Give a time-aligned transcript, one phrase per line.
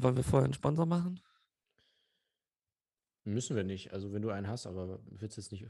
[0.00, 1.20] Wollen wir vorher einen Sponsor machen?
[3.24, 3.92] Müssen wir nicht.
[3.92, 5.66] Also wenn du einen hast, aber willst du jetzt nicht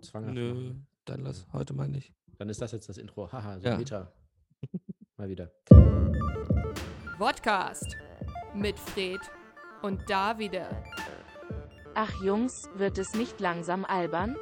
[0.00, 0.86] zwanghaft Nö, machen?
[1.04, 2.12] dann lass heute mal nicht.
[2.38, 3.30] Dann ist das jetzt das Intro.
[3.30, 3.76] Haha, so Ja.
[3.76, 4.12] Meter.
[5.16, 5.50] Mal wieder.
[7.18, 7.96] Podcast
[8.54, 9.20] mit Fred
[9.82, 10.66] und Davide.
[11.94, 14.36] Ach Jungs, wird es nicht langsam albern?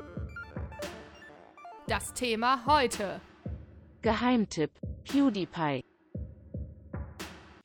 [1.89, 3.21] Das Thema heute.
[4.03, 4.71] Geheimtipp,
[5.05, 5.85] PewDiePie.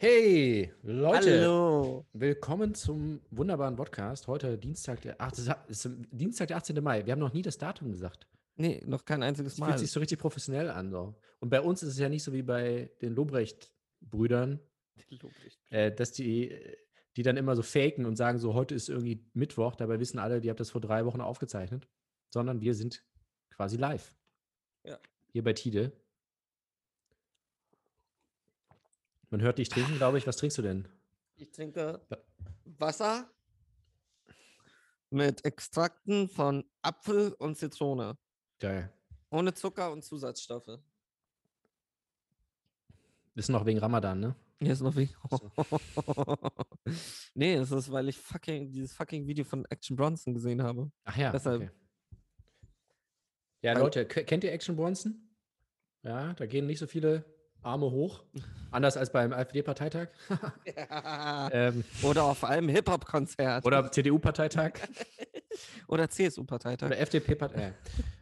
[0.08, 1.42] Hey, Leute.
[1.42, 2.06] Hallo.
[2.14, 4.28] Willkommen zum wunderbaren Podcast.
[4.28, 6.84] Heute Dienstag, der, ach, das ist Dienstag, der 18.
[6.84, 7.04] Mai.
[7.08, 8.28] Wir haben noch nie das Datum gesagt.
[8.56, 9.66] Nee, noch kein einziges Das Mal.
[9.66, 10.92] fühlt sich so richtig professionell an.
[10.92, 11.16] So.
[11.40, 14.60] Und bei uns ist es ja nicht so wie bei den Lobrecht-Brüdern,
[15.72, 16.56] äh, dass die,
[17.18, 19.74] die dann immer so faken und sagen so, heute ist irgendwie Mittwoch.
[19.74, 21.90] Dabei wissen alle, die habt das vor drei Wochen aufgezeichnet.
[22.32, 23.04] Sondern wir sind
[23.50, 24.16] quasi live.
[24.84, 25.00] Ja.
[25.32, 25.94] Hier bei Tide.
[29.36, 30.26] Man hört dich trinken, glaube ich.
[30.26, 30.88] Was trinkst du denn?
[31.36, 32.18] Ich trinke Wa-
[32.64, 33.30] Wasser
[35.10, 38.18] mit Extrakten von Apfel und Zitrone.
[38.60, 38.94] Geil.
[39.32, 40.80] Ohne Zucker und Zusatzstoffe.
[43.34, 44.36] Ist noch wegen Ramadan, ne?
[44.62, 45.02] Hier ist noch so.
[47.34, 50.90] nee, es ist, weil ich fucking dieses fucking Video von Action Bronson gesehen habe.
[51.04, 51.34] Ach ja.
[51.34, 51.72] Deshalb- Okay.
[53.64, 55.28] Ja, Leute, kennt ihr Action Bronson?
[56.04, 57.35] Ja, da gehen nicht so viele
[57.66, 58.24] Arme hoch.
[58.72, 60.10] Anders als beim AfD-Parteitag.
[61.52, 63.66] ähm, Oder auf einem Hip-Hop-Konzert.
[63.66, 64.74] oder CDU-Parteitag.
[65.88, 66.88] Oder CSU-Parteitag.
[66.88, 67.74] oder FDP-Partei.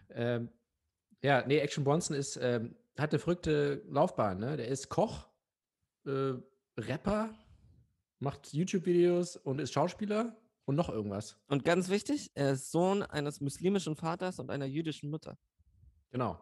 [0.09, 0.49] Äh, ähm,
[1.23, 4.37] ja, nee, Action Bronson ist, ähm, hat eine verrückte Laufbahn.
[4.37, 4.55] Ne?
[4.57, 5.27] Der ist Koch,
[6.05, 6.33] äh,
[6.77, 7.33] Rapper,
[8.19, 11.37] macht YouTube-Videos und ist Schauspieler und noch irgendwas.
[11.47, 15.37] Und ganz wichtig, er ist Sohn eines muslimischen Vaters und einer jüdischen Mutter.
[16.11, 16.39] Genau.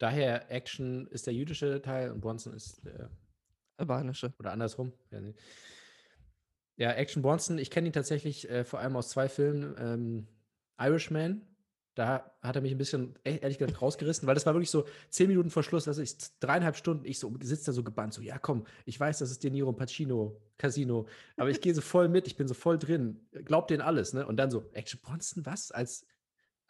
[0.00, 3.10] Daher Action ist der jüdische Teil und Bronson ist der
[3.76, 4.32] Albanische.
[4.38, 4.92] Oder andersrum.
[5.10, 5.34] Ja, nee.
[6.76, 9.76] ja Action Bronson, ich kenne ihn tatsächlich äh, vor allem aus zwei Filmen.
[9.78, 10.26] Ähm,
[10.78, 11.42] Irishman,
[11.94, 14.86] da hat er mich ein bisschen, e- ehrlich gesagt, rausgerissen, weil das war wirklich so
[15.10, 18.22] zehn Minuten vor Schluss, also ich dreieinhalb Stunden, ich so sitze da so gebannt, so,
[18.22, 21.82] ja komm, ich weiß, das ist De Niro und Pacino Casino, aber ich gehe so
[21.82, 24.26] voll mit, ich bin so voll drin, glaub denen alles, ne?
[24.26, 25.72] Und dann so, Action Bronson, was?
[25.72, 26.06] Als,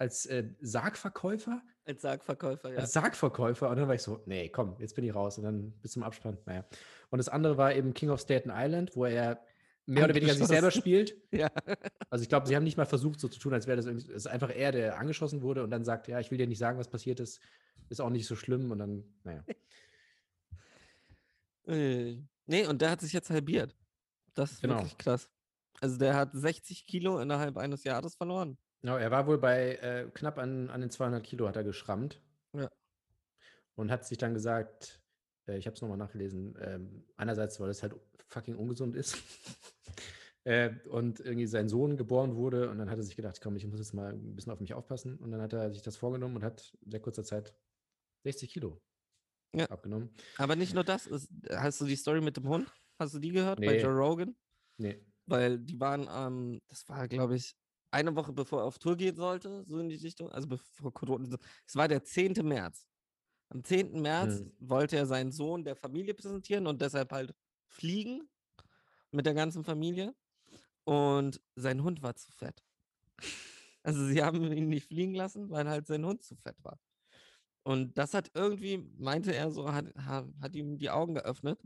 [0.01, 1.63] als äh, Sargverkäufer?
[1.85, 2.79] Als Sargverkäufer, ja.
[2.79, 3.69] als Sargverkäufer.
[3.69, 5.37] Und dann war ich so, nee, komm, jetzt bin ich raus.
[5.37, 6.39] Und dann bis zum Abspann.
[6.47, 6.65] Naja.
[7.11, 9.45] Und das andere war eben King of Staten Island, wo er
[9.85, 11.17] mehr oder weniger sich selber spielt.
[11.33, 11.51] ja.
[12.09, 14.11] Also ich glaube, sie haben nicht mal versucht, so zu tun, als wäre das irgendwie.
[14.11, 16.59] Es ist einfach er, der angeschossen wurde und dann sagt, ja, ich will dir nicht
[16.59, 17.41] sagen, was passiert ist.
[17.91, 18.71] Ist auch nicht so schlimm.
[18.71, 19.45] Und dann, naja.
[21.67, 22.17] Äh,
[22.47, 23.77] nee, und der hat sich jetzt halbiert.
[24.35, 24.77] Das ist Genau.
[24.77, 25.29] wirklich krass.
[25.81, 28.59] Also der hat 60 Kilo innerhalb eines Jahres verloren.
[28.83, 32.23] Ja, er war wohl bei äh, knapp an, an den 200 Kilo, hat er geschrammt.
[32.55, 32.71] Ja.
[33.75, 35.03] Und hat sich dann gesagt,
[35.47, 37.95] äh, ich habe es nochmal nachgelesen, ähm, einerseits, weil es halt
[38.29, 39.19] fucking ungesund ist.
[40.45, 43.67] äh, und irgendwie sein Sohn geboren wurde und dann hat er sich gedacht, komm, ich
[43.67, 45.19] muss jetzt mal ein bisschen auf mich aufpassen.
[45.19, 47.55] Und dann hat er sich das vorgenommen und hat in sehr kurzer Zeit
[48.25, 48.81] 60 Kilo
[49.55, 49.67] Ja.
[49.67, 50.15] abgenommen.
[50.39, 51.07] Aber nicht nur das.
[51.07, 52.71] Ist, hast du die Story mit dem Hund?
[52.99, 53.83] Hast du die gehört bei Nee.
[53.83, 54.37] Joe Rogan?
[54.79, 55.05] Nee.
[55.27, 57.55] Weil die waren, ähm, das war, glaube ich,
[57.91, 60.31] eine Woche bevor er auf Tour gehen sollte, so in die Richtung.
[60.31, 61.37] Also bevor Corona.
[61.67, 62.43] Es war der 10.
[62.43, 62.89] März.
[63.49, 64.01] Am 10.
[64.01, 64.53] März Hm.
[64.61, 67.35] wollte er seinen Sohn der Familie präsentieren und deshalb halt
[67.67, 68.29] fliegen
[69.11, 70.15] mit der ganzen Familie.
[70.85, 72.65] Und sein Hund war zu fett.
[73.83, 76.79] Also sie haben ihn nicht fliegen lassen, weil halt sein Hund zu fett war.
[77.63, 81.61] Und das hat irgendwie, meinte er so, hat, ha- hat ihm die Augen geöffnet.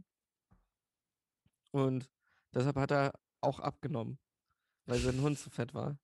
[1.73, 2.11] Und
[2.53, 4.19] deshalb hat er auch abgenommen,
[4.87, 5.99] weil sein Hund zu fett war.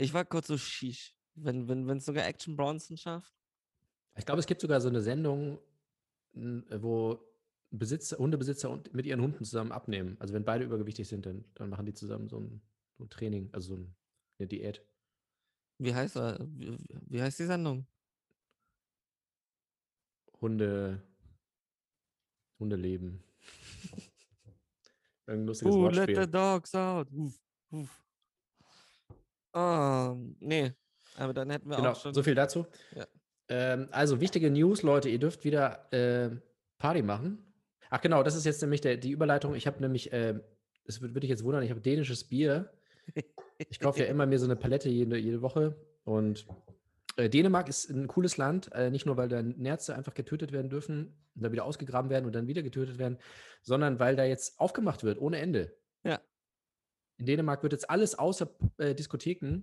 [0.00, 3.34] Ich war kurz so shish, wenn wenn wenn es sogar Action Bronson schafft.
[4.16, 5.58] Ich glaube, es gibt sogar so eine Sendung,
[6.32, 7.20] wo
[7.70, 10.16] Besitzer, Hundebesitzer und mit ihren Hunden zusammen abnehmen.
[10.20, 12.62] Also wenn beide übergewichtig sind, dann, dann machen die zusammen so ein,
[12.96, 13.94] so ein Training, also so ein,
[14.38, 14.84] eine Diät.
[15.78, 16.38] Wie heißt er?
[16.48, 16.76] Wie,
[17.06, 17.86] wie heißt die Sendung?
[20.40, 21.02] Hunde,
[22.58, 23.22] Hundeleben.
[25.26, 26.26] Irgendein lustiges Who let the Wortspiel.
[26.26, 27.12] dogs out?
[27.12, 27.38] Uff,
[27.70, 28.07] uff.
[29.52, 30.72] Ah, nee.
[31.16, 32.14] Aber dann hätten wir Genau, auch schon.
[32.14, 32.66] so viel dazu.
[32.94, 33.06] Ja.
[33.48, 36.30] Ähm, also wichtige News, Leute, ihr dürft wieder äh,
[36.78, 37.44] Party machen.
[37.90, 39.54] Ach genau, das ist jetzt nämlich der, die Überleitung.
[39.54, 40.38] Ich habe nämlich, äh,
[40.84, 42.70] das würde würd dich jetzt wundern, ich habe dänisches Bier.
[43.56, 45.76] Ich kaufe ja immer mir so eine Palette jede, jede Woche.
[46.04, 46.46] Und
[47.16, 50.68] äh, Dänemark ist ein cooles Land, äh, nicht nur, weil da Nerze einfach getötet werden
[50.70, 53.18] dürfen und dann wieder ausgegraben werden und dann wieder getötet werden,
[53.62, 55.74] sondern weil da jetzt aufgemacht wird, ohne Ende.
[56.04, 56.20] Ja.
[57.18, 58.48] In Dänemark wird jetzt alles außer
[58.78, 59.62] äh, Diskotheken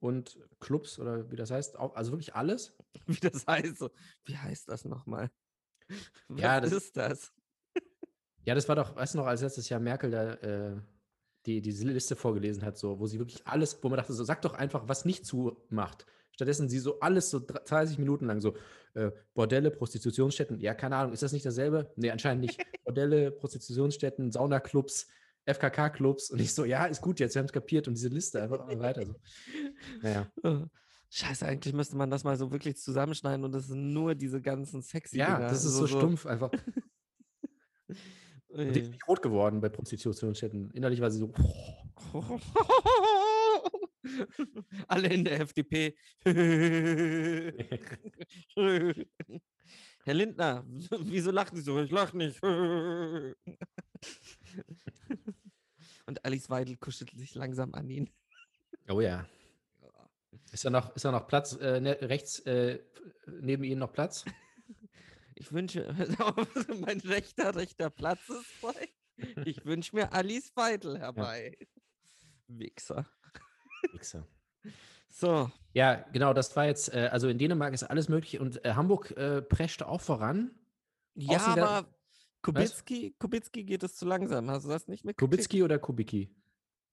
[0.00, 2.76] und Clubs oder wie das heißt, also wirklich alles.
[3.06, 3.76] Wie das heißt.
[3.78, 3.90] So.
[4.24, 5.30] Wie heißt das nochmal?
[6.28, 7.32] Was Ja, das- ist das?
[8.44, 10.76] Ja, das war doch, weißt du noch, als letztes Jahr Merkel da äh,
[11.46, 14.40] die, diese Liste vorgelesen hat, so, wo sie wirklich alles, wo man dachte, so, sag
[14.42, 16.06] doch einfach, was nicht zumacht.
[16.30, 18.56] Stattdessen sie so alles so 30 Minuten lang so,
[18.94, 21.92] äh, Bordelle, Prostitutionsstätten, ja, keine Ahnung, ist das nicht dasselbe?
[21.96, 22.60] Nee, anscheinend nicht.
[22.84, 25.08] Bordelle, Prostitutionsstätten, Saunaclubs,
[25.46, 28.42] FKK-Clubs und ich so, ja, ist gut jetzt, wir haben es kapiert und diese Liste
[28.42, 29.06] einfach immer weiter.
[29.06, 29.14] So.
[30.02, 30.30] Naja.
[31.10, 34.82] Scheiße, eigentlich müsste man das mal so wirklich zusammenschneiden und das sind nur diese ganzen
[34.82, 35.48] sexy Ja, Dinger.
[35.48, 36.50] das ist Also so stumpf einfach.
[38.48, 38.92] Und die ist Ui.
[38.92, 40.70] nicht rot geworden bei Prostitutionsstätten.
[40.70, 41.32] Innerlich war sie so,
[44.88, 45.94] Alle in der FDP.
[50.04, 50.64] Herr Lindner,
[51.00, 51.80] wieso lachen Sie so?
[51.80, 52.40] Ich lach nicht.
[56.06, 58.10] Und Alice Weidel kuschelt sich langsam an ihn.
[58.88, 59.26] oh ja.
[60.52, 62.78] Ist da noch, ist da noch Platz, äh, ne, rechts äh,
[63.26, 64.24] neben Ihnen noch Platz?
[65.38, 65.94] Ich wünsche,
[66.80, 68.88] mein rechter, rechter Platz ist frei.
[69.44, 71.58] Ich wünsche mir Alice Weidel herbei.
[72.48, 73.06] Wichser.
[73.92, 74.26] Wichser.
[75.10, 78.72] So, Ja, genau, das war jetzt, äh, also in Dänemark ist alles möglich und äh,
[78.72, 80.58] Hamburg äh, prescht auch voran.
[81.14, 81.86] ja, aber
[82.52, 84.50] Kubicki, Kubicki geht es zu langsam.
[84.50, 85.32] Hast du das nicht mitgekriegt?
[85.32, 86.30] Kubicki oder Kubicki?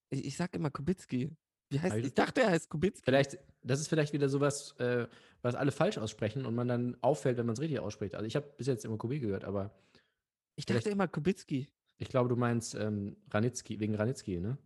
[0.10, 1.32] Ich, ich sag immer Kubicki.
[1.70, 3.02] Wie heißt, ich dachte, er heißt Kubicki.
[3.04, 5.08] Vielleicht, das ist vielleicht wieder sowas, äh,
[5.42, 8.16] was alle falsch aussprechen und man dann auffällt, wenn man es richtig ausspricht.
[8.16, 9.72] Also ich habe bis jetzt immer Kubicki gehört, aber
[10.56, 11.68] Ich dachte immer Kubicki.
[11.98, 14.58] ich glaube, du meinst ähm, Ranitzky, wegen Ranitzky, ne?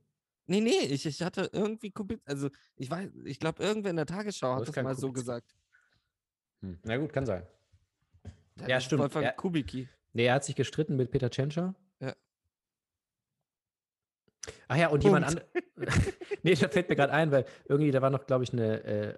[0.47, 2.21] Nee, nee, ich, ich hatte irgendwie Kubicki.
[2.25, 5.13] Also, ich weiß, ich glaube, irgendwer in der Tagesschau hat das mal so Kubicki.
[5.21, 5.55] gesagt.
[6.61, 6.79] Hm.
[6.83, 7.45] Na gut, kann sein.
[8.67, 9.01] Ja, ist stimmt.
[9.01, 9.31] Wolfgang Ja.
[9.33, 9.87] Kubicki.
[10.17, 11.75] Nee, er hat sich gestritten mit Peter Tschentscher.
[11.99, 12.15] Ja.
[14.67, 15.45] Ach ja, und jemand Punkt.
[15.75, 16.13] anderes.
[16.43, 19.17] nee, da fällt mir gerade ein, weil irgendwie, da war noch, glaube ich, eine, äh,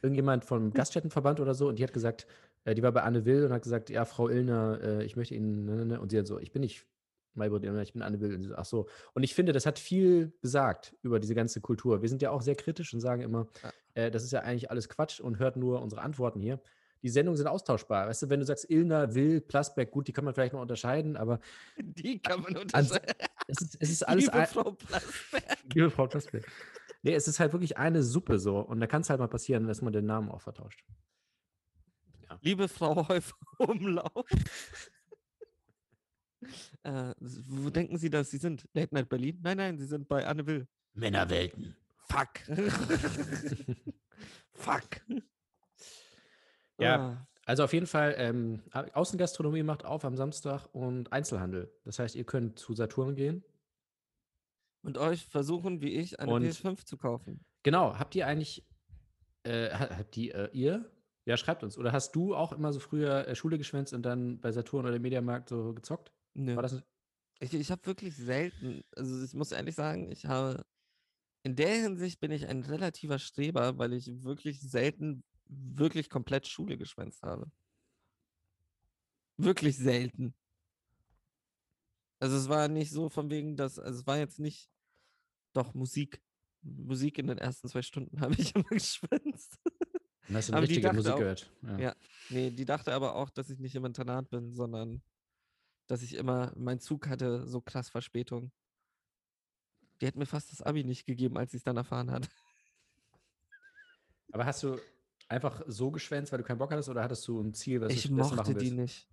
[0.00, 2.28] irgendjemand vom Gaststättenverband oder so und die hat gesagt,
[2.64, 5.34] äh, die war bei Anne Will und hat gesagt, ja, Frau Illner, äh, ich möchte
[5.34, 6.00] Ihnen, ne, ne, ne.
[6.00, 6.86] und sie hat so, ich bin nicht
[7.34, 8.36] Maybrit Illner, ich bin Anne Will.
[8.36, 8.86] Und sie so, ach so.
[9.14, 12.02] Und ich finde, das hat viel gesagt über diese ganze Kultur.
[12.02, 13.72] Wir sind ja auch sehr kritisch und sagen immer, Ja.
[13.94, 16.60] äh, das ist ja eigentlich alles Quatsch und hört nur unsere Antworten hier.
[17.02, 18.08] Die Sendungen sind austauschbar.
[18.08, 21.16] Weißt du, wenn du sagst Illner, Will, Plasberg, gut, die kann man vielleicht noch unterscheiden,
[21.16, 21.40] aber
[21.78, 23.14] Die kann man unterscheiden.
[23.48, 25.58] es ist, es ist alles Liebe Frau Plasberg.
[25.74, 26.46] Liebe Frau Plasberg.
[27.02, 28.60] Nee, es ist halt wirklich eine Suppe so.
[28.60, 30.84] Und da kann es halt mal passieren, dass man den Namen auch vertauscht.
[32.40, 34.24] Liebe Frau Häufer Umlauf.
[36.82, 38.68] äh, wo denken Sie, dass Sie sind?
[38.72, 39.38] Late Night Berlin?
[39.42, 40.66] Nein, nein, Sie sind bei Anne Will.
[40.94, 41.76] Männerwelten.
[42.08, 42.40] Fuck.
[44.52, 45.00] Fuck.
[46.82, 46.96] Ja.
[46.98, 51.72] Ah, Also auf jeden Fall, ähm, Au- Außengastronomie macht auf am Samstag und Einzelhandel.
[51.84, 53.42] Das heißt, ihr könnt zu Saturn gehen.
[54.84, 57.44] Und euch versuchen, wie ich, eine Und- PS5 zu kaufen.
[57.62, 58.64] Genau, habt ihr eigentlich,
[59.44, 60.90] äh, ha- habt die, äh, ihr?
[61.24, 61.78] Ja, schreibt uns.
[61.78, 64.98] Oder hast du auch immer so früher äh, Schule geschwänzt und dann bei Saturn oder
[64.98, 66.12] Mediamarkt so gezockt?
[66.34, 66.56] Nö.
[66.56, 66.82] War das
[67.40, 70.64] Ich, ich habe wirklich selten, also ich muss ehrlich sagen, ich habe,
[71.44, 75.22] in der Hinsicht bin ich ein relativer Streber, weil ich wirklich selten
[75.74, 77.50] wirklich komplett Schule geschwänzt habe.
[79.36, 80.34] Wirklich selten.
[82.20, 84.70] Also es war nicht so von wegen, dass, also es war jetzt nicht,
[85.52, 86.22] doch Musik.
[86.62, 89.58] Musik in den ersten zwei Stunden habe ich immer geschwänzt.
[90.28, 91.50] Dann hast du Aber richtige Musik auch- gehört.
[91.62, 91.78] Ja.
[91.78, 91.96] Ja.
[92.30, 95.02] Nee, die dachte aber auch, dass ich nicht im Internat bin, sondern
[95.88, 98.52] dass ich immer, mein Zug hatte so krass Verspätung.
[100.00, 102.28] Die hat mir fast das Abi nicht gegeben, als sie es dann erfahren hat.
[104.32, 104.78] Aber hast du
[105.32, 108.02] einfach so geschwänzt, weil du keinen Bock hattest, oder hattest du ein Ziel, was ich
[108.02, 108.76] du stattdessen mochte machen die willst?
[108.76, 109.08] nicht.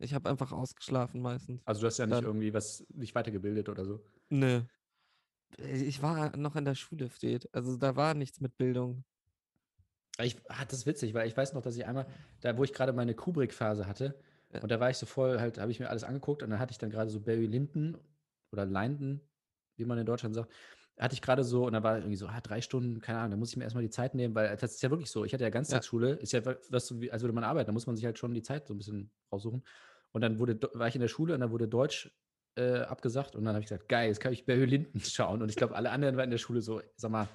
[0.00, 1.60] Ich habe einfach ausgeschlafen meistens.
[1.64, 4.04] Also du hast ja nicht Dann- irgendwie was nicht weitergebildet oder so.
[4.28, 4.62] Nö.
[5.56, 7.52] Ich war noch in der Schule, steht.
[7.54, 9.04] Also da war nichts mit Bildung.
[10.20, 12.06] Ich, ah, das ist witzig, weil ich weiß noch, dass ich einmal,
[12.40, 14.18] da wo ich gerade meine Kubrick-Phase hatte,
[14.52, 14.60] Ja.
[14.62, 16.72] und da war ich so voll, halt, habe ich mir alles angeguckt und dann hatte
[16.72, 17.96] ich dann gerade so Barry Lyndon
[18.52, 19.20] oder Linden,
[19.76, 20.52] wie man in Deutschland sagt,
[20.98, 23.36] hatte ich gerade so, und da war irgendwie so, ah, drei Stunden, keine Ahnung, da
[23.36, 25.24] muss ich mir erstmal die Zeit nehmen, weil das ist ja wirklich so.
[25.24, 27.96] Ich hatte ja Ganztagsschule, ist ja wa- was als würde man arbeiten, da muss man
[27.96, 29.62] sich halt schon die Zeit so ein bisschen raussuchen.
[30.12, 32.10] Und dann wurde, war ich in der Schule und dann wurde Deutsch
[32.56, 35.42] äh, abgesagt und dann habe ich gesagt, geil, jetzt kann ich Barry Lyndon schauen.
[35.42, 37.28] Und ich glaube, alle anderen waren in der Schule so, sag mal,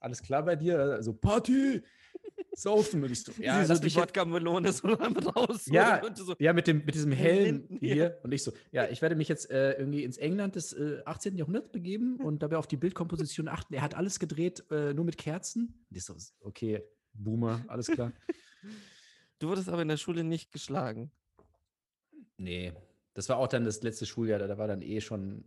[0.00, 1.02] alles klar bei dir?
[1.02, 1.82] So, Party!
[2.54, 3.04] Saufen.
[3.10, 5.66] Ich so, ja, sie so die Wodka-Melone so raus.
[5.66, 7.96] Ja, so, ja, mit dem, mit diesem hellen Linden, hier.
[7.96, 8.10] ja.
[8.22, 11.36] Und ich so, ja, ich werde mich jetzt äh, irgendwie ins England des äh, 18.
[11.36, 13.74] Jahrhunderts begeben und dabei auf die Bildkomposition achten.
[13.74, 15.84] Er hat alles gedreht, äh, nur mit Kerzen.
[15.90, 16.82] Und ich so, okay,
[17.12, 18.12] Boomer, alles klar.
[19.40, 21.10] Du wurdest aber in der Schule nicht geschlagen.
[22.38, 22.72] nee,
[23.14, 25.44] das war auch dann das letzte Schuljahr, da, da war dann eh schon.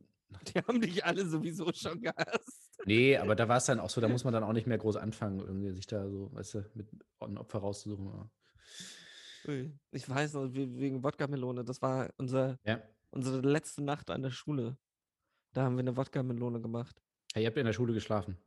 [0.54, 2.77] Die haben dich alle sowieso schon gehasst.
[2.88, 4.78] Nee, aber da war es dann auch so, da muss man dann auch nicht mehr
[4.78, 6.88] groß anfangen, irgendwie sich da so, weißt du, mit
[7.20, 8.30] einem Opfer rauszusuchen.
[9.92, 12.82] Ich weiß noch, we- wegen Wodka-Melone, das war unser Ja.
[13.12, 14.78] Unsere letzte Nacht an der Schule.
[15.54, 17.02] Da haben wir eine Wodka-Melone gemacht.
[17.34, 18.38] Hey, ihr habt in der Schule geschlafen.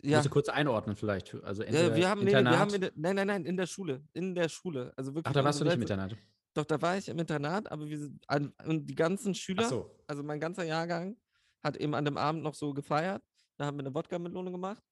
[0.00, 1.34] Ja, Musst du kurz einordnen vielleicht.
[1.42, 2.52] Also ja wir haben, nee, nee, Internat.
[2.54, 4.04] wir haben in der, nein, nein, nein, in der Schule.
[4.12, 4.92] In der Schule.
[4.96, 5.26] Also wirklich.
[5.26, 6.16] Ach, da warst du nicht im Internat.
[6.54, 8.24] Doch, da war ich im Internat, aber wir sind,
[8.64, 9.90] und die ganzen Schüler, so.
[10.06, 11.16] also mein ganzer Jahrgang,
[11.62, 13.22] hat eben an dem Abend noch so gefeiert.
[13.58, 14.82] Da haben wir eine Wodka-Melone gemacht.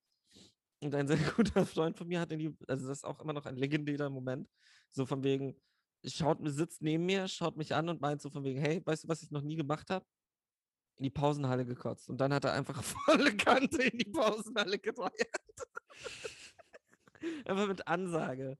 [0.82, 3.32] Und ein sehr guter Freund von mir hat in die, also das ist auch immer
[3.32, 4.49] noch ein legendärer Moment,
[4.90, 5.58] so von wegen,
[6.04, 9.08] schaut, sitzt neben mir, schaut mich an und meint so von wegen, hey, weißt du,
[9.08, 10.04] was ich noch nie gemacht habe?
[10.99, 12.08] In die Pausenhalle gekotzt.
[12.08, 15.30] Und dann hat er einfach volle Kante in die Pausenhalle gedreht.
[17.46, 18.58] einfach mit Ansage.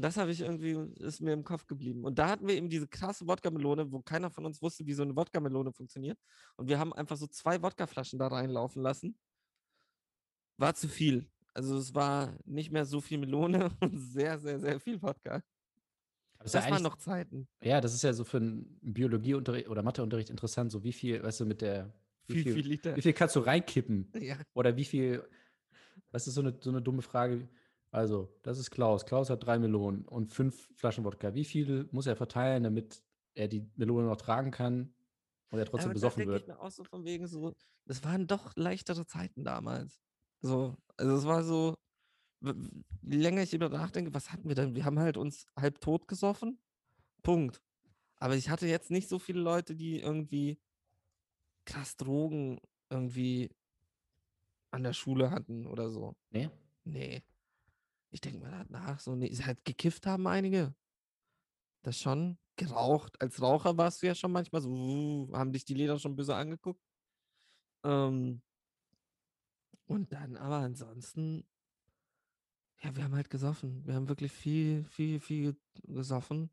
[0.00, 2.04] Und das habe ich irgendwie, ist mir im Kopf geblieben.
[2.06, 5.02] Und da hatten wir eben diese krasse Wodka-Melone, wo keiner von uns wusste, wie so
[5.02, 6.18] eine Wodka-Melone funktioniert.
[6.56, 9.18] Und wir haben einfach so zwei Wodkaflaschen da reinlaufen lassen.
[10.56, 11.28] War zu viel.
[11.52, 15.34] Also es war nicht mehr so viel Melone und sehr, sehr, sehr viel Wodka.
[15.34, 15.42] Ja
[16.44, 17.46] Das waren noch Zeiten.
[17.62, 21.40] Ja, das ist ja so für einen Biologieunterricht oder Matheunterricht interessant, so wie viel, weißt
[21.40, 21.92] du, mit der,
[22.26, 22.96] wie Viel, viel, viel Liter.
[22.96, 24.10] wie viel kannst du reinkippen?
[24.18, 24.38] Ja.
[24.54, 25.28] Oder wie viel,
[26.10, 27.50] was ist so eine, so eine dumme Frage?
[27.90, 29.04] Also, das ist Klaus.
[29.04, 31.34] Klaus hat drei Melonen und fünf Flaschen Wodka.
[31.34, 33.02] Wie viel muss er verteilen, damit
[33.34, 34.94] er die Melone noch tragen kann
[35.50, 36.42] und er trotzdem Aber besoffen wird?
[36.42, 37.54] ich mir auch so von wegen so,
[37.86, 40.00] das waren doch leichtere Zeiten damals.
[40.40, 41.76] So, also es war so,
[42.42, 44.74] je länger ich über nachdenke, was hatten wir denn?
[44.74, 46.60] Wir haben halt uns halb tot gesoffen.
[47.22, 47.60] Punkt.
[48.16, 50.60] Aber ich hatte jetzt nicht so viele Leute, die irgendwie
[51.64, 53.50] krass Drogen irgendwie
[54.70, 56.14] an der Schule hatten oder so.
[56.30, 56.50] Nee?
[56.84, 57.22] Nee.
[58.10, 60.74] Ich denke mal nach, so, nee, halt gekifft haben einige.
[61.82, 62.38] Das schon.
[62.56, 63.20] Geraucht.
[63.22, 66.34] Als Raucher warst du ja schon manchmal so, uh, haben dich die Leder schon böse
[66.34, 66.82] angeguckt.
[67.84, 68.42] Ähm,
[69.86, 71.48] und dann aber ansonsten,
[72.82, 73.86] ja, wir haben halt gesoffen.
[73.86, 76.50] Wir haben wirklich viel, viel, viel gesoffen.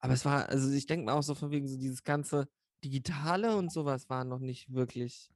[0.00, 2.48] Aber es war, also ich denke mal auch so von wegen so dieses ganze
[2.84, 5.30] Digitale und sowas war noch nicht wirklich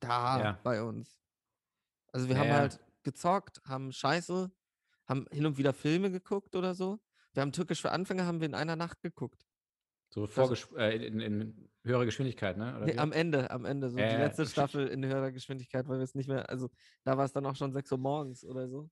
[0.00, 0.60] da Ja.
[0.62, 1.18] bei uns.
[2.12, 4.50] Also wir Ja, haben halt gezockt, haben Scheiße,
[5.06, 7.00] haben hin und wieder Filme geguckt oder so.
[7.32, 9.46] Wir haben Türkisch für Anfänger, haben wir in einer Nacht geguckt.
[10.10, 12.80] So vorgesch äh, in, in höherer Geschwindigkeit, ne?
[12.84, 16.04] Nee, am Ende, am Ende, so Ja, die letzte Staffel in höherer Geschwindigkeit, weil wir
[16.04, 16.70] es nicht mehr, also
[17.04, 18.90] da war es dann auch schon 6 Uhr morgens oder so.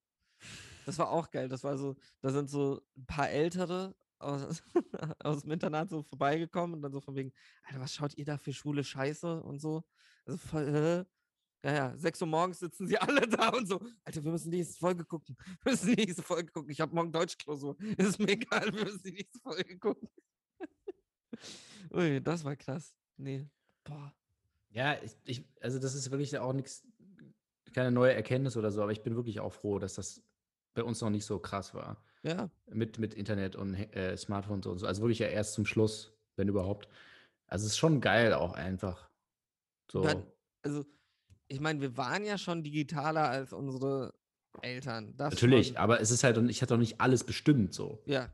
[0.85, 1.49] Das war auch geil.
[1.49, 4.63] Das war so, da sind so ein paar Ältere aus,
[5.21, 7.33] aus dem Internat so vorbeigekommen und dann so von wegen,
[7.65, 9.85] Alter, was schaut ihr da für schwule Scheiße und so?
[10.27, 11.05] Also voll, äh,
[11.65, 14.59] ja, ja, 6 Uhr morgens sitzen sie alle da und so, Alter, wir müssen die
[14.59, 15.37] nächste Folge gucken.
[15.63, 16.71] Wir müssen die nächste Folge gucken.
[16.71, 17.77] Ich habe morgen Deutschklausur.
[17.97, 20.09] Ist mir egal, wir müssen die nächste Folge gucken.
[21.93, 22.95] Ui, das war krass.
[23.17, 23.47] Nee.
[23.85, 24.15] Boah.
[24.71, 26.87] Ja, ich, ich, also das ist wirklich auch nichts,
[27.73, 30.23] keine neue Erkenntnis oder so, aber ich bin wirklich auch froh, dass das
[30.75, 32.03] bei uns noch nicht so krass war.
[32.23, 34.87] Ja, Mit, mit Internet und äh, Smartphones und so.
[34.87, 36.89] Also wirklich ja erst zum Schluss, wenn überhaupt.
[37.47, 39.09] Also es ist schon geil auch einfach.
[39.91, 40.03] So.
[40.03, 40.27] Dann,
[40.63, 40.85] also,
[41.49, 44.15] ich meine, wir waren ja schon digitaler als unsere
[44.63, 45.17] Eltern.
[45.17, 45.77] Das Natürlich, schon.
[45.77, 48.03] aber es ist halt, und ich hatte doch nicht alles bestimmt so.
[48.07, 48.33] Ja,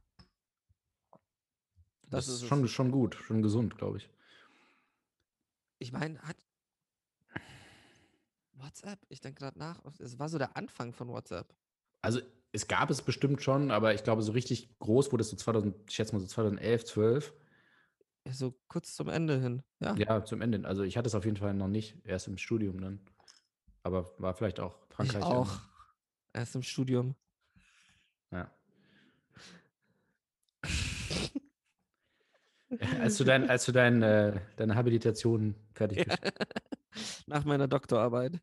[2.03, 2.49] Das, Das ist es.
[2.49, 4.09] schon, schon gut, schon gesund, glaube ich.
[5.79, 6.37] ich meine, hat
[8.55, 11.53] WhatsApp, ich denke gerade nach, es war so der Anfang von WhatsApp.
[12.03, 12.21] Also
[12.53, 15.75] es gab es bestimmt schon, aber ich glaube, so richtig groß wurde es so 2000,
[15.89, 17.33] ich schätze mal so 2011, 12.
[18.31, 19.63] So kurz zum Ende hin.
[19.81, 19.95] Ja.
[19.97, 20.65] Ja, zum Ende.
[20.67, 23.01] Also ich hatte es auf jeden Fall noch nicht, erst im Studium dann.
[23.83, 25.25] Aber war vielleicht auch ich Frankreich.
[25.25, 25.49] auch.
[25.49, 25.69] irgendwann.
[26.35, 27.15] Erst im Studium.
[28.31, 28.51] Ja.
[33.01, 36.19] als du, dein, als du dein, äh, deine Habilitation fertig bist.
[37.27, 38.41] Nach meiner Doktorarbeit.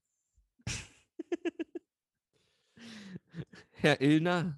[3.71, 4.55] Herr Illner.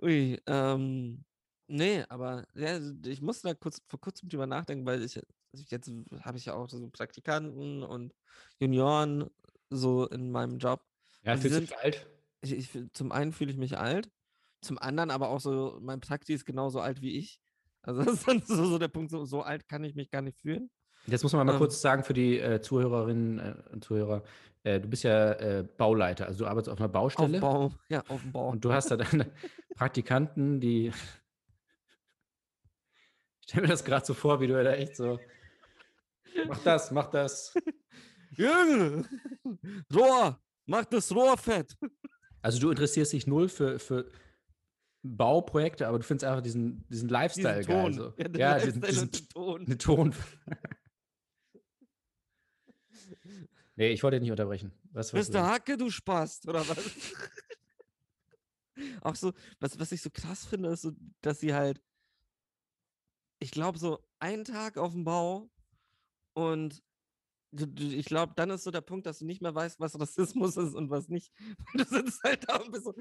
[0.00, 1.24] Ui, ähm,
[1.66, 5.16] nee, aber ja, ich muss da kurz vor kurzem drüber nachdenken, weil ich
[5.52, 5.90] also jetzt
[6.22, 8.12] habe ich ja auch so Praktikanten und
[8.58, 9.30] Junioren
[9.70, 10.82] so in meinem Job.
[11.22, 12.06] Ja, fühlst du sind- dich alt?
[12.40, 14.10] Ich, ich, zum einen fühle ich mich alt,
[14.60, 17.40] zum anderen aber auch so, mein Prakti ist genauso alt wie ich.
[17.82, 20.20] Also das ist dann so, so der Punkt, so, so alt kann ich mich gar
[20.22, 20.70] nicht fühlen.
[21.06, 21.58] Jetzt muss man mal Ähm.
[21.58, 24.22] kurz sagen für die äh, Zuhörerinnen äh, und Zuhörer,
[24.62, 27.72] äh, du bist ja äh, Bauleiter, also du arbeitest auf einer Auf Baustelle dem Bau,
[27.88, 28.48] ja, auf dem Bau.
[28.50, 29.30] und du hast da deine
[29.76, 30.92] Praktikanten, die
[33.44, 35.20] ich stelle mir das gerade so vor, wie du da echt so
[36.48, 37.54] mach das, mach das.
[38.30, 39.04] Junge,
[39.94, 41.76] Rohr, mach das Rohr fett.
[42.40, 44.10] Also du interessierst dich null für, für
[45.02, 47.82] Bauprojekte, aber du findest einfach diesen, diesen Lifestyle Diesen geil.
[47.82, 47.92] Ton.
[47.92, 48.14] So.
[48.18, 49.66] Ja, Ja, Lifestyle diesen, diesen Ton.
[49.66, 50.14] den Ton.
[53.76, 54.72] nee, ich wollte dich nicht unterbrechen.
[54.92, 55.42] Was wolltest du Mr.
[55.42, 55.52] sagen?
[55.54, 56.78] Hacke, du Spast, oder was?
[59.02, 61.80] Auch so, was, was ich so krass finde, ist so, dass sie halt.
[63.44, 65.50] Ich glaube, so einen Tag auf dem Bau
[66.32, 66.82] und
[67.52, 70.00] du, du, ich glaube, dann ist so der Punkt, dass du nicht mehr weißt, was
[70.00, 71.30] Rassismus ist und was nicht.
[71.74, 72.94] Du sitzt halt da und bist so,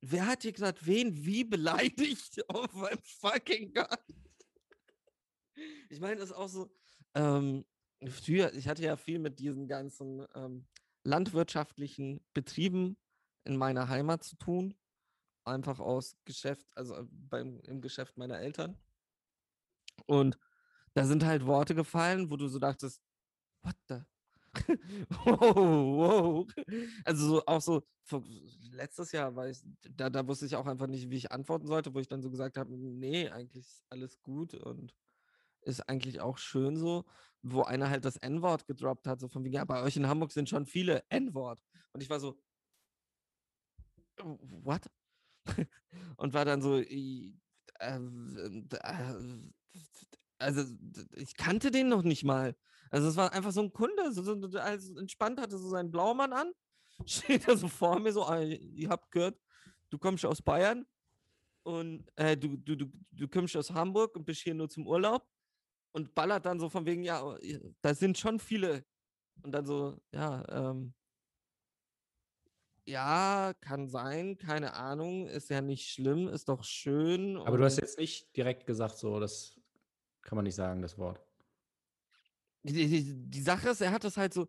[0.00, 4.24] wer hat hier gerade wen wie beleidigt auf meinem fucking Garten?
[5.90, 6.70] Ich meine, das ist auch so,
[7.14, 7.64] ähm,
[8.06, 10.68] früher, ich hatte ja viel mit diesen ganzen ähm,
[11.02, 12.96] landwirtschaftlichen Betrieben
[13.42, 14.78] in meiner Heimat zu tun.
[15.44, 18.78] Einfach aus Geschäft, also äh, beim, im Geschäft meiner Eltern.
[20.06, 20.38] Und
[20.94, 23.02] da sind halt Worte gefallen, wo du so dachtest,
[23.62, 24.00] what the?
[25.24, 26.46] wow, wow.
[27.04, 27.82] Also so, auch so,
[28.72, 31.94] letztes Jahr war ich, da, da wusste ich auch einfach nicht, wie ich antworten sollte,
[31.94, 34.94] wo ich dann so gesagt habe, nee, eigentlich ist alles gut und
[35.62, 37.04] ist eigentlich auch schön so,
[37.42, 40.32] wo einer halt das N-Wort gedroppt hat, so von wegen, ja, bei euch in Hamburg
[40.32, 41.60] sind schon viele N-Wort.
[41.92, 42.38] Und ich war so,
[44.64, 44.86] what?
[46.16, 47.32] und war dann so, äh,
[47.80, 48.00] äh,
[50.38, 50.64] also
[51.14, 52.56] ich kannte den noch nicht mal.
[52.90, 55.90] Also es war einfach so ein Kunde, so, so, so als entspannt hatte so seinen
[55.90, 56.52] Blaumann an,
[57.06, 59.40] steht er so vor mir so, ah, ihr habt gehört,
[59.90, 60.86] du kommst aus Bayern
[61.64, 65.28] und äh, du, du, du, du kommst aus Hamburg und bist hier nur zum Urlaub
[65.92, 68.84] und ballert dann so von wegen, ja, ihr- da sind schon viele.
[69.42, 70.94] Und dann so, ja, ähm,
[72.86, 77.36] ja, kann sein, keine Ahnung, ist ja nicht schlimm, ist doch schön.
[77.36, 79.60] Aber du hast jetzt nicht direkt gesagt, so, das
[80.28, 81.18] kann man nicht sagen, das Wort.
[82.62, 84.46] Die, die, die Sache ist, er hat das halt so.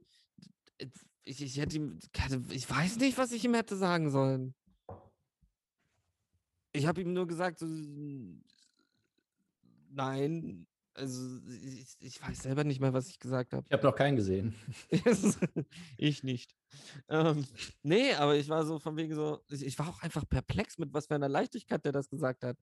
[1.23, 1.99] Ich, ich hätte ihm.
[2.49, 4.53] Ich weiß nicht, was ich ihm hätte sagen sollen.
[6.73, 7.65] Ich habe ihm nur gesagt, so,
[9.89, 10.67] nein.
[10.95, 13.65] Also, ich, ich weiß selber nicht mehr, was ich gesagt habe.
[13.65, 14.55] Ich habe noch keinen gesehen.
[15.97, 16.53] ich nicht.
[17.07, 17.45] Ähm,
[17.83, 19.41] nee, aber ich war so von wegen so.
[19.49, 22.57] Ich, ich war auch einfach perplex, mit was für einer Leichtigkeit der das gesagt hat.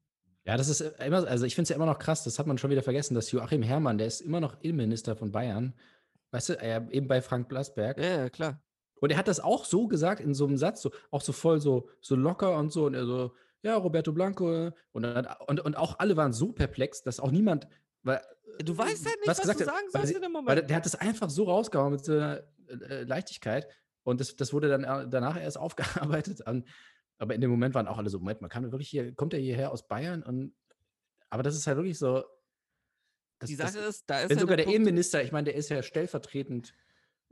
[0.48, 2.48] Ja, das ist äh, immer, also ich finde es ja immer noch krass, das hat
[2.48, 5.74] man schon wieder vergessen, dass Joachim Herrmann, der ist immer noch Innenminister von Bayern,
[6.32, 7.98] weißt du, äh, eben bei Frank Blasberg.
[8.00, 8.62] Ja, ja, klar.
[9.00, 11.60] Und er hat das auch so gesagt in so einem Satz, so, auch so voll
[11.60, 12.86] so, so locker und so.
[12.86, 14.67] Und er so, ja, Roberto Blanco.
[14.67, 17.67] äh, Und, dann, und, und auch alle waren so perplex, dass auch niemand.
[18.04, 18.22] Weil,
[18.63, 20.58] Du weißt halt nicht, was was, du sagen weil sollst in dem Weil Moment.
[20.58, 23.67] der, der hat das einfach so rausgehauen mit so einer äh, Leichtigkeit.
[24.04, 26.48] Und das, das wurde dann äh, danach erst aufgearbeitet.
[26.48, 26.63] An,
[27.17, 29.39] aber in dem Moment waren auch alle so, Moment, man kann wirklich hier, kommt er
[29.39, 30.23] hierher aus Bayern?
[30.23, 30.53] Und,
[31.30, 32.23] aber das ist halt wirklich so.
[33.39, 35.45] Das, Die das, Sache ist, da ist wenn ja sogar der, Punkt- Innenminister, ich meine,
[35.45, 36.73] der ist ja stellvertretend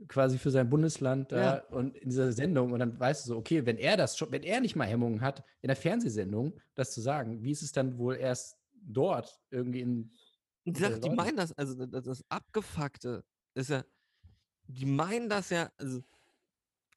[0.08, 1.64] quasi für sein Bundesland da Ja.
[1.68, 4.42] und in dieser Sendung und dann weißt du so, okay, wenn er das schon, wenn
[4.42, 7.96] er nicht mal Hemmungen hat, in der Fernsehsendung das zu sagen, wie ist es dann
[7.98, 10.12] wohl erst dort irgendwie in
[10.66, 13.84] Die unter Sache, die meinen das, also das, das Abgefuckte ist ja,
[14.66, 16.02] die meinen das ja, also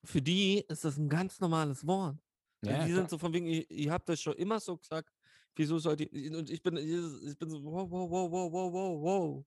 [0.03, 2.17] für die ist das ein ganz normales Wort.
[2.61, 2.97] Ja, die klar.
[2.97, 5.09] sind so von wegen, ihr, ihr habt das schon immer so gesagt,
[5.55, 9.01] wieso sollt ihr, und ich bin, ich bin so, wow, wow, wow, wow, wow, wow,
[9.03, 9.45] wow.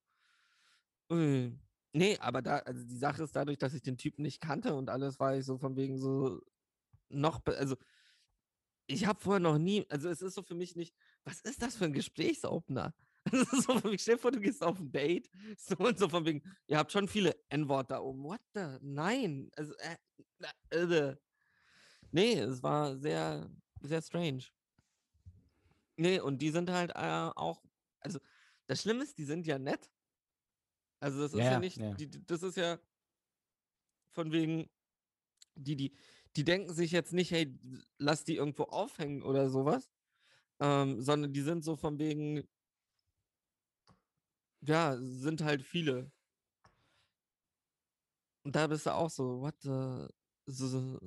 [1.95, 4.89] Nee, aber da, also die Sache ist dadurch, dass ich den Typen nicht kannte und
[4.89, 6.41] alles war ich so von wegen so
[7.11, 7.77] noch, also
[8.87, 10.95] ich habe vorher noch nie, also es ist so für mich nicht,
[11.25, 12.95] was ist das für ein Gesprächsopener?
[13.31, 15.97] Das ist so von wegen, stell dir vor, du gehst auf ein Date, so und
[15.97, 18.25] so von wegen, ihr habt schon viele N-Wort da oben.
[18.25, 18.79] What the?
[18.81, 19.49] Nein.
[19.55, 19.97] Also, äh,
[20.41, 21.15] na, äh,
[22.13, 24.45] nee, es war sehr, sehr strange.
[25.97, 27.63] Nee, und die sind halt äh, auch,
[28.01, 28.19] also
[28.67, 29.91] das Schlimme ist, die sind ja nett.
[31.01, 31.95] Also das ist Ja, ja, nicht, ja.
[31.95, 32.79] Die, das ist ja
[34.13, 34.71] von wegen,
[35.55, 35.97] die, die,
[36.37, 37.59] die denken sich jetzt nicht, hey,
[37.99, 39.91] lass die irgendwo aufhängen oder sowas,
[40.61, 42.49] ähm, sondern die sind so von wegen,
[44.61, 46.13] ja, sind halt viele.
[48.45, 50.09] Und da bist du auch so, what the,
[50.47, 50.99] so.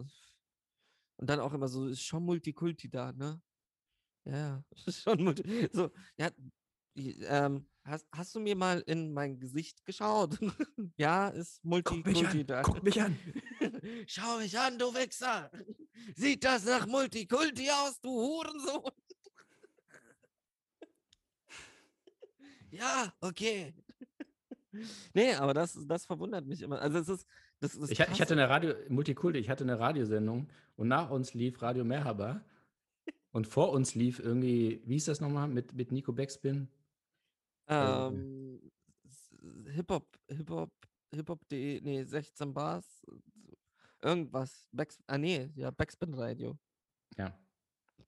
[1.18, 3.42] Und dann auch immer so, ist schon Multikulti da, ne?
[4.26, 6.30] Ja, ist schon Multi, so, ja,
[6.96, 10.38] ähm, hast, hast du mir mal in mein Gesicht geschaut?
[10.98, 12.64] ja, ist Multikulti da.
[12.82, 13.18] mich an.
[14.08, 15.52] Schau mich an, du Wichser!
[16.16, 18.92] Sieht das nach Multikulti aus, du Hurensohn?
[22.72, 23.74] ja, okay.
[25.14, 26.82] nee, aber das, das verwundert mich immer.
[26.82, 27.28] Also es ist,
[27.60, 31.34] das ist Ich, ich hatte eine Radio, Multikulti, ich hatte eine Radiosendung und nach uns
[31.34, 32.44] lief Radio Merhaba
[33.32, 36.68] und vor uns lief irgendwie, wie hieß das nochmal, mit, mit Nico Backspin?
[37.68, 38.62] ähm,
[39.08, 39.36] s-
[39.74, 40.72] Hip-Hop, Hip-Hop,
[41.14, 43.06] Hip-Hop.de, nee, 16 Bars,
[44.02, 44.68] irgendwas.
[44.72, 46.58] Backs ah, nee, ja, Backspin Radio.
[47.18, 47.38] Ja.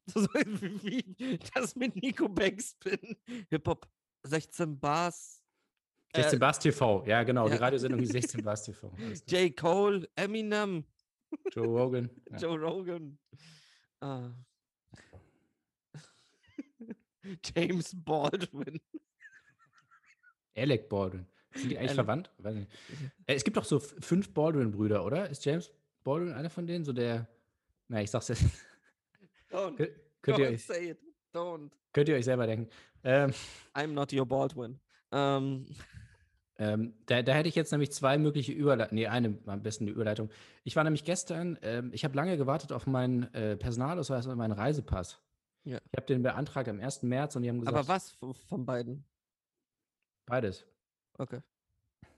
[0.09, 3.17] So wie das mit Nico Backspin.
[3.49, 3.85] Hip-Hop
[4.23, 5.43] 16 Bars.
[6.15, 7.59] 16 Äh, Bars TV, ja genau, die ja.
[7.59, 8.89] Radiosendung hieß 16 Bars TV.
[9.27, 9.53] J.
[9.57, 10.85] Cole, Eminem,
[11.51, 12.09] Joe Rogan.
[12.31, 12.37] Ja.
[12.37, 13.17] Joe Rogan.
[14.01, 14.29] Ah.
[17.55, 18.79] James Baldwin.
[20.55, 21.25] Alec Baldwin.
[21.53, 21.95] Sind die eigentlich Alec.
[22.05, 22.31] verwandt?
[22.37, 22.71] Weiß nicht.
[23.25, 25.29] Äh, Es gibt doch so fünf Baldwin-Brüder, oder?
[25.29, 25.71] Ist James
[26.03, 26.85] Baldwin einer von denen?
[26.85, 27.27] So der.
[27.87, 28.43] Na, ich sag's jetzt.
[29.51, 30.99] Don't, Kö- könnt, ihr don't euch, say it.
[31.33, 31.71] Don't.
[31.93, 32.69] könnt ihr euch selber denken.
[33.03, 33.31] Ähm,
[33.73, 34.79] I'm not your Baldwin.
[35.11, 35.65] Ähm,
[36.59, 38.95] ähm, da, da hätte ich jetzt nämlich zwei mögliche Überleitungen.
[39.01, 40.29] Nee, eine am besten die Überleitung.
[40.63, 44.53] Ich war nämlich gestern, ähm, ich habe lange gewartet auf meinen äh, Personalausweis und meinen
[44.53, 45.19] Reisepass.
[45.65, 45.77] Ja.
[45.91, 47.03] Ich habe den beantragt am 1.
[47.03, 48.11] März und die haben gesagt, aber was
[48.47, 49.05] von beiden?
[50.25, 50.65] beides.
[51.17, 51.41] Okay.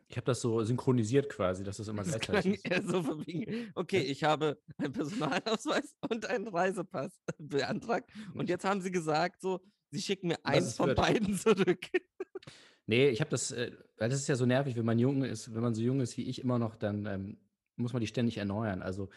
[0.07, 2.65] Ich habe das so synchronisiert quasi, dass das immer Das gleichzeitig ist.
[2.67, 8.09] eher so von wegen, okay, ich habe einen Personalausweis und einen Reisepass beantragt.
[8.33, 9.59] Und jetzt haben sie gesagt, so,
[9.91, 10.97] sie schicken mir eins von wird.
[10.97, 11.85] beiden zurück.
[12.89, 15.53] Nee, ich habe das, äh, weil das ist ja so nervig, wenn man jung ist,
[15.53, 17.37] wenn man so jung ist wie ich immer noch, dann ähm,
[17.75, 18.81] muss man die ständig erneuern.
[18.81, 19.09] Also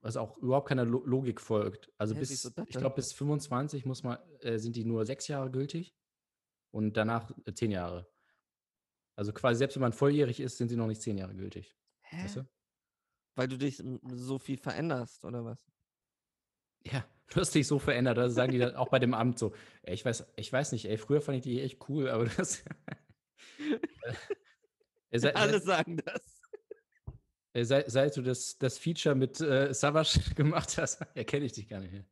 [0.00, 1.90] was auch überhaupt keiner Lo Logik folgt.
[1.98, 5.50] Also Hä, bis, ich glaube, bis 25 muss man, äh, sind die nur sechs Jahre
[5.50, 5.96] gültig
[6.70, 8.06] und danach äh, zehn Jahre.
[9.16, 11.74] Also quasi selbst wenn man volljährig ist, sind sie noch nicht zehn Jahre gültig.
[12.02, 12.22] Hä?
[12.22, 12.48] Weißt du?
[13.34, 15.58] Weil du dich so viel veränderst, oder was?
[16.84, 18.18] Ja, du hast dich so verändert.
[18.18, 19.52] Das sagen die dann auch bei dem Amt so.
[19.82, 22.62] Ey, ich weiß, ich weiß nicht, ey, früher fand ich die echt cool, aber das.
[25.10, 26.42] Äh, sei- Alle sagen das.
[27.58, 31.80] Seit, seit du das, das Feature mit äh, Savage gemacht hast, erkenne ich dich gar
[31.80, 32.04] nicht mehr.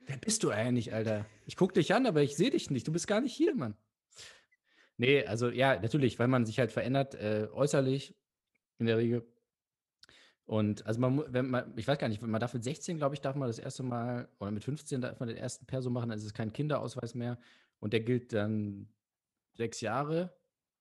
[0.00, 1.26] Wer bist du eigentlich, Alter?
[1.44, 2.86] Ich gucke dich an, aber ich sehe dich nicht.
[2.86, 3.76] Du bist gar nicht hier, Mann.
[4.96, 8.16] Nee, also ja, natürlich, weil man sich halt verändert, äh, äußerlich
[8.78, 9.26] in der Regel.
[10.44, 13.20] Und also man, wenn man, ich weiß gar nicht, man darf mit 16, glaube ich,
[13.20, 16.24] darf man das erste Mal, oder mit 15 darf man den ersten Perso machen, ist
[16.24, 17.38] es kein Kinderausweis mehr.
[17.80, 18.88] Und der gilt dann
[19.54, 20.36] sechs Jahre.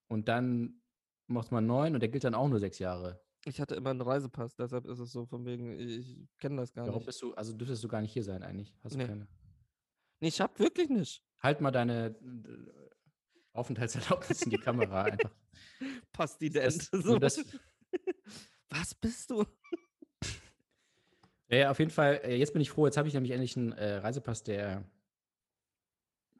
[0.08, 0.82] Und dann
[1.28, 3.22] macht man neun und der gilt dann auch nur sechs Jahre.
[3.46, 6.86] Ich hatte immer einen Reisepass, deshalb ist es so von wegen, ich kenne das gar
[6.86, 7.06] Warum nicht.
[7.06, 8.74] bist du, also dürftest du gar nicht hier sein eigentlich?
[8.84, 9.06] Hast du Nee.
[9.08, 9.28] keine?
[10.20, 11.24] Nee, ich hab wirklich nicht.
[11.42, 12.16] Halt mal deine
[13.54, 15.32] Aufenthaltserlaubnis in die Kamera einfach.
[16.14, 16.66] Postident.
[16.66, 16.98] Das- so.
[17.10, 17.44] nur das-
[18.70, 19.46] Was bist du?
[21.50, 23.72] Ja, auf jeden Fall, äh, jetzt bin ich froh, jetzt habe ich nämlich endlich einen
[23.72, 24.84] äh, Reisepass, der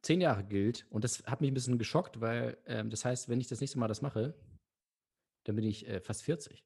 [0.02, 0.86] zehn Jahre gilt.
[0.90, 3.80] Und das hat mich ein bisschen geschockt, weil ähm, das heißt, wenn ich das nächste
[3.80, 4.34] Mal das mache,
[5.44, 6.64] dann bin ich äh, fast 40.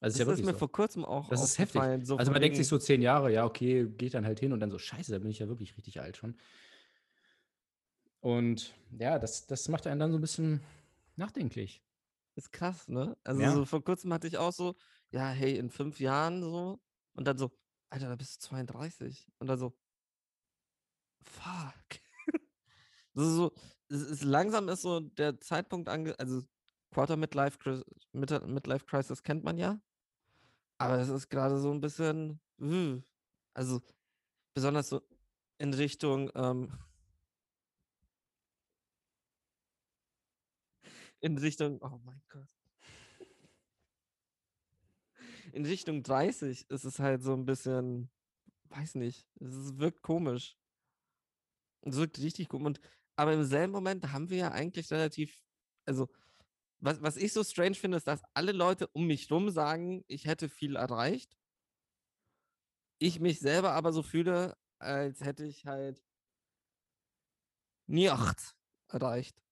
[0.00, 0.58] Das ist ja ist wirklich mir so.
[0.58, 1.76] vor kurzem auch Das ist heftig.
[1.76, 2.04] aufgefallen.
[2.04, 4.60] So also man denkt sich so zehn Jahre, ja, okay, geht dann halt hin und
[4.60, 6.36] dann so, scheiße, da bin ich ja wirklich richtig alt schon.
[8.20, 10.60] Und ja, das, das macht einen dann so ein bisschen
[11.16, 11.82] nachdenklich.
[12.34, 13.16] Ist krass, ne?
[13.24, 13.54] Also Ja.
[13.54, 14.74] so vor kurzem hatte ich auch so,
[15.10, 16.78] ja, hey, in fünf Jahren so.
[17.14, 17.50] Und dann so,
[17.88, 19.28] Alter, da bist du 32.
[19.38, 19.74] Und dann so,
[21.22, 22.00] fuck.
[23.16, 23.52] So, so,
[23.88, 26.18] es ist, langsam ist so der Zeitpunkt ange...
[26.18, 26.42] Also
[26.90, 27.58] Quarter Midlife,
[28.12, 29.78] Midlife Crisis kennt man ja.
[30.78, 33.02] Aber es ist gerade so ein bisschen, uh,
[33.52, 33.82] also
[34.54, 35.02] besonders so
[35.58, 36.72] in Richtung, ähm,
[41.20, 42.48] in Richtung, oh mein Gott.
[45.52, 48.10] In Richtung 30 ist es halt so ein bisschen,
[48.70, 50.56] weiß nicht, es ist, wirkt komisch.
[51.82, 52.66] Es wirkt richtig komisch.
[52.66, 52.80] Und,
[53.16, 55.42] aber im selben Moment haben wir ja eigentlich relativ,
[55.86, 56.08] also
[56.78, 60.26] was, was ich so strange finde, ist, dass alle Leute um mich rum sagen, ich
[60.26, 61.36] hätte viel erreicht.
[62.98, 66.02] Ich mich selber aber so fühle, als hätte ich halt
[67.86, 68.56] nie acht
[68.88, 69.42] erreicht.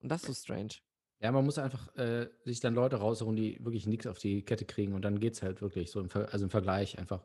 [0.00, 0.74] Und das ist so strange.
[1.20, 4.64] Ja, man muss einfach äh, sich dann Leute raussuchen, die wirklich nichts auf die Kette
[4.64, 7.22] kriegen und dann geht es halt wirklich so im, Ver also im Vergleich einfach.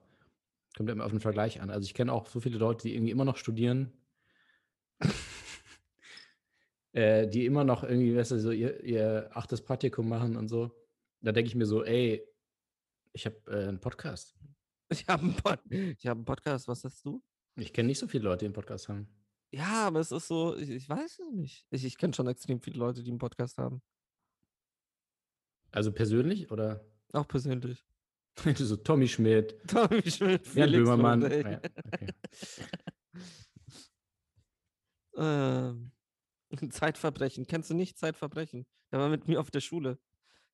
[0.78, 1.70] Kommt immer auf den Vergleich an.
[1.70, 3.92] Also ich kenne auch so viele Leute, die irgendwie immer noch studieren,
[7.00, 10.72] äh, die immer noch irgendwie, weißt du, so ihr, ihr achtes Praktikum machen und so.
[11.22, 12.26] Da denke ich mir so, ey,
[13.14, 14.36] ich habe äh, einen Podcast.
[14.90, 17.24] Ich habe einen, Pod ich hab einen Podcast, was hast du?
[17.56, 19.08] Ich kenne nicht so viele Leute, die einen Podcast haben.
[19.52, 21.66] Ja, aber es ist so, ich, ich weiß es nicht.
[21.70, 23.82] Ich, ich kenne schon extrem viele Leute, die einen Podcast haben.
[25.72, 27.86] Also persönlich oder Auch persönlich.
[28.56, 31.22] so Tommy Schmidt, Tommy Schmidt, Jan Felix Böhmermann.
[31.22, 31.46] Lobrecht.
[31.46, 31.62] Ja,
[31.94, 32.08] okay.
[35.22, 35.92] Ähm,
[36.72, 37.46] Zeitverbrechen.
[37.48, 38.66] Kennst du nicht Zeitverbrechen?
[38.92, 40.00] Der war mit mir auf der Schule.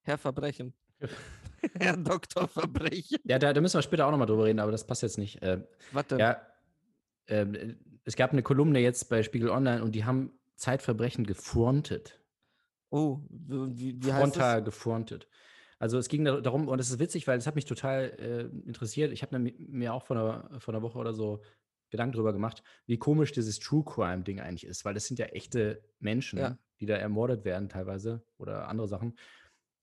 [0.01, 0.73] Herr Verbrechen.
[1.79, 3.17] Herr Doktor Verbrechen.
[3.23, 5.41] ja da, da müssen wir später auch nochmal drüber reden, aber das passt jetzt nicht.
[5.41, 6.19] Äh, Was denn?
[6.19, 6.41] Ja,
[7.27, 12.21] ähm, es gab eine Kolumne jetzt bei Spiegel Online und die haben Zeitverbrechen gefrontet.
[12.91, 14.65] Oh, wie, wie heißt Frontal das?
[14.65, 15.27] gefrontet.
[15.79, 18.67] Also es ging da- darum, und es ist witzig, weil es hat mich total äh,
[18.67, 19.12] interessiert.
[19.12, 21.41] Ich habe mir auch vor einer, vor einer Woche oder so
[21.89, 25.84] Gedanken drüber gemacht, wie komisch dieses True Crime-Ding eigentlich ist, weil das sind ja echte
[26.00, 26.58] Menschen, Ja.
[26.80, 29.17] die da ermordet werden teilweise oder andere Sachen.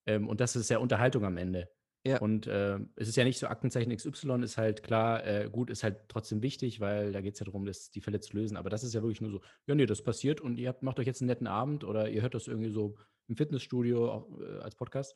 [0.07, 1.69] Ähm, und das ist ja Unterhaltung am Ende.
[2.05, 2.19] Ja.
[2.19, 5.85] Und äh, es ist ja nicht so, Aktenzeichen XY ist halt klar, äh, gut, ist
[5.85, 8.57] halt trotzdem wichtig, weil da geht es ja darum, das, die Fälle zu lösen.
[8.57, 10.99] Aber das ist ja wirklich nur so, ja, nee, das passiert und ihr habt, macht
[10.99, 12.97] euch jetzt einen netten Abend oder ihr hört das irgendwie so
[13.29, 15.15] im Fitnessstudio auch, äh, als Podcast.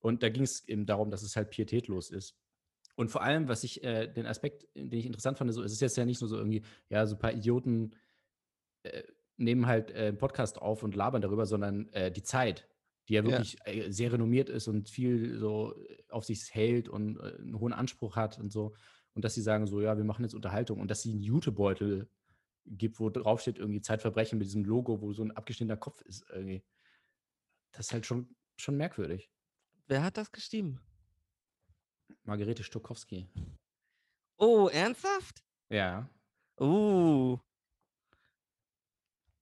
[0.00, 2.36] Und da ging es eben darum, dass es halt pietätlos ist.
[3.00, 5.80] Und vor allem, was ich, äh, den Aspekt, den ich interessant fand, so, es ist
[5.80, 6.60] jetzt ja nicht nur so irgendwie,
[6.90, 7.96] ja, so ein paar Idioten
[8.82, 9.04] äh,
[9.38, 12.68] nehmen halt äh, einen Podcast auf und labern darüber, sondern äh, die Zeit,
[13.08, 13.30] die ja Ja.
[13.30, 17.58] wirklich äh, sehr renommiert ist und viel so äh, auf sich hält und äh, einen
[17.58, 18.74] hohen Anspruch hat und so.
[19.14, 22.10] Und dass sie sagen so, ja, wir machen jetzt Unterhaltung und dass sie einen Jutebeutel
[22.66, 26.26] gibt, wo drauf steht irgendwie Zeitverbrechen mit diesem Logo, wo so ein abgeschnittener Kopf ist
[26.28, 26.62] irgendwie.
[27.72, 29.30] Das ist halt schon, schon merkwürdig.
[29.86, 30.82] Wer hat das geschrieben?
[32.24, 33.28] Margarete Stokowski.
[34.38, 35.42] Oh, ernsthaft?
[35.70, 36.08] Ja.
[36.60, 37.38] Uh.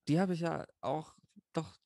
[0.08, 1.14] Die habe ich ja auch,
[1.52, 1.76] doch,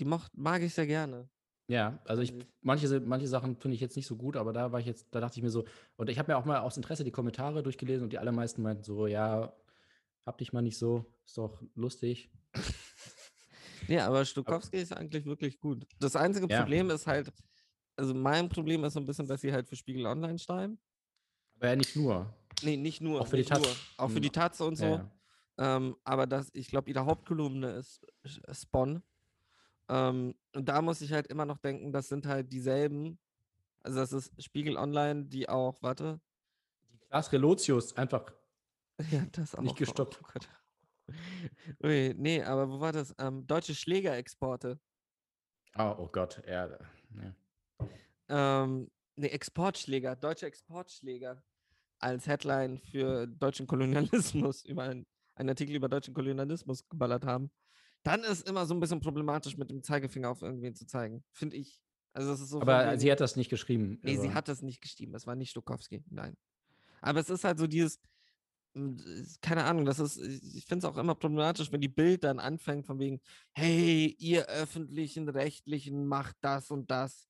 [0.00, 1.28] die mocht, mag ich sehr gerne.
[1.68, 2.44] Ja, also ich, Mhm.
[2.62, 5.20] manche, manche Sachen finde ich jetzt nicht so gut, aber da war ich jetzt, da
[5.20, 5.64] dachte ich mir so,
[5.96, 8.82] und ich habe mir auch mal aus Interesse die Kommentare durchgelesen und die allermeisten meinten
[8.82, 9.54] so, ja,
[10.26, 12.30] hab dich mal nicht so, ist doch lustig.
[13.88, 15.84] Ja, aber Stukowski ist eigentlich wirklich gut.
[15.98, 16.60] Das einzige Ja.
[16.60, 17.32] Problem ist halt,
[18.00, 20.78] also mein Problem ist so ein bisschen, dass sie halt für Spiegel Online schreiben.
[21.56, 22.34] Aber ja, nicht nur.
[22.62, 23.20] Nee, nicht nur.
[23.20, 23.44] Auch für die.
[23.44, 23.60] Taz.
[23.98, 24.84] Auch für Hm, die Taz und so.
[24.86, 25.10] Ja,
[25.58, 25.76] ja.
[25.76, 28.00] Ähm, aber das, ich glaube, ihre Hauptkolumne ist
[28.52, 29.02] Spawn.
[29.90, 33.18] Ähm, und da muss ich halt immer noch denken, das sind halt dieselben.
[33.82, 36.20] Also das ist Spiegel Online, die auch, warte.
[36.92, 38.32] Die Klaas Relotius einfach,
[39.10, 39.60] Ja, das auch.
[39.60, 40.22] Nicht oh gestoppt.
[40.22, 40.48] Gott.
[41.84, 43.14] Ui, nee, aber wo war das?
[43.18, 44.78] Ähm, deutsche Schlägerexporte.
[45.78, 46.68] oh, oh Gott, ja.
[46.68, 47.34] ja.
[48.30, 51.42] Ähm, nee, Exportschläger, deutsche Exportschläger
[51.98, 57.50] als Headline für deutschen Kolonialismus, über ein, einen Artikel über deutschen Kolonialismus geballert haben,
[58.02, 61.56] dann ist immer so ein bisschen problematisch, mit dem Zeigefinger auf irgendwen zu zeigen, finde
[61.56, 61.80] ich.
[62.12, 62.60] Also es ist so.
[62.62, 63.98] Aber sie hat das nicht geschrieben.
[64.02, 65.12] Nee, sie aber- hat das nicht geschrieben.
[65.12, 66.02] Das war nicht Stokowski.
[66.08, 66.36] Nein.
[67.02, 68.00] Aber es ist halt so dieses,
[68.74, 72.24] m, s- keine Ahnung, das ist, ich finde es auch immer problematisch, wenn die Bild
[72.24, 73.20] dann anfängt von wegen,
[73.52, 77.28] hey, ihr öffentlichen Rechtlichen macht das und das.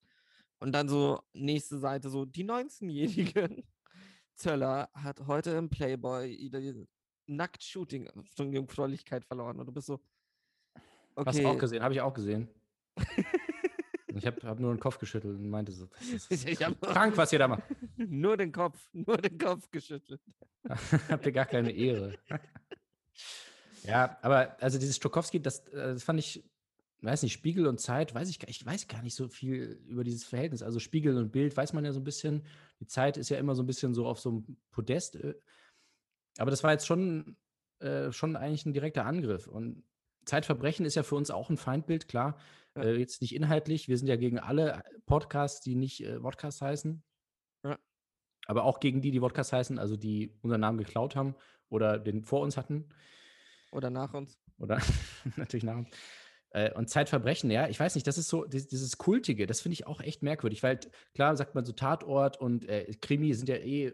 [0.61, 3.65] Und dann so nächste Seite so, die 19-jährige
[4.35, 6.87] Zöller hat heute im Playboy ihre
[7.27, 9.59] Nackt-Shooting von Jungfräulichkeit verloren.
[9.59, 10.01] Und du bist so,
[11.17, 11.59] Hast du auch okay.
[11.59, 12.49] gesehen, habe ich auch gesehen.
[14.09, 17.33] ich habe hab nur den Kopf geschüttelt und meinte so, das ist Ich krank, was
[17.33, 17.63] ihr da macht.
[17.97, 20.21] nur den Kopf, nur den Kopf geschüttelt.
[21.09, 22.19] Habt ihr gar keine Ehre.
[23.85, 26.45] ja, aber also dieses Stokowski, das, äh, das fand ich,
[27.03, 30.05] weiß nicht, Spiegel und Zeit, weiß ich gar ich weiß gar nicht so viel über
[30.05, 30.63] dieses Verhältnis.
[30.63, 32.45] Also Spiegel und Bild weiß man ja so ein bisschen.
[32.81, 35.17] Die Zeit ist ja immer so ein bisschen so auf so einem Podest.
[35.17, 35.35] äh,
[36.39, 37.37] Aber das war jetzt schon,
[37.81, 39.47] äh, schon eigentlich ein direkter Angriff.
[39.47, 39.83] Und
[40.27, 42.39] Zeitverbrechen ist ja für uns auch ein Feindbild, klar.
[42.77, 42.83] Ja.
[42.83, 43.89] Äh, jetzt nicht inhaltlich.
[43.89, 47.03] Wir sind ja gegen alle Podcasts, die nicht äh, Podcast heißen.
[47.65, 47.79] Ja.
[48.47, 51.35] Aber auch gegen die, die Podcast heißen, also die unseren Namen geklaut haben
[51.69, 52.89] oder den vor uns hatten.
[53.73, 54.39] Oder nach uns.
[54.59, 54.81] Oder
[55.37, 55.89] natürlich nach uns.
[56.51, 59.75] Äh, und Zeitverbrechen, ja, ich weiß nicht, das ist so, dies- dieses Kultige, das finde
[59.75, 60.81] ich auch echt merkwürdig, weil
[61.15, 63.93] klar sagt man so Tatort und äh, Krimi sind ja eh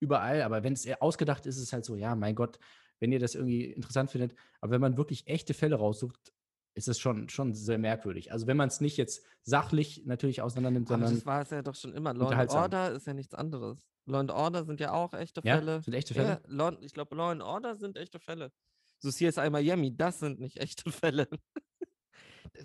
[0.00, 2.58] überall, aber wenn es eher ausgedacht ist, ist es halt so, ja, mein Gott,
[3.00, 6.32] wenn ihr das irgendwie interessant findet, aber wenn man wirklich echte Fälle raussucht,
[6.74, 8.30] ist es schon, schon sehr merkwürdig.
[8.32, 11.50] Also wenn man es nicht jetzt sachlich natürlich auseinander nimmt, Aber sondern das war es
[11.50, 12.14] ja doch schon immer.
[12.14, 12.50] Law and.
[12.52, 13.88] Order ist ja nichts anderes.
[14.06, 15.82] Law and Order sind ja auch echte ja, Fälle.
[15.82, 16.42] sind echte Ja, Fälle.
[16.46, 18.52] Law, ich glaube, Law and Order sind echte Fälle.
[19.00, 21.28] So CSI Miami, das sind nicht echte Fälle.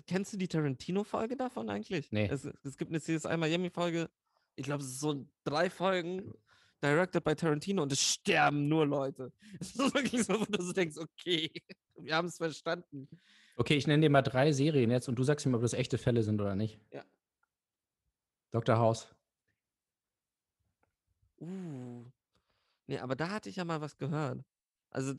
[0.06, 2.12] Kennst du die Tarantino-Folge davon eigentlich?
[2.12, 2.28] Nee.
[2.30, 4.10] Es, es gibt eine CSI Miami-Folge,
[4.56, 6.32] ich glaube, es ist so drei Folgen,
[6.82, 9.32] directed by Tarantino und es sterben nur Leute.
[9.60, 11.50] Es ist wirklich so, wo du so denkst, okay,
[11.96, 13.08] wir haben es verstanden.
[13.56, 15.98] Okay, ich nenne dir mal drei Serien jetzt und du sagst mir, ob das echte
[15.98, 16.80] Fälle sind oder nicht.
[16.92, 17.04] Ja.
[18.50, 18.78] Dr.
[18.78, 19.14] House.
[21.40, 22.04] Uh.
[22.86, 24.44] Nee, aber da hatte ich ja mal was gehört.
[24.90, 25.14] Also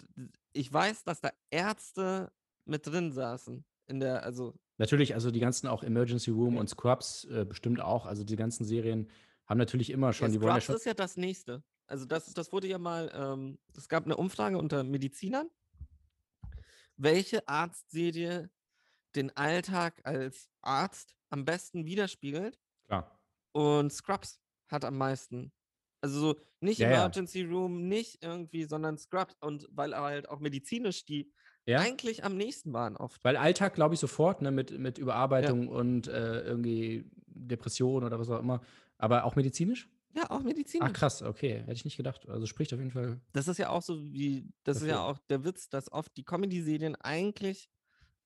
[0.53, 2.31] ich weiß, dass da Ärzte
[2.65, 3.65] mit drin saßen.
[3.87, 6.59] In der, also, Natürlich, also die ganzen auch Emergency Room Ja.
[6.61, 8.05] und Scrubs äh, bestimmt auch.
[8.05, 9.09] Also die ganzen Serien
[9.45, 10.75] haben natürlich immer schon, ja, die ja Scrubs schon.
[10.75, 11.63] ist ja das nächste.
[11.87, 15.49] Also das, das wurde ja mal, ähm, es gab eine Umfrage unter Medizinern,
[16.97, 18.49] welche Arztserie
[19.15, 22.59] den Alltag als Arzt am besten widerspiegelt.
[22.87, 23.19] Klar.
[23.51, 25.51] Und Scrubs hat am meisten.
[26.01, 26.95] Also so nicht Ja, ja.
[26.97, 29.35] Emergency Room, nicht irgendwie, sondern Scrubs.
[29.41, 31.31] Und weil halt auch medizinisch die
[31.65, 31.79] Ja?
[31.79, 33.23] eigentlich am nächsten waren oft.
[33.23, 38.29] Weil Alltag, glaube ich, sofort, ne, mit, mit Überarbeitung und äh, irgendwie Depression oder was
[38.29, 38.61] auch immer.
[38.97, 39.89] Aber auch medizinisch?
[40.15, 40.87] Ja, auch medizinisch.
[40.89, 41.59] Ach krass, okay.
[41.59, 42.27] Hätte ich nicht gedacht.
[42.29, 43.19] Also spricht auf jeden Fall.
[43.33, 45.05] Das ist ja auch so wie, das ist ja Dafür.
[45.07, 47.69] auch der Witz, dass oft die Comedy-Serien eigentlich,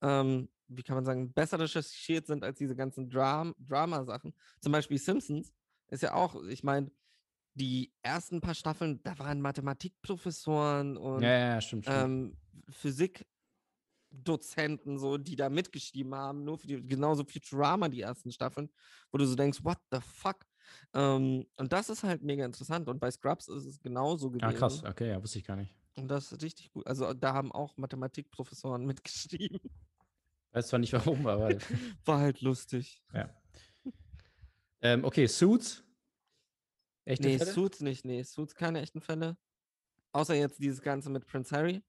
[0.02, 4.34] ähm, wie kann man sagen, besser recherchiert sind als diese ganzen Dram Drama-Sachen.
[4.62, 5.52] Zum Beispiel Simpsons
[5.88, 6.92] ist ja auch, ich meine,
[7.56, 11.98] die ersten paar Staffeln, da waren Mathematikprofessoren und Ja, ja, ja, stimmt, stimmt.
[11.98, 12.38] ähm,
[12.72, 18.70] Physikdozenten, so, die da mitgeschrieben haben, nur für die, genauso Futurama, die ersten Staffeln,
[19.12, 20.46] wo du so denkst, what the fuck?
[20.94, 22.88] Ähm, und das ist halt mega interessant.
[22.90, 24.46] Und bei Scrubs ist es genauso gewesen.
[24.46, 25.76] ah, krass, okay, ja, wusste ich gar nicht.
[25.96, 26.88] Und das ist richtig gut.
[26.88, 29.60] Also da haben auch Mathematikprofessoren mitgeschrieben.
[30.52, 31.50] Weiß zwar nicht warum, aber.
[32.06, 33.04] War halt lustig.
[34.82, 35.84] ähm, okay, Suits.
[37.06, 37.52] Echte nee, Fälle?
[37.52, 39.38] Suits nicht, nee, Suits keine echten Fälle.
[40.12, 41.84] Außer jetzt dieses Ganze mit Prince Harry.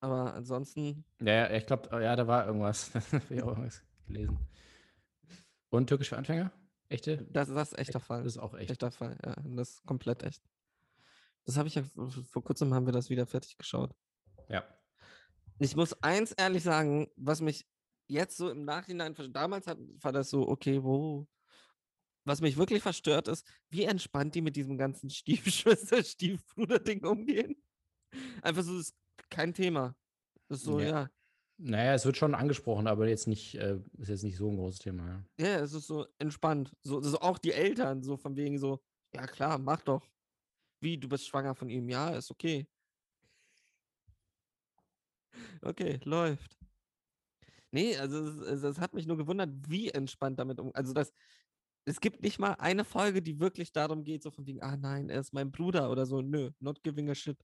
[0.00, 2.90] Aber ansonsten, Ja, ich glaube, ja, da war irgendwas.
[3.30, 4.38] Ich auch irgendwas gelesen.
[5.68, 6.50] Und Türkisch für Anfänger?
[6.88, 7.18] Echte?
[7.30, 8.24] das, das ist echter Fall.
[8.24, 8.70] Das ist auch echt.
[8.70, 9.36] Echter Fall, ja.
[9.54, 10.42] Das ist komplett echt.
[11.44, 13.94] Das habe ich ja, vor kurzem haben wir das wieder fertig geschaut.
[14.48, 14.64] Ja.
[15.58, 17.66] Ich muss eins ehrlich sagen, was mich
[18.08, 21.28] jetzt so im Nachhinein, damals hat, war das so, okay, wo.
[22.24, 27.54] Was mich wirklich verstört ist, wie entspannt die mit diesem ganzen Stiefschwester-Stiefbruder-Ding umgehen.
[28.42, 28.96] Einfach so, das ist
[29.30, 29.94] kein Thema.
[30.48, 30.88] Das ist so, Ja.
[30.88, 31.10] ja.
[31.62, 34.78] Naja, es wird schon angesprochen, aber jetzt nicht, äh, ist jetzt nicht so ein großes
[34.78, 35.06] Thema.
[35.38, 35.46] Ja.
[35.46, 36.74] Ja, es ist so entspannt.
[36.82, 38.80] So, so auch die Eltern, so von wegen so,
[39.14, 40.08] ja klar, mach doch.
[40.80, 41.90] Wie, du bist schwanger von ihm?
[41.90, 42.66] Ja, ist okay.
[45.60, 46.56] Okay, läuft.
[47.72, 50.70] Nee, also es, es, hat mich nur gewundert, wie entspannt damit um.
[50.74, 51.12] Also das,
[51.84, 55.10] es gibt nicht mal eine Folge, die wirklich darum geht, so von wegen, ah nein,
[55.10, 56.22] er ist mein Bruder oder so.
[56.22, 57.38] Nö, not giving a shit.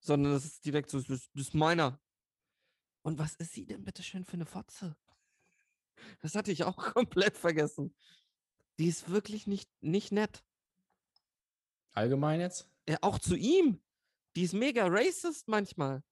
[0.00, 2.00] Sondern das ist direkt so, das, ist- das ist meiner.
[3.02, 4.96] Und was ist sie denn bitte schön für eine Fotze?
[6.20, 7.94] Das hatte ich auch komplett vergessen.
[8.78, 10.44] Die ist wirklich nicht, nicht nett.
[11.92, 12.68] Allgemein jetzt?
[12.88, 13.80] Ja, auch zu ihm.
[14.36, 16.02] Die ist mega racist manchmal.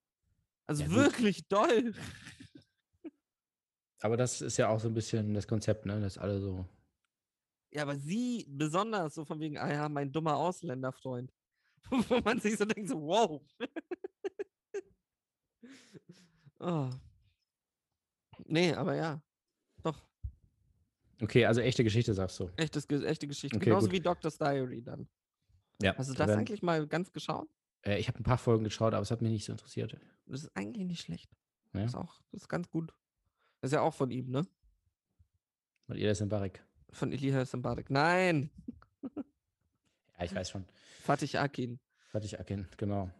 [0.66, 1.94] Also Ja, wirklich doll.
[4.00, 6.00] Aber das ist ja auch so ein bisschen das Konzept, ne?
[6.00, 6.66] Dass alle so.
[7.70, 11.32] Ja, aber sie besonders so von wegen, ah ja, mein dummer Ausländerfreund.
[12.08, 13.42] Wo man sich so denkt, so, wow.
[16.60, 16.90] oh.
[18.48, 19.20] Nee, aber ja.
[19.82, 20.00] Doch,
[21.22, 22.50] Okay, also echte Geschichte, sagst du.
[22.56, 23.56] echtes, echte Geschichte.
[23.56, 23.94] Okay, Genauso gut.
[23.94, 25.08] wie Doctor's Diary dann.
[25.82, 25.96] Ja.
[25.96, 27.48] Hast du da das werden- eigentlich mal ganz geschaut?
[27.82, 29.96] Äh, ich habe ein paar Folgen geschaut, aber es hat mich nicht so interessiert.
[30.26, 31.30] Das ist eigentlich nicht schlecht.
[31.72, 31.80] Ja.
[31.82, 32.92] Das ist auch, das ist ganz gut.
[33.60, 34.46] Das ist ja auch von ihm, ne?
[35.88, 36.62] Das in Barik.
[36.90, 37.90] Von Elias Mbarek.
[37.90, 38.50] Nein!
[40.18, 40.64] Ja, ich weiß schon.
[41.02, 41.78] Fatih Akin.
[42.22, 43.10] Ich erkennen, genau.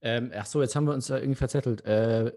[0.00, 1.84] Ähm, ach so, jetzt haben wir uns da irgendwie verzettelt.
[1.84, 2.32] Äh,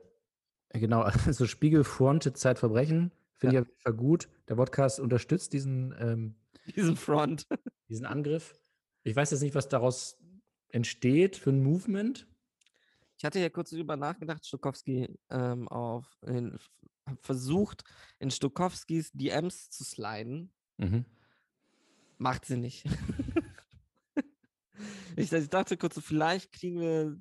[0.69, 3.11] genau, also Spiegel Fronted Zeitverbrechen.
[3.35, 3.61] Finde Ja.
[3.61, 4.29] ich auf jeden Fall gut.
[4.47, 6.35] Der Podcast unterstützt diesen, ähm,
[6.75, 7.47] Diesen Front.
[7.89, 8.53] diesen Angriff.
[9.03, 10.17] Ich weiß jetzt nicht, was daraus
[10.69, 12.27] entsteht für ein Movement.
[13.17, 16.57] Ich hatte ja kurz drüber nachgedacht, Stokowski ähm, auf, in,
[17.21, 17.83] versucht,
[18.17, 20.51] in Stokowskis DMs zu sliden.
[20.77, 21.05] Mhm.
[22.21, 22.85] Macht sie nicht.
[25.15, 27.19] ich, ich dachte kurz, so, vielleicht kriegen wir,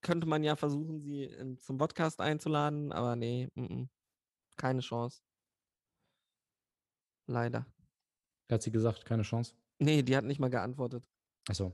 [0.00, 3.90] könnte man ja versuchen, sie in, zum Podcast einzuladen, aber nee, mm, mm,
[4.56, 5.22] keine Chance.
[7.26, 7.66] Leider.
[8.48, 9.56] Hat sie gesagt, keine Chance.
[9.80, 11.10] Nee, die hat nicht mal geantwortet.
[11.48, 11.72] Achso.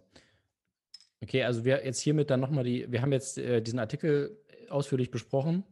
[1.20, 5.10] Okay, also wir jetzt hiermit dann nochmal die, wir haben jetzt äh, diesen Artikel ausführlich
[5.10, 5.64] besprochen.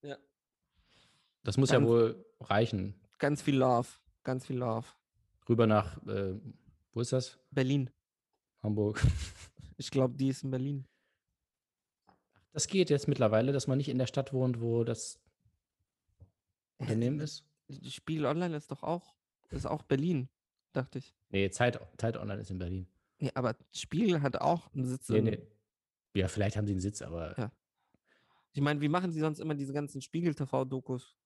[0.00, 0.16] Ja.
[1.42, 2.98] Das muss Dann- ja wohl reichen.
[3.18, 3.88] Ganz viel Love.
[4.22, 4.86] Ganz viel Love.
[5.48, 6.34] Rüber nach, äh,
[6.92, 7.38] wo ist das?
[7.50, 7.90] Berlin.
[8.62, 9.00] Hamburg.
[9.78, 10.86] Ich glaube, die ist in Berlin.
[12.52, 15.18] Das geht jetzt mittlerweile, dass man nicht in der Stadt wohnt, wo das
[16.78, 17.44] Unternehmen ist.
[17.88, 19.16] Spiegel Online ist doch auch,
[19.50, 20.28] ist auch Berlin,
[20.72, 21.14] dachte ich.
[21.30, 22.86] Nee, Zeit, Zeit Online ist in Berlin.
[23.18, 25.24] Nee, aber Spiegel hat auch einen Sitz Nee, in.
[25.24, 25.42] nee.
[26.14, 27.50] Ja, vielleicht haben sie einen Sitz, aber Ja.
[28.52, 31.16] Ich meine, wie machen sie sonst immer diese ganzen Spiegel-TV-Dokus?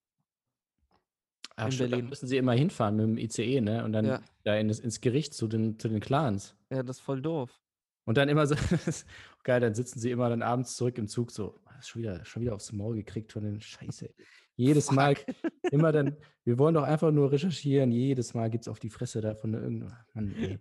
[1.57, 2.11] Ach, in stimmt, da Berlin.
[2.11, 3.85] müssen sie immer hinfahren mit dem ICE, ne?
[3.85, 4.21] Und dann Ja.
[4.45, 6.55] da in ins Gericht zu den, zu den Clans.
[6.71, 7.61] Ja, das ist voll doof.
[8.05, 8.55] Und dann immer so,
[9.43, 12.43] geil, dann sitzen sie immer dann abends zurück im Zug so, "Ah, schon wieder, schon
[12.43, 14.11] wieder aufs Maul gekriegt von den Scheiße.
[14.57, 15.15] Jedes Mal,
[15.73, 19.21] immer dann, wir wollen doch einfach nur recherchieren, jedes Mal gibt es auf die Fresse
[19.21, 20.59] da von irgendeinem, Mann, ey.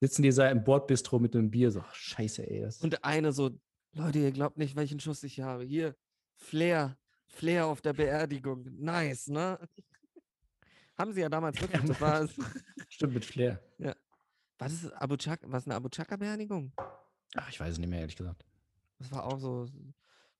[0.00, 2.66] Sitzen die da im Bordbistro mit einem Bier, so, scheiße, ey.
[2.80, 3.50] Und eine so,
[3.94, 5.64] Leute, ihr glaubt nicht, welchen Schuss ich habe.
[5.64, 5.94] Hier,
[6.36, 6.96] Flair.
[7.26, 8.64] Flair auf der Beerdigung.
[8.78, 9.58] Nice, ne?
[10.96, 11.82] Haben sie ja damals wirklich.
[11.82, 12.28] Das war,
[12.88, 13.60] stimmt mit Flair.
[13.78, 16.72] war das Abu Chaka, was eine Abu Chaka-Beerdigung?
[17.36, 18.44] Ach, ich weiß es nicht mehr, ehrlich gesagt.
[18.98, 19.66] Das war auch so.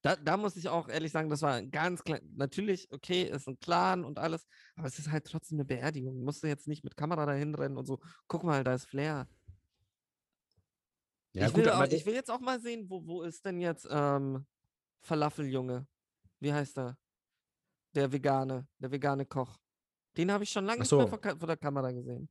[0.03, 2.21] Da, da muss ich auch ehrlich sagen, das war ganz klein.
[2.37, 4.47] Natürlich, okay, ist ein Clan und alles,
[4.77, 6.23] aber es ist halt trotzdem eine Beerdigung.
[6.23, 7.99] Musst du jetzt nicht mit Kamera dahin rennen und so.
[8.29, 9.27] Guck mal, da ist Flair.
[11.33, 13.61] Ja, ich, gut, will auch, ich will jetzt auch mal sehen, wo, wo ist denn
[13.61, 14.47] jetzt ähm,
[15.01, 15.87] Falafeljunge?
[16.39, 16.99] Wie heißt er?
[17.95, 19.59] Der Vegane, der vegane Koch.
[20.17, 21.09] Den habe ich schon lange Ach nicht mehr so.
[21.09, 22.29] vor, vor der Kamera gesehen.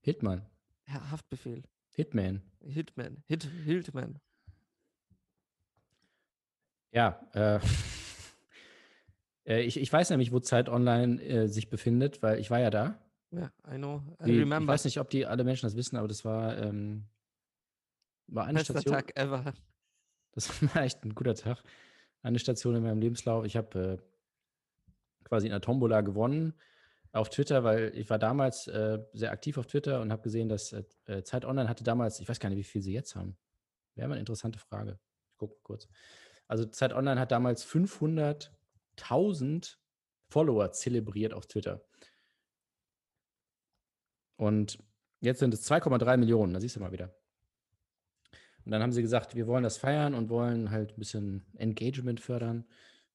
[0.00, 0.46] Hitman.
[0.86, 1.62] Ja, Haftbefehl.
[1.94, 2.42] Hitman.
[2.60, 3.22] Hitman.
[3.26, 4.20] Hit, Hitman.
[6.92, 7.60] Ja, äh,
[9.46, 12.70] äh, ich, ich weiß nämlich, wo Zeit Online äh, sich befindet, weil ich war ja
[12.70, 12.98] da.
[13.30, 14.02] Ja, I know.
[14.20, 14.72] I Die, ich remember.
[14.72, 17.04] weiß nicht, ob die alle Menschen das wissen, aber das war, ähm,
[18.26, 18.94] war eine Bester Station.
[18.94, 19.52] Tag ever.
[20.32, 21.62] Das war echt ein guter Tag.
[22.22, 23.44] Eine Station in meinem Lebenslauf.
[23.44, 26.54] Ich habe äh, quasi in der Tombola gewonnen
[27.12, 30.72] auf Twitter, weil ich war damals äh, sehr aktiv auf Twitter und habe gesehen, dass
[30.72, 33.36] äh, äh, Zeit Online hatte damals, ich weiß gar nicht, wie viel sie jetzt haben.
[33.94, 34.98] Wäre mal eine interessante Frage.
[35.32, 35.88] Ich gucke kurz.
[36.46, 39.76] Also Zeit Online hat damals 500.000
[40.28, 41.82] Follower zelebriert auf Twitter.
[44.36, 44.78] Und
[45.20, 47.14] jetzt sind es 2,3 Millionen, da siehst du mal wieder.
[48.64, 52.20] Und dann haben sie gesagt, wir wollen das feiern und wollen halt ein bisschen Engagement
[52.20, 52.66] fördern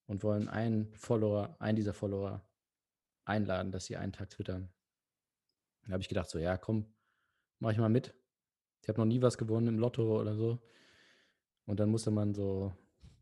[0.07, 2.43] und wollen einen Follower, einen dieser Follower
[3.25, 4.69] einladen, dass sie einen Tag twittern.
[5.85, 6.93] Da habe ich gedacht, so, ja, komm,
[7.59, 8.13] mach ich mal mit.
[8.81, 10.59] Ich habe noch nie was gewonnen im Lotto oder so.
[11.65, 12.75] Und dann musste man so,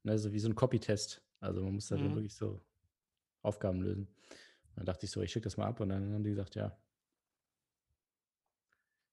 [0.04, 1.24] ne, so wie so ein Copy-Test.
[1.40, 2.16] Also man musste dann Mhm.
[2.16, 2.62] wirklich so
[3.42, 4.08] Aufgaben lösen.
[4.08, 6.56] Und dann dachte ich so, ich schicke das mal ab und dann haben die gesagt,
[6.56, 6.78] ja,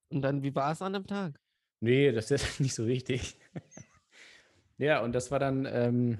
[0.09, 1.39] Und dann, wie war es an dem Tag?
[1.81, 3.37] Nee, das ist nicht so wichtig.
[4.77, 6.17] ja, und das war dann, ähm,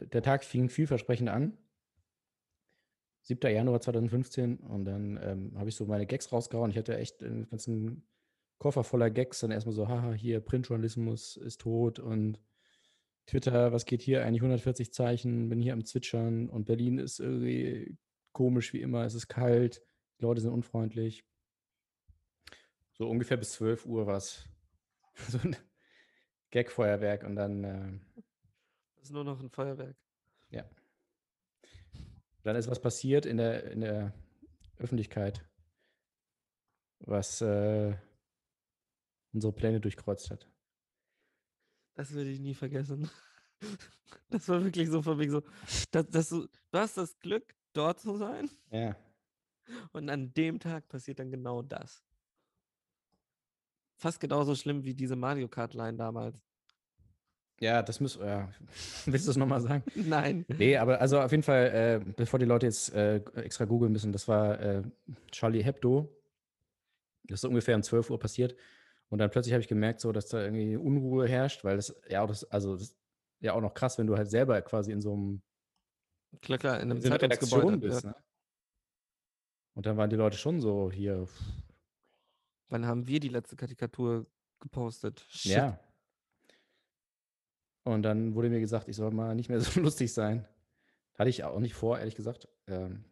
[0.00, 1.56] der Tag fing vielversprechend an.
[3.26, 3.50] 7.
[3.52, 6.70] Januar 2015 und dann ähm, habe ich so meine Gags rausgehauen.
[6.70, 8.06] Ich hatte echt einen ganzen
[8.58, 9.40] Koffer voller Gags.
[9.40, 12.40] Dann erstmal so, haha, hier Printjournalismus ist tot und
[13.26, 14.24] Twitter, was geht hier?
[14.24, 17.98] Eigentlich 140 Zeichen, bin hier am Zwitschern und Berlin ist irgendwie
[18.30, 19.82] komisch wie immer, es ist kalt,
[20.20, 21.24] die Leute sind unfreundlich.
[22.92, 24.48] So ungefähr bis 12 Uhr war es
[25.28, 25.56] so ein
[26.50, 28.22] Gag-Feuerwerk und dann, äh,
[28.94, 29.96] Das ist nur noch ein Feuerwerk.
[32.46, 34.12] Dann ist was passiert in der, in der
[34.78, 35.44] Öffentlichkeit,
[37.00, 37.94] was äh,
[39.32, 40.48] unsere Pläne durchkreuzt hat.
[41.94, 43.10] Das würde ich nie vergessen.
[44.28, 45.42] Das war wirklich so von wegen so,
[45.90, 48.94] dass, dass du, du hast das Glück, dort zu sein Ja.
[49.92, 52.04] und an dem Tag passiert dann genau das.
[53.96, 56.36] Fast genauso schlimm wie diese Mario Kart-Line damals.
[57.60, 58.16] Ja, das muss.
[58.16, 58.48] Ja.
[59.06, 59.82] Willst du es nochmal sagen?
[59.94, 60.44] Nein.
[60.48, 64.12] Nee, aber also auf jeden Fall, äh, bevor die Leute jetzt äh, extra googeln müssen,
[64.12, 64.82] das war äh,
[65.30, 66.12] Charlie Hebdo.
[67.24, 68.54] Das ist ungefähr um 12 Uhr passiert.
[69.08, 72.22] Und dann plötzlich habe ich gemerkt, so, dass da irgendwie Unruhe herrscht, weil das ja
[72.22, 72.96] auch das, also das ist
[73.40, 75.42] ja auch noch krass, wenn du halt selber quasi in so einem
[76.42, 77.12] Klar, klar, in einem in.
[77.12, 78.04] Redaktion bist.
[78.04, 78.10] ja.
[78.10, 78.16] Ne?
[79.74, 81.26] Und dann waren die Leute schon so hier,
[82.68, 84.26] Wann haben wir die letzte Karikatur
[84.60, 85.24] gepostet?
[85.28, 85.52] Shit.
[85.52, 85.78] ja.
[87.86, 90.44] Und dann wurde mir gesagt, ich soll mal nicht mehr so lustig sein.
[91.16, 92.48] Hatte ich auch nicht vor, ehrlich gesagt.
[92.66, 93.04] Ähm,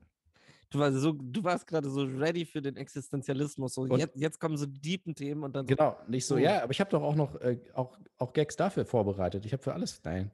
[0.70, 3.74] Du, warst so, du warst gerade so ready für den Existenzialismus.
[3.74, 6.38] So jetzt, jetzt kommen so die deepen Themen und dann so, Genau, nicht so, Oh.
[6.38, 9.46] ja, aber ich habe doch auch noch äh, auch, auch Gags dafür vorbereitet.
[9.46, 10.32] Ich habe für alles, nein,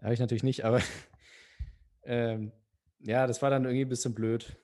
[0.00, 0.80] habe ich natürlich nicht, aber
[2.04, 2.52] ähm,
[3.00, 4.56] ja, das war dann irgendwie ein bisschen blöd.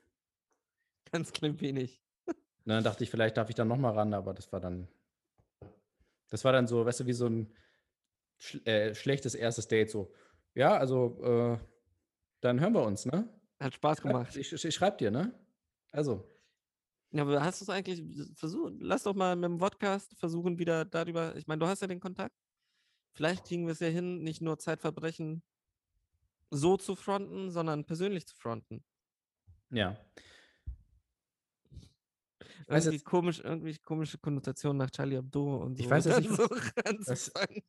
[1.10, 2.00] ganz klein wenig.
[2.26, 2.36] Und
[2.66, 4.86] dann dachte ich, vielleicht darf ich dann nochmal ran, aber das war dann,
[6.30, 7.52] das war dann so, weißt du, wie so ein
[8.38, 10.12] sch äh, schlechtes erstes Date, so,
[10.54, 11.58] ja, also, äh,
[12.40, 13.28] dann hören wir uns, ne?
[13.60, 14.36] Hat Spaß gemacht.
[14.36, 15.32] Ich, ich, ich schreib dir, ne?
[15.92, 16.28] Also,
[17.12, 18.02] Ja, aber hast du es eigentlich
[18.36, 18.74] versucht?
[18.80, 21.34] Lass doch mal mit dem Podcast versuchen, wieder darüber.
[21.36, 22.34] Ich meine, du hast ja den Kontakt.
[23.14, 25.42] Vielleicht kriegen wir es ja hin, nicht nur Zeitverbrechen
[26.50, 28.84] so zu fronten, sondern persönlich zu fronten.
[29.70, 29.96] ja.
[32.66, 35.84] weiß Irgendwie jetzt- komisch, irgendwie komische Konnotationen nach Charlie Hebdo und so.
[35.84, 36.44] Ich weiß jetzt nicht, so
[36.84, 37.62] anzufangen.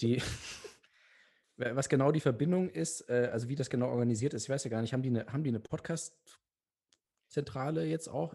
[0.00, 0.22] Die,
[1.56, 4.70] was genau die Verbindung ist, äh, also wie das genau organisiert ist, ich weiß ja
[4.70, 8.34] gar nicht, haben die eine, haben die eine Podcast-Zentrale jetzt auch?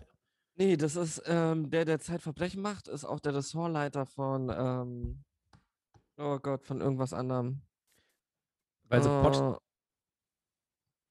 [0.56, 5.24] Nee, das ist ähm, der, der Zeitverbrechen macht, ist auch der Ressortleiter von, ähm,
[6.18, 7.62] oh Gott, von irgendwas anderem.
[8.90, 9.56] Weil so Pod, Äh,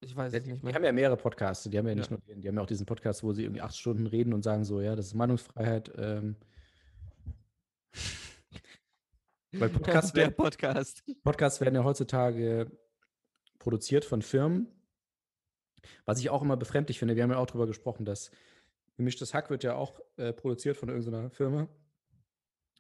[0.05, 0.75] ich weiß die, nicht die mehr.
[0.75, 1.69] haben ja mehrere Podcasts.
[1.69, 2.17] Die haben ja nicht Ja.
[2.17, 4.43] nur den, die haben ja auch diesen Podcast, wo sie irgendwie acht Stunden reden und
[4.43, 5.91] sagen so, ja, das ist Meinungsfreiheit.
[5.97, 6.37] Ähm,
[9.53, 11.05] weil Podcasts werden, Podcast.
[11.23, 12.71] Podcasts werden ja heutzutage
[13.59, 14.69] produziert von Firmen.
[16.05, 18.31] Was ich auch immer befremdlich finde, wir haben ja auch drüber gesprochen, dass
[18.97, 21.69] gemischtes Hack wird ja auch äh, produziert von irgendeiner Firma,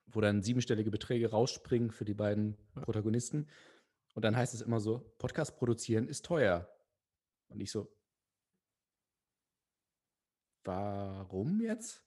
[0.06, 3.48] wo dann siebenstellige Beträge rausspringen für die beiden Protagonisten.
[4.14, 6.68] Und dann heißt es immer so, Podcast produzieren ist teuer.
[7.48, 7.94] Und ich so,
[10.64, 12.04] warum jetzt?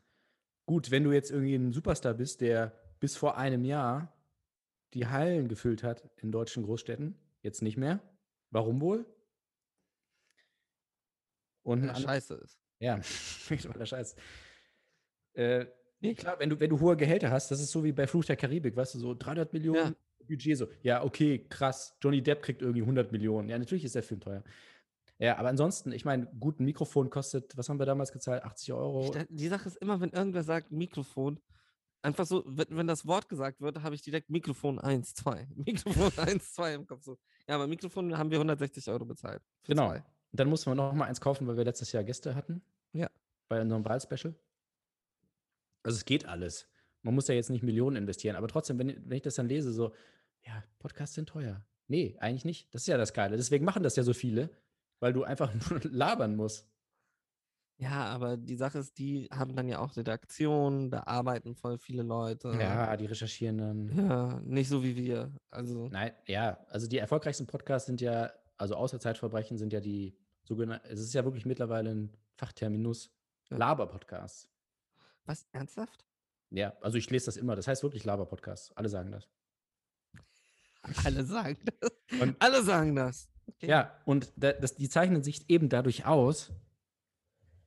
[0.66, 4.15] Gut, wenn du jetzt irgendwie ein Superstar bist, der bis vor einem Jahr
[4.96, 8.00] die Hallen gefüllt hat in deutschen Großstädten, jetzt nicht mehr.
[8.50, 9.06] Warum wohl?
[11.64, 12.60] Und Ja, an- scheiße ist.
[12.80, 13.00] Ja,
[13.62, 14.16] totaler Scheiß.
[15.34, 15.66] Äh,
[16.00, 18.26] nee, klar, wenn du, wenn du hohe Gehälter hast, das ist so wie bei Fluch
[18.26, 19.96] der Karibik, weißt du, so 300 Millionen
[20.28, 23.50] Budget, so, ja, okay, krass, Johnny Depp kriegt irgendwie 100 Millionen.
[23.50, 24.44] Ja, natürlich ist der Film teuer.
[25.18, 28.44] Ja, aber ansonsten, ich meine, gut, ein Mikrofon kostet, was haben wir damals gezahlt?
[28.44, 29.16] 80 Euro.
[29.30, 31.40] Die Sache ist immer, wenn irgendwer sagt Mikrofon,
[32.06, 35.48] einfach so, wenn, wenn das Wort gesagt wird, habe ich direkt Mikrofon 1, 2.
[35.56, 37.04] Mikrofon 1, 2 im Kopf.
[37.04, 37.18] So.
[37.48, 39.42] Ja, aber Mikrofon haben wir 160 Euro bezahlt.
[39.64, 39.90] Genau.
[39.90, 40.04] zwei.
[40.32, 42.62] Dann mussten wir noch mal eins kaufen, weil wir letztes Jahr Gäste hatten.
[42.94, 43.10] Ja.
[43.48, 44.36] Bei unserem Wahlspecial.
[45.84, 46.68] Also es geht alles.
[47.02, 49.72] Man muss ja jetzt nicht Millionen investieren, aber trotzdem, wenn, wenn ich das dann lese,
[49.72, 49.94] so,
[50.46, 51.66] ja, Podcasts sind teuer.
[51.88, 52.74] Nee, eigentlich nicht.
[52.74, 53.38] Das ist ja das Geile.
[53.38, 54.50] Deswegen machen das ja so viele,
[55.00, 56.68] weil du einfach nur labern musst.
[57.78, 62.04] Ja, aber die Sache ist, die haben dann ja auch Redaktion, da arbeiten voll viele
[62.04, 62.50] Leute.
[62.60, 64.08] Ja, die recherchieren dann.
[64.08, 65.34] Ja, nicht so wie wir.
[65.52, 70.18] Also, Nein, ja, also die erfolgreichsten Podcasts sind ja, also außer Zeitverbrechen sind ja die
[70.44, 73.12] sogenannten, es ist ja wirklich mittlerweile ein Fachterminus,
[73.50, 73.58] Ja.
[73.58, 74.50] Laber-Podcasts.
[75.26, 76.06] was, ernsthaft?
[76.52, 77.56] Ja, also ich lese das immer.
[77.58, 78.72] Das heißt wirklich Laber-Podcasts.
[78.78, 79.28] Alle sagen das.
[81.04, 81.92] Alle sagen das.
[82.22, 83.28] Und- Alle sagen das.
[83.48, 83.68] Okay.
[83.68, 86.52] Ja, und da, das, die zeichnen sich eben dadurch aus,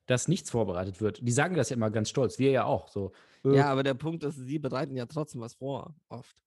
[0.08, 1.20] dass nichts vorbereitet wird.
[1.22, 2.38] Die sagen das ja immer ganz stolz.
[2.38, 2.88] Wir ja auch.
[2.88, 3.12] So,
[3.44, 6.42] äh, Ja, aber der Punkt ist, sie bereiten ja trotzdem was vor, oft.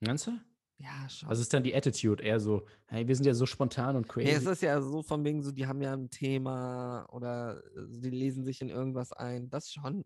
[0.00, 0.32] Meinst du?
[0.78, 1.28] Ja, schon.
[1.28, 4.30] Also ist dann die Attitude eher so, hey, wir sind ja so spontan und crazy.
[4.30, 7.86] Ja, es ist ja so von wegen so, die haben ja ein Thema oder äh,
[7.88, 9.50] die lesen sich in irgendwas ein.
[9.50, 10.04] Das schon.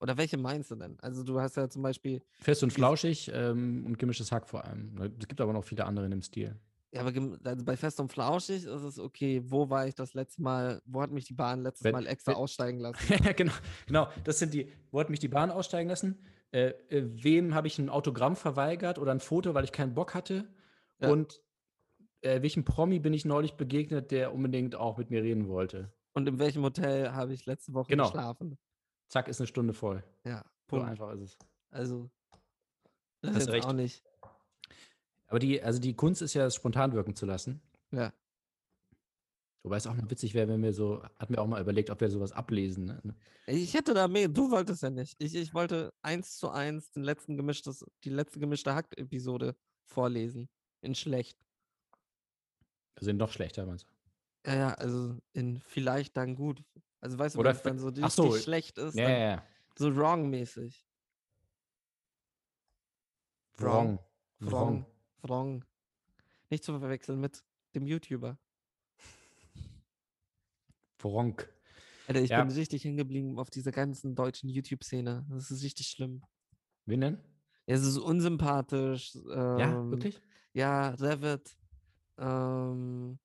[0.00, 0.98] Oder welche meinst du denn?
[1.00, 4.96] Also du hast ja zum Beispiel, Fest und flauschig ähm, und gemischtes Hack vor allem.
[5.20, 6.58] Es gibt aber noch viele andere in dem Stil.
[6.92, 7.12] Ja, aber
[7.44, 11.00] also bei Fest und Flauschig ist es okay, wo war ich das letzte Mal, wo
[11.02, 12.98] hat mich die Bahn letztes Wenn- Mal extra wenn- aussteigen lassen?
[13.36, 13.52] Genau,
[13.86, 14.08] genau.
[14.24, 16.18] Das sind die, wo hat mich die Bahn aussteigen lassen?
[16.52, 20.14] Äh, äh, wem habe ich ein Autogramm verweigert oder ein Foto, weil ich keinen Bock
[20.14, 20.48] hatte?
[21.00, 21.10] Ja.
[21.10, 21.40] Und
[22.22, 25.92] äh, welchem Promi bin ich neulich begegnet, der unbedingt auch mit mir reden wollte?
[26.12, 28.04] Und in welchem Hotel habe ich letzte Woche Genau.
[28.10, 28.58] geschlafen?
[29.08, 30.02] Zack, ist eine Stunde voll.
[30.24, 30.38] Ja,
[30.68, 30.88] So Punkt.
[30.88, 31.38] einfach ist es.
[31.70, 32.10] Also,
[33.22, 34.02] das ist auch nicht.
[35.30, 37.62] Aber die, also die Kunst ist ja, es spontan wirken zu lassen.
[37.92, 38.12] Ja.
[39.62, 42.00] Wobei es auch mal witzig wäre, wenn wir so, hatten wir auch mal überlegt, ob
[42.00, 42.86] wir sowas ablesen.
[42.86, 43.14] Ne?
[43.46, 45.22] Ich hätte da mehr, du wolltest ja nicht.
[45.22, 49.54] Ich, ich wollte eins zu eins den letzten gemischtes, die letzte gemischte Hack-Episode
[49.86, 50.48] vorlesen.
[50.82, 51.38] In schlecht.
[52.96, 54.50] Also noch schlechter, meinst du?
[54.50, 56.64] Ja, ja, also in vielleicht dann gut.
[57.00, 59.46] Also weißt du, wenn es dann so richtig so, schlecht ist, Ja, ja, ja.
[59.78, 60.84] so wrong-mäßig.
[63.58, 63.98] Wrong.
[64.40, 64.50] Wrong.
[64.50, 64.86] Wrong.
[66.50, 67.44] Nicht zu verwechseln mit
[67.74, 68.38] dem YouTuber.
[70.98, 71.52] Wronk.
[72.08, 72.42] Alter, ich Ja.
[72.42, 75.26] bin richtig hängen geblieben auf dieser ganzen deutschen YouTube-Szene.
[75.30, 76.22] Das ist richtig schlimm.
[76.86, 77.18] Wen denn?
[77.66, 79.14] Ja, es ist unsympathisch.
[79.14, 80.20] Ja, ähm, wirklich?
[80.52, 81.56] Ja, Revit.
[82.18, 83.18] Ähm,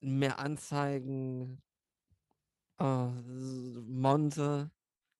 [0.00, 1.62] mehr Anzeigen.
[2.78, 3.06] äh,
[3.86, 4.70] Monte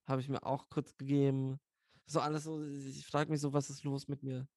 [0.06, 1.60] habe ich mir auch kurz gegeben.
[2.06, 4.48] So alles so, ich frage mich so, was ist los mit mir?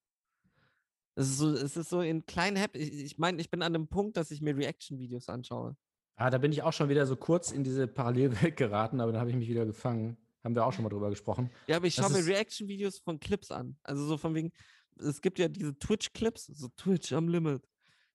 [1.15, 2.79] Es ist so, es ist so in kleinen Happy.
[2.79, 5.77] Ich, meine, ich bin an dem Punkt, dass ich mir Reaction-Videos anschaue.
[6.17, 9.21] Ah, da bin ich auch schon wieder so kurz in diese Parallelwelt geraten, aber dann
[9.21, 10.17] habe ich mich wieder gefangen.
[10.43, 11.49] Haben wir auch schon mal drüber gesprochen.
[11.67, 13.77] Ja, aber ich Das schaue mir Reaction-Videos von Clips an.
[13.83, 14.51] Also so von wegen,
[14.99, 17.67] es gibt ja diese Twitch-Clips, so Twitch am Limit.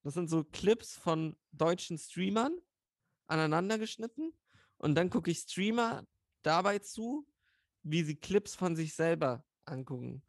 [0.03, 2.57] Das sind so Clips von deutschen Streamern,
[3.27, 4.33] aneinander geschnitten.
[4.77, 6.07] Und dann gucke ich Streamer
[6.43, 7.27] dabei zu,
[7.83, 10.23] wie sie Clips von sich selber angucken.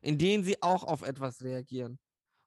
[0.00, 1.98] In denen sie auch auf etwas reagieren.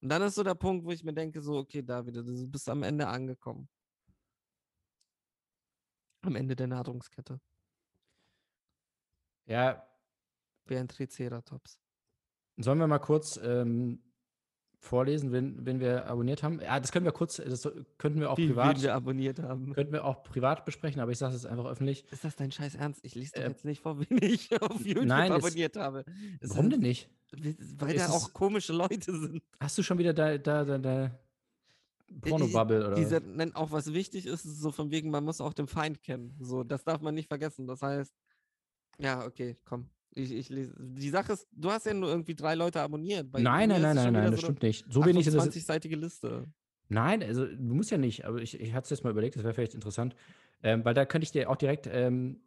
[0.01, 2.67] Und dann ist so der Punkt, wo ich mir denke, so, okay, David, du bist
[2.69, 3.69] am Ende angekommen.
[6.21, 7.39] Am Ende der Nahrungskette.
[9.45, 9.85] Ja,
[10.65, 11.79] Wie ein Triceratops.
[12.57, 14.01] sollen wir mal kurz ähm,
[14.84, 16.59] vorlesen, wenn, wenn wir abonniert haben?
[16.59, 19.73] Ja, das können wir kurz, das könnten wir auch Wie privat, wen wir abonniert haben.
[19.73, 22.03] könnten wir auch privat besprechen, aber ich sage es einfach öffentlich.
[22.11, 22.99] Ist das dein Scheiß Ernst?
[23.05, 26.03] Ich lese Äh, jetzt nicht vor, wen ich auf YouTube nein, es- abonniert habe.
[26.39, 27.09] Es Warum sind- denn nicht?
[27.77, 29.41] Weil Es da auch komische Leute sind.
[29.59, 31.19] Hast du schon wieder da, da, da, da
[32.21, 32.95] Pornobubble oder?
[32.95, 36.01] Diese, nein, auch was wichtig ist, ist so von wegen, man muss auch den Feind
[36.03, 36.36] kennen.
[36.41, 37.67] So, das darf man nicht vergessen.
[37.67, 38.13] Das heißt,
[38.97, 39.89] ja, okay, komm.
[40.14, 40.74] Ich, ich lese.
[40.78, 43.32] Die Sache ist, du hast ja nur irgendwie drei Leute abonniert.
[43.32, 44.86] Bei nein, nein, nein, nein, nein, das so eine stimmt nicht.
[44.89, 45.43] So wenig ist es.
[45.43, 46.51] 28-seitige Liste.
[46.89, 49.43] Nein, also du musst ja nicht, aber ich, ich hatte es jetzt mal überlegt, das
[49.43, 50.14] wäre vielleicht interessant.
[50.62, 52.41] Ähm, weil da könnte ich dir auch direkt ähm,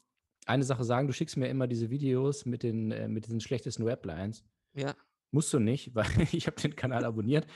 [0.47, 3.89] eine Sache sagen, du schickst mir immer diese Videos mit, den, äh, mit diesen schlechtesten
[3.89, 4.45] Raplines.
[4.75, 4.95] Ja.
[5.31, 7.47] Musst du nicht, weil ich habe den Kanal abonniert.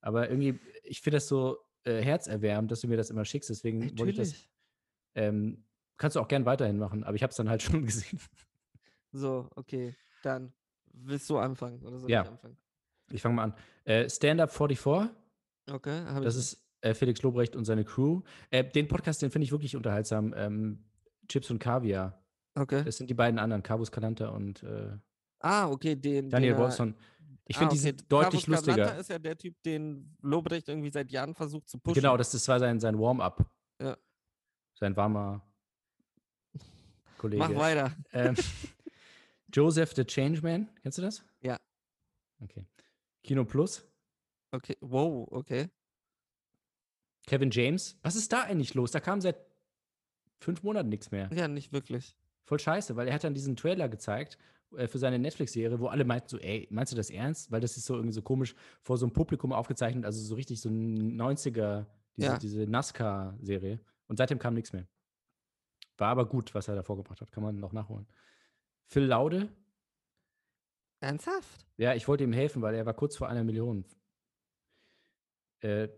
[0.00, 3.48] Aber irgendwie, ich finde das so äh, herzerwärmend, dass du mir das immer schickst.
[3.48, 4.28] Deswegen wollte ich das.
[4.30, 4.50] Natürlich.
[5.14, 5.64] Ähm,
[5.96, 8.18] kannst du auch gern weiterhin machen, aber ich habe es dann halt schon gesehen.
[9.12, 9.94] So, okay.
[10.22, 10.52] Dann
[10.92, 12.22] willst du anfangen oder soll Ja.
[12.22, 12.56] ich anfangen?
[13.10, 13.54] Ich fange mal an.
[13.84, 15.10] Äh, Stand Up 44,
[15.70, 16.40] Okay, habe das ich.
[16.40, 18.22] ist äh, Felix Lobrecht und seine Crew.
[18.50, 20.32] Äh, den Podcast, den finde ich wirklich unterhaltsam.
[20.36, 20.84] Ähm,
[21.28, 22.20] Chips und Kaviar.
[22.54, 22.82] Okay.
[22.84, 24.96] Das sind die beiden anderen, Carbus Calanta und äh,
[25.40, 26.30] Ah, okay, den.
[26.30, 26.94] Daniel er- Wolfson.
[27.46, 27.88] Ich Ah, finde, die okay.
[27.88, 29.00] sind deutlich Carlos Carlanta lustiger.
[29.00, 32.00] ist ja der Typ, den Lobrecht irgendwie seit Jahren versucht zu pushen.
[32.00, 33.44] Genau, das, das war sein, sein Warm-up.
[33.80, 33.96] Ja.
[34.78, 35.42] Sein warmer
[37.18, 37.42] Kollege.
[37.42, 37.92] Mach weiter.
[38.12, 38.34] Ähm,
[39.52, 41.24] Joseph the Changeman, kennst du das?
[41.40, 41.58] Ja.
[42.40, 42.64] Okay.
[43.22, 43.84] Kino Plus.
[44.50, 45.68] Okay, wow, okay.
[47.26, 47.96] Kevin James.
[48.02, 48.90] Was ist da eigentlich los?
[48.90, 49.36] Da kam seit
[50.40, 51.30] fünf Monaten nichts mehr.
[51.32, 52.16] Ja, nicht wirklich.
[52.44, 54.38] Voll scheiße, weil er hat dann diesen Trailer gezeigt
[54.76, 57.52] äh, für seine Netflix-Serie, wo alle meinten so, ey, meinst du das ernst?
[57.52, 60.60] Weil das ist so irgendwie so komisch vor so einem Publikum aufgezeichnet, also so richtig
[60.60, 61.86] so ein 90er,
[62.16, 62.38] diese, Ja.
[62.38, 63.78] diese NASCAR-Serie.
[64.08, 64.86] Und seitdem kam nichts mehr.
[65.98, 68.06] War aber gut, was er da vorgebracht hat, kann man noch nachholen.
[68.86, 69.48] Phil Laude,
[71.00, 71.66] Ernsthaft?
[71.76, 73.84] ja, ich wollte ihm helfen, weil er war kurz vor einer Million.
[75.60, 75.88] Äh,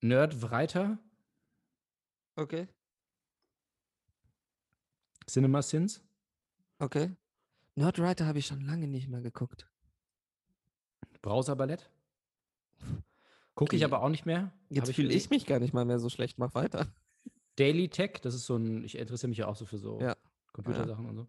[0.00, 0.98] Nerd Vreiter,
[2.36, 2.66] Okay,
[5.28, 6.02] Cinema Sins,
[6.78, 7.14] okay.
[7.76, 9.68] Nerdwriter habe ich schon lange nicht mehr geguckt.
[11.22, 11.90] Browser Ballett.
[13.54, 13.92] Gucke ich Okay.
[13.92, 14.52] aber auch nicht mehr.
[14.68, 15.18] Jetzt fühle gesehen.
[15.18, 16.38] ich mich gar nicht mal mehr so schlecht.
[16.38, 16.92] Mach weiter.
[17.56, 20.16] Daily Tech, das ist so ein, ich interessiere mich ja auch so für so Ja.
[20.52, 21.26] Computersachen und so.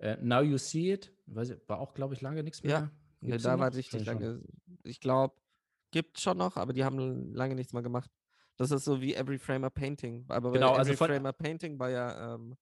[0.00, 2.72] Äh, Now You See It, weiß ich, war auch, glaube ich, lange nichts mehr.
[2.72, 2.90] Ja.
[3.22, 4.42] Gibt's da war richtig lange.
[4.82, 5.34] Ich glaube,
[5.90, 8.10] gibt schon noch, aber die haben lange nichts mehr gemacht.
[8.56, 10.24] Das ist so wie Every Framer Painting.
[10.28, 12.56] Aber Genau, also Every von- Framer Painting war ja, ähm,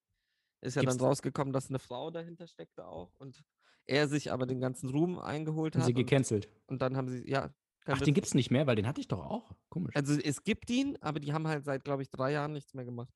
[0.60, 3.44] ist ja dann rausgekommen, dass eine Frau dahinter steckte auch und
[3.84, 5.84] er sich aber den ganzen Ruhm eingeholt hat.
[5.84, 6.48] sie und, gecancelt.
[6.66, 7.54] und dann haben sie, ja.
[7.86, 9.54] Ach, den gibt es nicht mehr, weil den hatte ich doch auch.
[9.70, 9.94] Komisch.
[9.96, 12.84] Also es gibt ihn, aber die haben halt seit, glaube ich, drei Jahren nichts mehr
[12.84, 13.14] gemacht.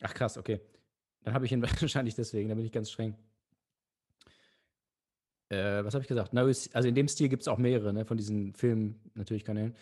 [0.00, 0.60] Ach krass, okay.
[1.22, 3.16] Dann habe ich ihn wahrscheinlich deswegen, da bin ich ganz streng.
[5.50, 6.32] Äh, was habe ich gesagt?
[6.32, 9.00] Now you see, also in dem Stil gibt es auch mehrere, ne, von diesen Filmen,
[9.14, 9.74] natürlich Kanälen.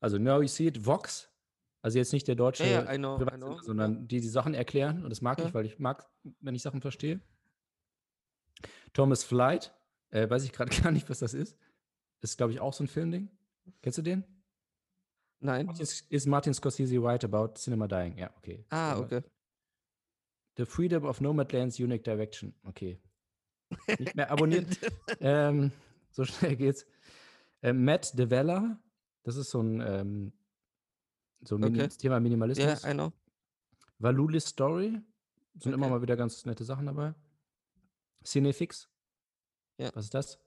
[0.00, 1.28] Also Now You See It, Vox.
[1.82, 4.54] Also jetzt nicht der deutsche, Ja, ja, I know, I know, sondern die die Sachen
[4.54, 5.02] erklären.
[5.04, 5.46] Und das mag Ja.
[5.46, 6.08] ich, weil ich mag,
[6.40, 7.20] wenn ich Sachen verstehe.
[8.92, 9.74] Thomas Flight.
[10.10, 11.56] Äh, weiß ich gerade gar nicht, was das ist.
[12.20, 13.30] Ist, glaube ich, auch so ein Filmding.
[13.82, 14.24] Kennst du den?
[15.40, 15.70] Nein.
[15.78, 18.16] Is, is Martin Scorsese right about cinema dying?
[18.18, 18.64] Ja, okay.
[18.70, 19.22] Ah, okay.
[20.56, 22.54] The Freedom of Nomadland's Unique Direction.
[22.64, 22.98] Okay.
[23.98, 24.66] Nicht mehr abonniert.
[25.20, 25.72] ähm,
[26.10, 26.86] so schnell geht's.
[27.62, 28.78] Äh, Matt Devella,
[29.22, 30.32] das ist so ein, ähm,
[31.42, 31.88] so ein Okay.
[31.88, 32.84] Thema Ja, Minimalismus.
[32.84, 33.12] I know.
[33.98, 35.00] Valulis Story,
[35.58, 35.94] sind immer Okay.
[35.94, 37.14] mal wieder ganz nette Sachen dabei.
[38.24, 38.88] Cinefix.
[39.78, 39.90] Ja.
[39.94, 40.38] Was ist das?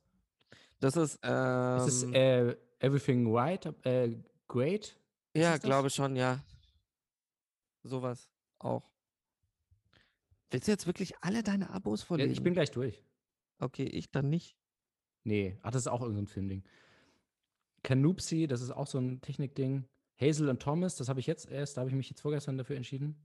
[0.80, 3.65] Das ist, ähm, ist es äh, Everything Right?
[3.86, 4.17] Äh,
[4.47, 4.97] great?
[5.36, 5.69] ja, ist das?
[5.69, 6.43] glaube schon, ja.
[7.84, 8.28] Sowas
[8.59, 8.89] auch.
[10.49, 12.32] Willst du jetzt wirklich alle deine Abos Ja, vorlesen?
[12.34, 13.03] ich bin gleich durch.
[13.64, 14.57] Okay, ich dann nicht.
[15.24, 16.64] Nee, ach, das ist auch irgendein Filmding.
[17.84, 19.86] Canupsi, das ist auch so ein Technikding.
[20.20, 22.76] Hazel und Thomas, das habe ich jetzt erst, da habe ich mich jetzt vorgestern dafür
[22.78, 23.16] entschieden.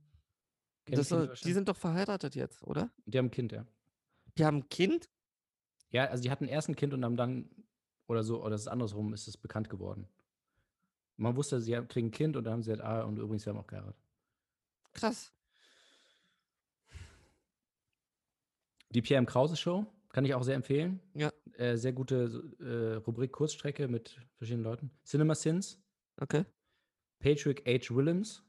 [0.91, 2.91] Soll- die sind doch verheiratet jetzt, oder?
[3.05, 3.67] die haben ein Kind, ja.
[4.39, 5.11] Die haben ein Kind?
[5.91, 7.51] Ja, also die hatten erst ein Kind und haben dann,
[8.07, 10.09] oder so, oder das ist andersrum, ist es bekannt geworden.
[11.17, 13.43] Man wusste, sie haben- kriegen ein Kind und dann haben sie halt, ah, und übrigens,
[13.43, 14.01] sie haben auch geheiratet.
[14.95, 15.33] Krass.
[18.91, 19.27] Die Pierre M.
[19.27, 21.01] Krause Show, kann ich auch sehr empfehlen.
[21.15, 21.33] Ja.
[21.55, 24.91] Äh, sehr gute äh, Rubrik Kurzstrecke mit verschiedenen Leuten.
[25.05, 25.81] Cinema Sins,
[26.21, 26.45] Okay.
[27.21, 27.95] Patrick H.
[27.95, 28.43] Williams.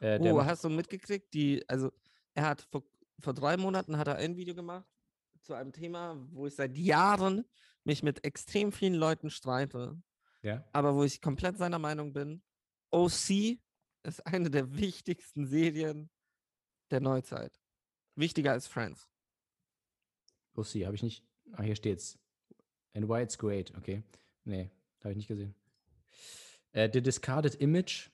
[0.00, 1.32] Äh, Oh, hast du mitgekriegt?
[1.34, 1.92] Die, also
[2.34, 2.84] er hat vor,
[3.18, 4.86] vor drei Monaten hat er ein Video gemacht
[5.40, 7.44] zu einem Thema, wo ich seit Jahren
[7.84, 10.00] mich mit extrem vielen Leuten streite,
[10.42, 10.64] ja.
[10.72, 12.42] aber wo ich komplett seiner Meinung bin.
[12.90, 13.58] OC
[14.04, 16.10] ist eine der wichtigsten Serien
[16.90, 17.52] der Neuzeit.
[18.14, 19.08] Wichtiger als Friends.
[20.54, 21.24] Oh, sie, habe ich nicht.
[21.52, 22.18] Ah, hier steht's.
[22.94, 24.02] And why it's great, okay.
[24.44, 25.54] Nee, habe ich nicht gesehen.
[26.72, 28.10] Äh, The Discarded Image.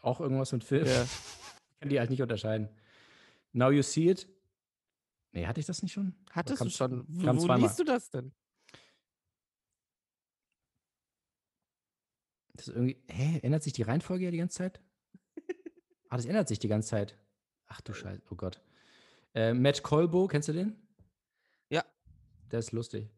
[0.00, 0.86] Auch irgendwas mit Film.
[0.86, 1.06] Ja.
[1.80, 2.68] Kann die halt nicht unterscheiden.
[3.52, 4.28] Now You See It.
[5.32, 6.14] Nee, hatte ich das nicht schon?
[6.30, 7.04] Hattest du schon?
[7.08, 8.32] Wo, wo liest du das denn?
[12.54, 13.02] Das ist irgendwie.
[13.08, 13.40] Hä?
[13.42, 14.80] Ändert sich die Reihenfolge ja die ganze Zeit?
[16.10, 17.18] ah, das ändert sich die ganze Zeit.
[17.66, 18.60] Ach du Scheiße, oh Gott.
[19.34, 20.76] Äh, Matt Colbo, kennst du den?
[21.70, 21.84] Ja.
[22.50, 23.08] Der ist lustig.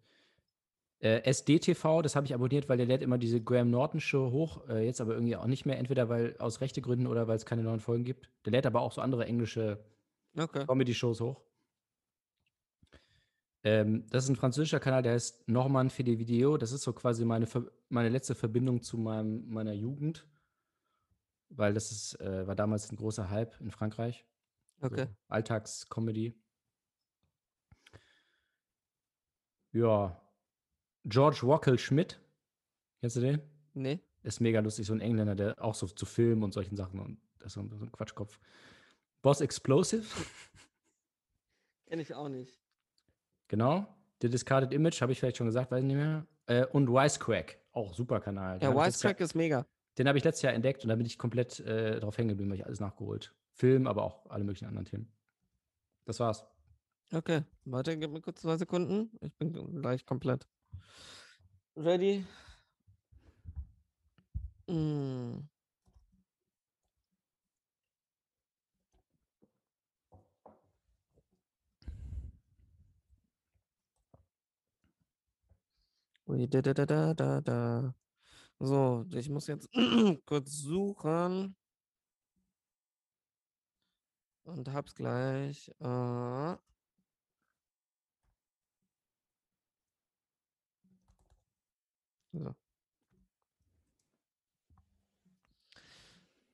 [1.00, 4.68] Äh, SDTV, das habe ich abonniert, weil der lädt immer diese Graham Norton Show hoch.
[4.68, 7.44] Äh, jetzt aber irgendwie auch nicht mehr, entweder weil aus rechte Gründen oder weil es
[7.44, 8.30] keine neuen Folgen gibt.
[8.44, 9.84] Der lädt aber auch so andere englische
[10.36, 10.66] Okay.
[10.66, 11.40] Comedy-Shows hoch.
[13.62, 16.56] Ähm, das ist ein französischer Kanal, der heißt Norman für die Video.
[16.56, 20.26] Das ist so quasi meine, Ver meine letzte Verbindung zu meinem, meiner Jugend.
[21.48, 24.24] Weil das ist, äh, war damals ein großer Hype in Frankreich.
[24.84, 25.06] Okay.
[25.06, 26.34] So Alltagscomedy.
[29.72, 30.20] Ja.
[31.04, 32.20] George Wockel Schmidt.
[33.00, 33.42] Kennst du den?
[33.74, 34.00] Nee.
[34.22, 37.20] Ist mega lustig, so ein Engländer, der auch so zu Filmen und solchen Sachen und
[37.38, 38.38] das ist so ein, Quatschkopf.
[39.20, 40.04] Boss Explosive.
[41.86, 42.58] Kenne ich auch nicht.
[43.48, 43.86] Genau.
[44.22, 46.26] The Discarded Image, habe ich vielleicht schon gesagt, weiß ich nicht mehr.
[46.46, 48.58] Äh, und Wisecrack, auch super Kanal.
[48.58, 49.66] Den Ja, Wisecrack ist mega.
[49.98, 52.50] Den habe ich letztes Jahr entdeckt und da bin ich komplett äh, drauf hängen geblieben,
[52.50, 53.34] weil ich alles nachgeholt.
[53.54, 55.12] Film, aber auch alle möglichen anderen Themen.
[56.04, 56.44] Das war's.
[57.12, 59.10] Okay, warte, gib mir kurz zwei Sekunden.
[59.20, 60.46] Ich bin gleich komplett
[61.76, 62.24] ready.
[64.68, 65.48] Mm.
[76.26, 77.94] Da, da, da, da.
[78.58, 79.68] So, ich muss jetzt
[80.26, 81.54] kurz suchen.
[84.44, 85.68] Und hab's gleich.
[85.80, 86.56] Äh,
[92.32, 92.54] so.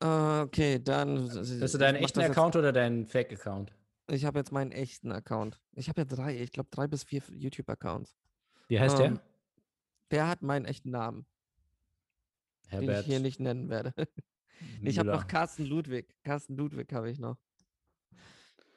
[0.03, 1.29] Äh, okay, dann.
[1.29, 3.73] Hast du deinen echten Account oder deinen Fake-Account?
[4.09, 5.61] Ich habe jetzt meinen echten Account.
[5.73, 8.17] Ich habe ja drei, ich glaube drei bis vier YouTube-Accounts.
[8.69, 9.23] Wie heißt Ähm, der?
[10.11, 11.27] Der hat meinen echten Namen,
[12.73, 13.93] den ich hier nicht nennen werde.
[14.83, 15.27] Ich habe noch.
[15.27, 16.15] Carsten Ludwig.
[16.23, 17.39] Carsten Ludwig habe ich noch.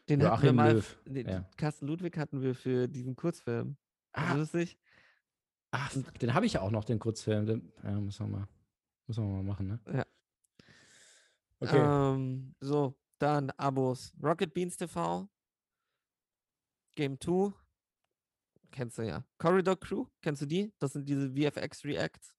[0.09, 0.73] Den hatten wir Joachim mal.
[0.73, 0.97] Löw.
[1.05, 1.49] Den, ja.
[1.57, 3.77] Carsten Ludwig hatten wir für diesen Kurzfilm.
[4.11, 4.77] Ah, Lustig.
[5.71, 5.91] ach,
[6.21, 7.45] den habe ich ja auch noch, den Kurzfilm.
[7.45, 8.47] Den, ja, müssen wir mal,
[9.07, 9.79] müssen wir mal machen, ne?
[9.93, 10.05] Ja.
[11.59, 12.13] Okay.
[12.15, 14.13] Ähm, so, dann Abos.
[14.21, 15.29] Rocket Beans TV.
[16.95, 17.53] Game 2.
[18.71, 19.23] Kennst du ja.
[19.37, 20.73] Corridor Crew, kennst du die?
[20.79, 22.35] Das sind diese VFX Reacts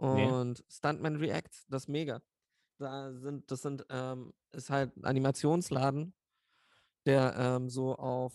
[0.00, 0.26] Nee.
[0.30, 1.66] und Stuntman Reacts.
[1.68, 2.22] Das ist mega.
[2.78, 6.14] Da sind, das sind, ähm, ist halt ein Animationsladen,
[7.08, 8.32] der ähm, so auf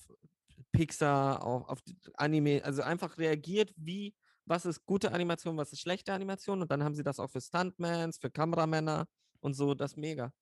[0.71, 1.79] Pixar, auf, auf
[2.15, 4.13] Anime, also einfach reagiert, wie,
[4.45, 7.41] was ist gute Animation, was ist schlechte Animation und dann haben sie das auch für
[7.41, 9.07] Stuntmans, für Kameramänner
[9.39, 10.33] und so, das mega.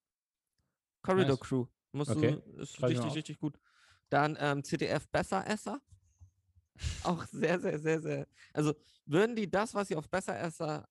[1.03, 1.39] Corridor Nice.
[1.39, 3.59] Crew, musst Okay, du, ist schreib richtig, richtig gut.
[4.09, 5.82] Dann ähm, CDF Besseresser.
[7.03, 8.27] Auch sehr, sehr, sehr, sehr.
[8.53, 8.73] Also
[9.05, 10.88] würden die das, was sie auf Besseresser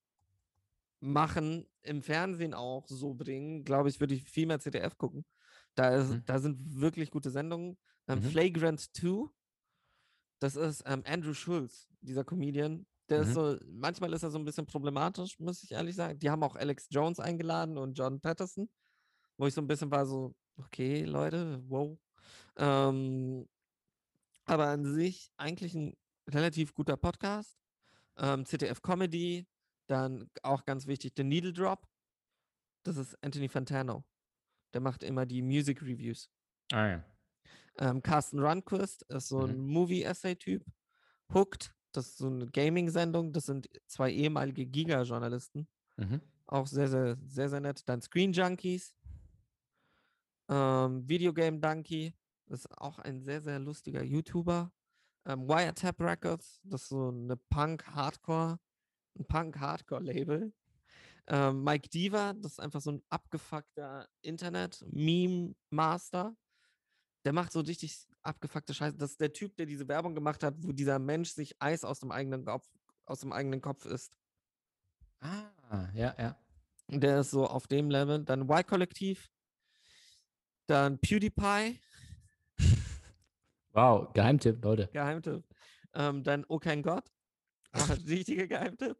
[1.01, 5.24] machen, im Fernsehen auch so bringen, glaube ich, würde ich viel mehr ZDF gucken.
[5.81, 6.22] Da, ist, Mhm.
[6.26, 7.78] da sind wirklich gute Sendungen.
[8.07, 8.24] Ähm, Mhm.
[8.24, 9.31] Flagrant 2,
[10.39, 12.87] das ist ähm, Andrew Schulz, dieser Comedian.
[13.09, 13.33] Der ist Mhm.
[13.33, 16.18] so, manchmal ist er so ein bisschen problematisch, muss ich ehrlich sagen.
[16.18, 18.68] Die haben auch Alex Jones eingeladen und John Patterson,
[19.39, 21.99] wo ich so ein bisschen war so, okay, Leute, wow.
[22.57, 23.49] Ähm,
[24.45, 25.97] aber an sich eigentlich ein
[26.28, 27.57] relativ guter Podcast.
[28.18, 29.49] Ähm, ZDF Comedy,
[29.87, 31.89] dann auch ganz wichtig, The Needle Drop.
[32.83, 34.05] Das ist Anthony Fantano.
[34.73, 36.31] Der macht immer die Music Reviews.
[36.73, 37.05] ah, ja.
[37.79, 39.66] Ähm, Carsten Runquist ist so ein Mhm.
[39.73, 40.64] Movie-Essay-Typ.
[41.33, 43.33] Hooked, das ist so eine Gaming-Sendung.
[43.33, 45.66] Das sind zwei ehemalige Giga-Journalisten.
[45.97, 46.21] Mhm.
[46.47, 47.89] Auch sehr, sehr, sehr, sehr nett.
[47.89, 48.95] Dann Screen Junkies.
[50.49, 52.12] Ähm, Videogame Donkey.
[52.47, 54.73] Das ist auch ein sehr, sehr lustiger YouTuber.
[55.27, 56.61] Ähm, Wiretap Records.
[56.64, 58.59] Das ist so eine Punk-Hardcore,
[59.18, 60.53] ein Punk-Hardcore-Label.
[61.27, 66.37] Ähm, Mike Diva, das ist einfach so ein abgefuckter Internet-Meme-Master.
[67.25, 68.97] Der macht so richtig abgefuckte Scheiße.
[68.97, 72.01] Das ist der Typ, der diese Werbung gemacht hat, wo dieser Mensch sich Eis aus
[72.01, 72.68] dem eigenen Kopf,
[73.07, 74.16] aus dem eigenen Kopf isst.
[75.21, 76.37] Ah, ja, ja.
[76.89, 78.25] Der ist so auf dem Level.
[78.25, 79.31] Dann Y-Kollektiv.
[80.66, 81.81] Dann PewDiePie,
[83.73, 84.89] Wow, Geheimtipp, Leute.
[84.93, 85.45] Geheimtipp.
[85.95, 87.11] Ähm, dann Oh kein Gott,
[88.07, 88.97] richtiger Geheimtipp.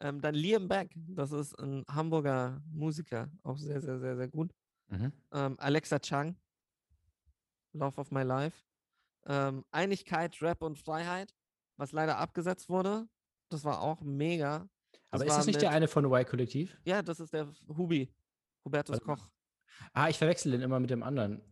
[0.00, 4.54] Ähm, dann Liam Beck, das ist ein Hamburger Musiker, auch sehr, sehr, sehr, sehr gut.
[4.88, 5.12] Mhm.
[5.32, 6.36] Ähm, Alexa Chang,
[7.72, 8.64] Love of My Life.
[9.26, 11.34] Ähm, Einigkeit, Rap und Freiheit,
[11.76, 13.08] was leider abgesetzt wurde.
[13.50, 14.56] Das war auch mega.
[14.56, 14.68] Aber
[15.10, 16.78] Das ist war das nicht der mit- eine von Y-Kollektiv?
[16.84, 18.14] Ja, das ist der Hubi,
[18.64, 19.16] Hubertus mal.
[19.16, 19.28] Koch.
[19.92, 21.42] Ah, ich verwechsel den immer mit dem anderen.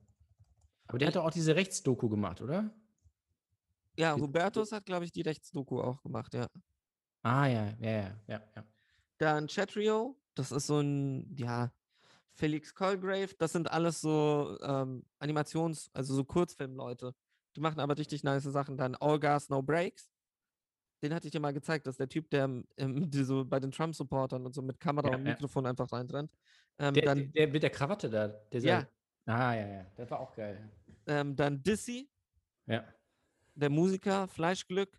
[0.86, 2.72] Aber der hat doch auch diese Rechtsdoku gemacht, oder?
[3.98, 6.46] Ja, Hubertus hat, glaube ich, die Rechtsdoku auch gemacht, ja.
[7.26, 8.42] Ah, ja, ja, ja, ja.
[8.54, 8.64] ja.
[9.18, 11.72] Dann Chatrio, das ist so ein, ja,
[12.34, 17.14] Felix Colgrave, das sind alles so ähm, Animations-, also so Kurzfilmleute.
[17.56, 18.76] Die machen aber richtig nice Sachen.
[18.76, 20.08] Dann All Gas, No Breaks.
[21.02, 22.44] Den hatte ich dir mal gezeigt, das ist der Typ, der
[22.76, 25.32] ähm, so bei den Trump-Supportern und so mit Kamera Ja, und ja.
[25.32, 26.30] Mikrofon einfach reintrennt.
[26.78, 28.28] Ähm, Der, dann, der mit der Krawatte da.
[28.28, 28.86] Der Ja.
[29.24, 29.82] Ah, ja, ja.
[29.98, 30.70] Der war auch geil.
[31.06, 32.08] ähm, dann Dissy,
[32.66, 32.84] Ja.
[33.56, 34.96] der Musiker, Fleischglück.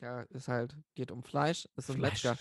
[0.00, 2.24] Ja, ist halt, geht um Fleisch, ist ein Fleisch.
[2.24, 2.38] Metzger.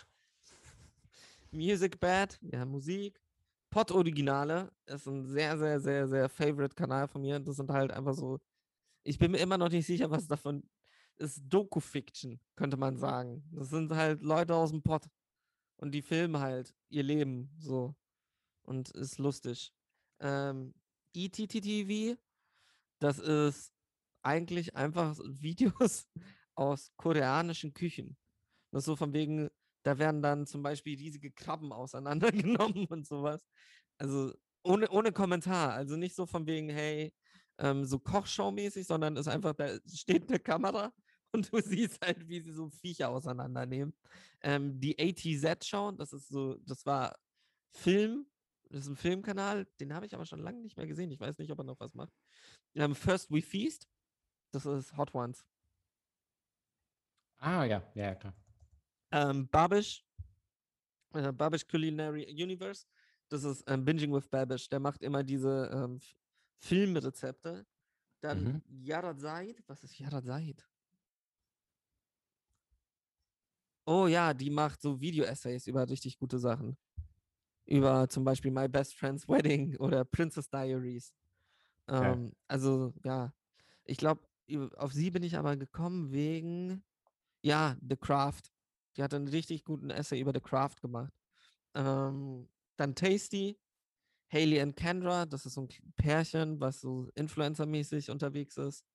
[1.51, 3.22] Music Bad, ja, Musik.
[3.70, 7.39] Pod Originale ist ein sehr, sehr, sehr, sehr favorite Kanal von mir.
[7.39, 8.39] Das sind halt einfach so.
[9.03, 10.64] Ich bin mir immer noch nicht sicher, was davon
[11.18, 11.41] ist.
[11.47, 13.43] Doku-Fiction, könnte man sagen.
[13.51, 15.05] Das sind halt Leute aus dem Pod.
[15.78, 17.95] Und die filmen halt ihr Leben so.
[18.64, 19.72] Und ist lustig.
[20.20, 20.74] Ähm,
[21.14, 22.18] ETTTV.
[22.99, 23.74] Das ist
[24.22, 26.07] eigentlich einfach Videos
[26.60, 28.18] aus koreanischen Küchen.
[28.72, 29.49] Das ist so von wegen,
[29.84, 33.47] da werden dann zum Beispiel riesige Krabben auseinandergenommen und sowas.
[33.97, 34.34] Also
[34.64, 35.74] ohne, ohne Kommentar.
[35.74, 37.14] Also nicht so von wegen, hey,
[37.60, 40.93] ähm, so Kochshow-mäßig, sondern es ist einfach, da steht eine Kamera
[41.32, 43.93] und du siehst halt, wie sie so Viecher auseinandernehmen.
[44.41, 47.16] Ähm, die ATZ-Show, das ist so, das war
[47.74, 48.26] Film,
[48.70, 51.12] das ist ein Filmkanal, den habe ich aber schon lange nicht mehr gesehen.
[51.12, 52.14] Ich weiß nicht, ob er noch was macht.
[52.76, 53.88] Ähm, First We Feast,
[54.51, 55.45] das ist Hot Ones.
[57.40, 58.34] Ah, ja, ja, ja, klar.
[59.12, 60.06] Ähm, Babish,
[61.14, 62.86] äh, Babish Culinary Universe,
[63.30, 64.68] das ist ähm, Binging with Babish.
[64.70, 66.00] Der macht immer diese ähm,
[66.58, 67.66] Filmrezepte.
[68.22, 68.62] Dann Mhm.
[68.68, 70.68] Yarad Said, was ist Yarad Said?
[73.86, 76.78] Oh ja, die macht so Video-Essays über richtig gute Sachen.
[77.66, 81.14] Über zum Beispiel My Best Friend's Wedding oder Princess Diaries.
[81.88, 83.34] Ähm, also ja,
[83.86, 84.22] ich glaube,
[84.78, 86.84] auf sie bin ich aber gekommen wegen,
[87.42, 88.42] ja, The Craft.
[88.98, 91.14] Die hat einen richtig guten Essay über The Craft gemacht.
[91.74, 93.58] Ähm, dann Tasty,
[94.32, 98.86] Haley und Kendra, das ist so ein Pärchen, was so Influencer-mäßig unterwegs ist.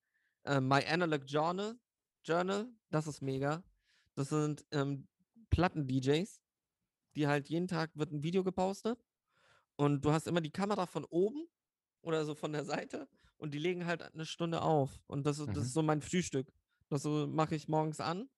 [0.45, 1.78] Ähm, My Analog Journal,
[2.24, 3.62] Journal, das ist mega.
[4.14, 5.09] Das sind ähm,
[5.51, 6.40] Platten-DJs,
[7.16, 8.99] die halt jeden Tag wird ein Video gepostet
[9.76, 11.47] und du hast immer die Kamera von oben
[12.03, 15.01] oder so von der Seite und die legen halt eine Stunde auf.
[15.07, 15.62] Und das, ist- das Mhm.
[15.62, 16.53] ist so mein Frühstück.
[16.95, 18.28] Das so mache ich morgens an.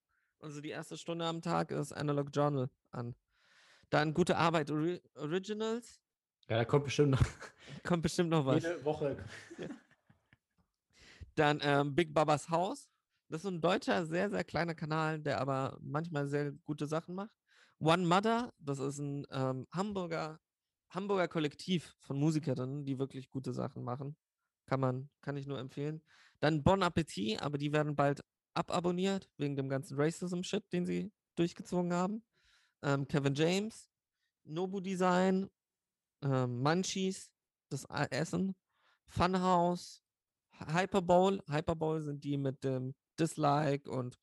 [0.41, 3.15] Also die erste Stunde am Tag ist Analog Journal an.
[3.91, 6.01] Dann gute Arbeit Ori Originals.
[6.49, 7.21] Ja, da kommt bestimmt noch
[7.85, 8.63] Kommt bestimmt noch was.
[8.63, 9.23] jede Woche.
[11.35, 12.89] Dann ähm, Big Babas Haus.
[13.29, 17.35] Das ist ein deutscher, sehr, sehr kleiner Kanal, der aber manchmal sehr gute Sachen macht.
[17.79, 20.41] One Mother, das ist ein ähm, Hamburger,
[20.89, 24.17] Hamburger Kollektiv von Musikerinnen, die wirklich gute Sachen machen.
[24.65, 26.03] Kann man, kann ich nur empfehlen.
[26.41, 28.23] Dann Bon Appetit, aber die werden bald
[28.57, 32.23] ababonniert, wegen dem ganzen Racism-Shit, den sie durchgezogen haben.
[32.83, 33.91] Ähm, Kevin James,
[34.45, 35.51] Nobu Design,
[36.23, 37.31] ähm, Munchies,
[37.69, 38.55] das Essen,
[39.07, 40.03] Funhouse,
[40.59, 41.43] Hy- Hyperbowl.
[41.49, 44.19] Hyperbowl sind die mit dem Dislike und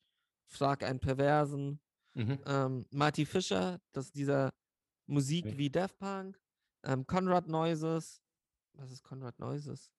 [0.46, 1.80] Frag einen Perversen.
[2.14, 2.38] Mhm.
[2.46, 4.52] Ähm, Marty Fischer, das ist dieser
[5.06, 5.58] Musik Nee.
[5.58, 6.40] wie Daft Punk.
[6.84, 8.22] Ähm, Conrad Noises.
[8.74, 9.90] Was ist Conrad Noises?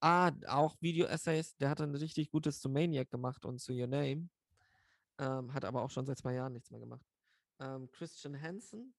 [0.00, 1.56] Ah, auch Video-Essays.
[1.56, 4.28] Der hat ein richtig gutes zu Maniac gemacht und zu Your Name.
[5.18, 7.04] Ähm, hat aber auch schon seit zwei Jahren nichts mehr gemacht.
[7.58, 8.94] Ähm, Christian Hansen.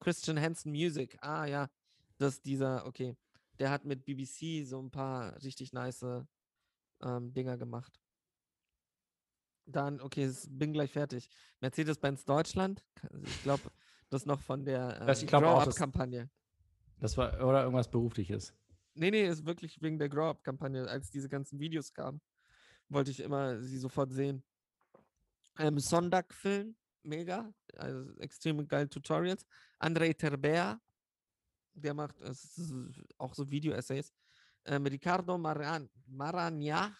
[0.00, 1.16] Christian Hansen Music.
[1.22, 1.70] Ah, ja.
[2.18, 3.16] Das ist dieser, okay.
[3.60, 6.04] Der hat mit BBC so ein paar richtig nice
[7.02, 8.00] ähm, Dinger gemacht.
[9.66, 11.30] Dann, okay, bin gleich fertig.
[11.60, 12.84] Mercedes-Benz Deutschland.
[13.22, 13.62] Ich glaube,
[14.10, 16.28] das ist noch von der das- Grow-Up-Kampagne.
[17.00, 18.54] Das war, oder irgendwas Berufliches.
[18.94, 20.88] Nee, nee, ist wirklich wegen der Grow-Up-Kampagne.
[20.88, 22.20] Als diese ganzen Videos kamen,
[22.88, 24.42] wollte ich immer sie sofort sehen.
[25.58, 27.52] Ähm, Sondag-Film, mega.
[27.76, 29.44] Also extrem geile Tutorials.
[29.80, 30.80] André Terbea,
[31.74, 32.16] der macht
[33.18, 34.12] auch so Video-Essays.
[34.64, 36.96] Ähm, Ricardo Maran Maragna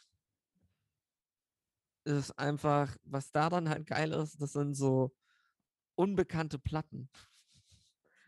[2.05, 5.15] ist einfach, was daran halt geil ist, das sind so
[5.95, 7.09] unbekannte Platten.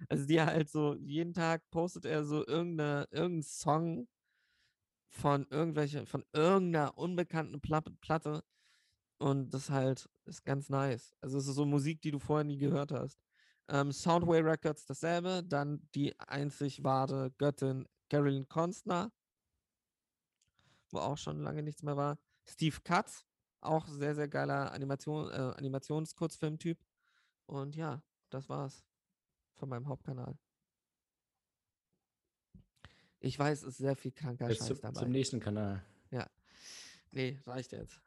[0.08, 4.08] Also die halt so, jeden Tag postet er so irgendeine, irgendeinen Song
[5.08, 8.44] von irgendwelche, von irgendeiner unbekannten Pla Platte.
[9.18, 11.14] Und das halt ist ganz nice.
[11.20, 13.18] Also es ist so Musik, die du vorher nie gehört hast.
[13.68, 15.42] Ähm, Soundway Records dasselbe.
[15.42, 19.10] Dann die einzig wahre Göttin Carolyn Constner,
[20.90, 22.18] wo auch schon lange nichts mehr war.
[22.44, 23.24] Steve Katz,
[23.60, 26.78] auch sehr, sehr geiler Animation, äh, Animationskurzfilmtyp.
[27.46, 28.84] Und ja, das war's
[29.56, 30.36] von meinem Hauptkanal.
[33.20, 35.00] Ich weiß, es ist sehr viel kranker Jetzt Scheiß zum, dabei.
[35.00, 35.84] zum nächsten Kanal.
[37.12, 38.02] Nee, reicht jetzt.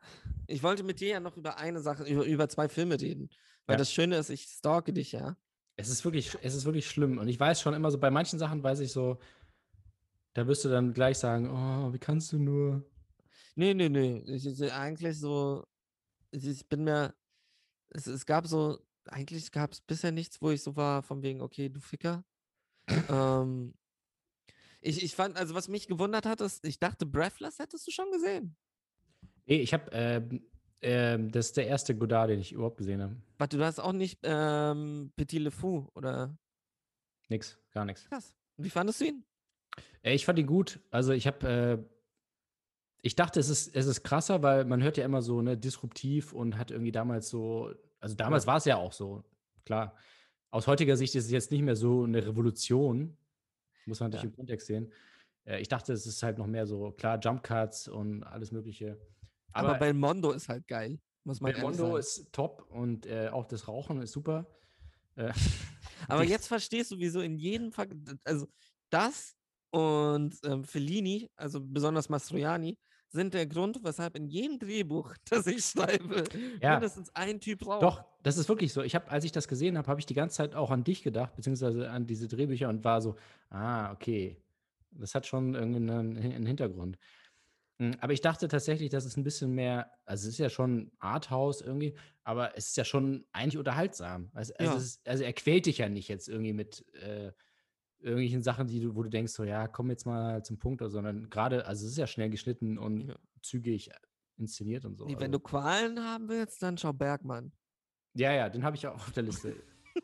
[0.45, 3.29] Ich wollte mit dir ja noch über eine Sache, über, über zwei Filme reden.
[3.65, 3.77] Weil Ja.
[3.79, 5.35] das Schöne ist, ich stalke dich ja.
[5.77, 7.17] Es ist wirklich, es ist wirklich schlimm.
[7.17, 9.17] Und ich weiß schon immer so, bei manchen Sachen weiß ich so,
[10.33, 12.85] da wirst du dann gleich sagen, oh, wie kannst du nur?
[13.55, 14.19] Nee, nee, nee.
[14.27, 15.65] Ich, ich, eigentlich so,
[16.29, 17.15] ich, ich bin mir,
[17.89, 21.41] es, es gab so, eigentlich gab es bisher nichts, wo ich so war, von wegen,
[21.41, 22.23] okay, du Ficker.
[23.09, 23.73] ähm,
[24.81, 28.11] ich, ich fand, also was mich gewundert hat, ist, ich dachte, Breathless hättest du schon
[28.11, 28.55] gesehen.
[29.45, 30.41] Nee, ich habe, ähm,
[30.81, 33.15] ähm, das ist der erste Godard, den ich überhaupt gesehen habe.
[33.37, 36.37] Warte, du hast auch nicht ähm, Petit Le Fou, oder?
[37.27, 38.05] Nix, gar nichts.
[38.05, 38.35] Krass.
[38.57, 39.25] Wie fandest du ihn?
[40.01, 40.79] Äh, Ich fand ihn gut.
[40.91, 41.83] Also ich habe, äh,
[43.01, 46.33] ich dachte, es ist, es ist krasser, weil man hört ja immer so, ne, disruptiv
[46.33, 49.23] und hat irgendwie damals so, also damals war es ja auch so,
[49.65, 49.95] klar.
[50.51, 53.15] Aus heutiger Sicht ist es jetzt nicht mehr so eine Revolution.
[53.85, 54.29] Muss man natürlich Ja.
[54.31, 54.91] im Kontext sehen.
[55.45, 58.99] Äh, ich dachte, es ist halt noch mehr so, klar, Jump Cuts und alles Mögliche.
[59.51, 60.99] Aber, Aber, Belmondo ist halt geil.
[61.23, 61.97] Muss man Belmondo sagen.
[61.97, 64.47] ist top und äh, auch das Rauchen ist super.
[65.15, 65.31] Äh,
[66.07, 67.89] Aber jetzt verstehst du, wieso in jedem Fall,
[68.23, 68.47] also
[68.89, 69.35] das
[69.71, 72.77] und ähm, Fellini, also besonders Mastroianni,
[73.11, 76.23] sind der Grund, weshalb in jedem Drehbuch, das ich schreibe,
[76.61, 76.73] Ja.
[76.73, 77.81] mindestens ein Typ raucht.
[77.83, 78.81] Doch, das ist wirklich so.
[78.81, 81.03] Ich habe, als ich das gesehen habe, habe ich die ganze Zeit auch an dich
[81.03, 83.15] gedacht, beziehungsweise an diese Drehbücher und war so,
[83.49, 84.37] ah, okay,
[84.91, 86.97] das hat schon irgendeinen einen Hintergrund.
[87.79, 90.91] Mm, Aber ich dachte tatsächlich, dass es ein bisschen mehr, also es ist ja schon
[90.99, 94.29] Arthouse irgendwie, aber es ist ja schon eigentlich unterhaltsam.
[94.33, 94.77] Also, also, Ja.
[94.77, 97.31] es ist, also er quält dich ja nicht jetzt irgendwie mit äh,
[97.99, 100.89] irgendwelchen Sachen, die du, wo du denkst, so ja, komm jetzt mal zum Punkt, oder,
[100.91, 103.15] sondern gerade, also es ist ja schnell geschnitten und Ja.
[103.41, 103.89] zügig
[104.37, 105.05] inszeniert und so.
[105.05, 105.23] Nee, also.
[105.23, 107.51] Wenn du Qualen haben willst, dann schau Bergmann.
[108.13, 109.55] ja, ja, den habe ich auch auf der Liste.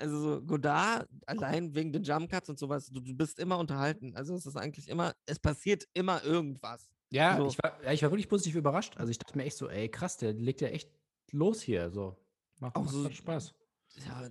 [0.00, 4.14] Also so Godard, allein wegen den Jump Cuts und sowas, du, du bist immer unterhalten.
[4.14, 6.88] Also es ist eigentlich immer, es passiert immer irgendwas.
[7.10, 7.48] Ja, So.
[7.48, 8.96] ich, war, ja, ich war wirklich positiv überrascht.
[8.96, 10.88] Also ich dachte mir echt so, ey, krass, der legt ja echt
[11.32, 11.90] los hier.
[11.90, 12.16] So.
[12.60, 13.54] Macht, Auch so- Spaß.
[13.96, 14.28] Ja,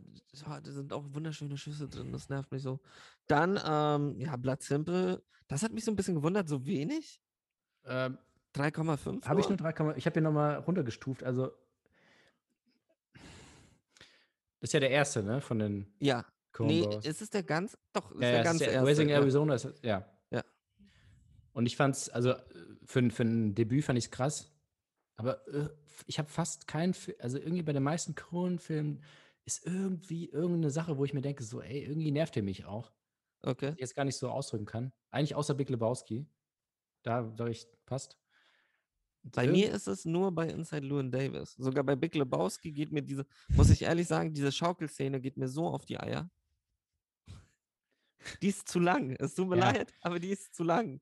[0.61, 2.79] da sind auch wunderschöne Schüsse drin, das nervt mich so.
[3.27, 7.21] Dann, ähm, ja, Blood Simple, das hat mich so ein bisschen gewundert, so wenig.
[7.85, 8.17] Ähm,
[8.55, 9.25] 3,5.
[9.27, 11.23] habe ich nur 3, ich habe hier nochmal runtergestuft.
[11.23, 11.51] Also
[14.59, 16.25] das ist ja der erste, ne, von den Ja,
[16.59, 17.05] nee, Coen-Brothers.
[17.05, 18.87] ist es der ganz, doch, ist ja, der ja, es ganz ist der erste.
[18.89, 19.15] Raising ja.
[19.17, 20.05] Arizona ist, ja.
[20.31, 20.43] Ja.
[21.53, 22.35] Und ich fand's, also
[22.85, 24.51] für, ein- für ein Debüt fand ich es krass.
[25.15, 25.69] Aber äh,
[26.05, 29.03] ich habe fast keinen, also irgendwie bei den meisten Coen-Filmen
[29.47, 32.91] ist irgendwie irgendeine Sache, wo ich mir denke, so, ey, irgendwie nervt er mich auch.
[33.41, 33.71] Okay.
[33.75, 34.91] ich jetzt gar nicht so ausdrücken kann.
[35.09, 36.27] Eigentlich außer Big Lebowski.
[37.03, 38.19] Da sage ich, passt.
[39.23, 41.53] Bei mir ist es nur bei Inside Llewyn Davis.
[41.53, 45.47] Sogar bei Big Lebowski geht mir diese, muss ich ehrlich sagen, diese Schaukelszene geht mir
[45.47, 46.29] so auf die Eier.
[48.41, 49.11] Die ist zu lang.
[49.11, 49.71] Es tut mir Ja.
[49.71, 50.99] leid, aber die ist zu lang.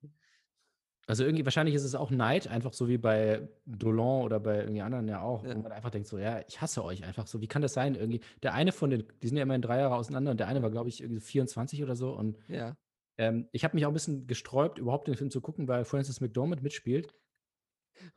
[1.08, 4.82] Also irgendwie, wahrscheinlich ist es auch Neid, einfach so wie bei Dolan oder bei irgendwie
[4.82, 5.56] anderen ja auch, Ja.
[5.56, 7.41] wo man einfach denkt, so, ja, ich hasse euch einfach so.
[7.41, 7.93] Wie kann das sein?
[7.95, 10.64] Irgendwie, der eine von den, die sind ja immerhin drei Jahre auseinander und der eine
[10.64, 12.12] war, glaube ich, irgendwie 24 oder so.
[12.12, 12.76] Und Ja.
[13.18, 16.22] ähm, ich habe mich auch ein bisschen gesträubt, überhaupt den Film zu gucken, weil Francis
[16.22, 17.14] McDormand mitspielt.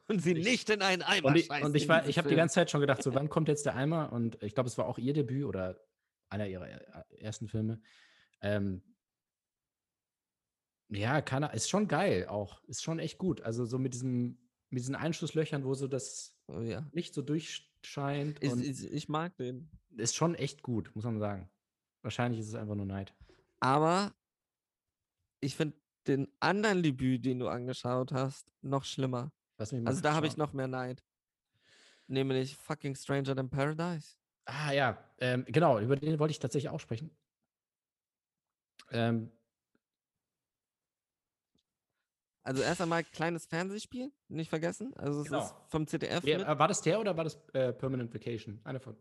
[0.09, 2.29] Und sie Ich- nicht in einen Eimer Und ich, und ich, in war, ich habe
[2.29, 4.13] die ganze Zeit schon gedacht, so, wann kommt jetzt der Eimer?
[4.13, 5.79] Und ich glaube, es war auch ihr Debüt oder
[6.31, 7.81] einer ihrer er- ersten Filme.
[8.41, 8.83] Ähm,
[10.91, 12.63] ja, kann ist schon geil auch.
[12.65, 13.43] Ist schon echt gut.
[13.43, 14.39] Also so mit diesem,
[14.71, 16.87] mit diesen Einschusslöchern, wo so das Oh, ja.
[16.93, 18.43] Licht so durchscheint.
[18.43, 19.71] Ich, und ich, mag den.
[19.97, 21.51] ist schon echt gut, muss man sagen.
[22.03, 23.15] Wahrscheinlich ist es einfach nur Neid.
[23.61, 24.15] Aber
[25.41, 25.77] ich finde
[26.07, 29.31] den anderen Debüt, den du angeschaut hast, noch schlimmer.
[29.59, 31.05] Also da habe ich noch mehr Neid.
[32.07, 34.17] Nämlich fucking Stranger Than Paradise.
[34.47, 37.11] Ah ja, ähm, genau, über den wollte ich tatsächlich auch sprechen.
[38.91, 39.31] Ähm,
[42.49, 44.95] Also erst einmal kleines Fernsehspiel, nicht vergessen.
[44.97, 45.45] Also es Genau.
[45.45, 46.41] ist vom ZDF mit.
[46.41, 48.59] äh, war das der oder war das äh, Permanent Vacation?
[48.65, 48.97] Einer von.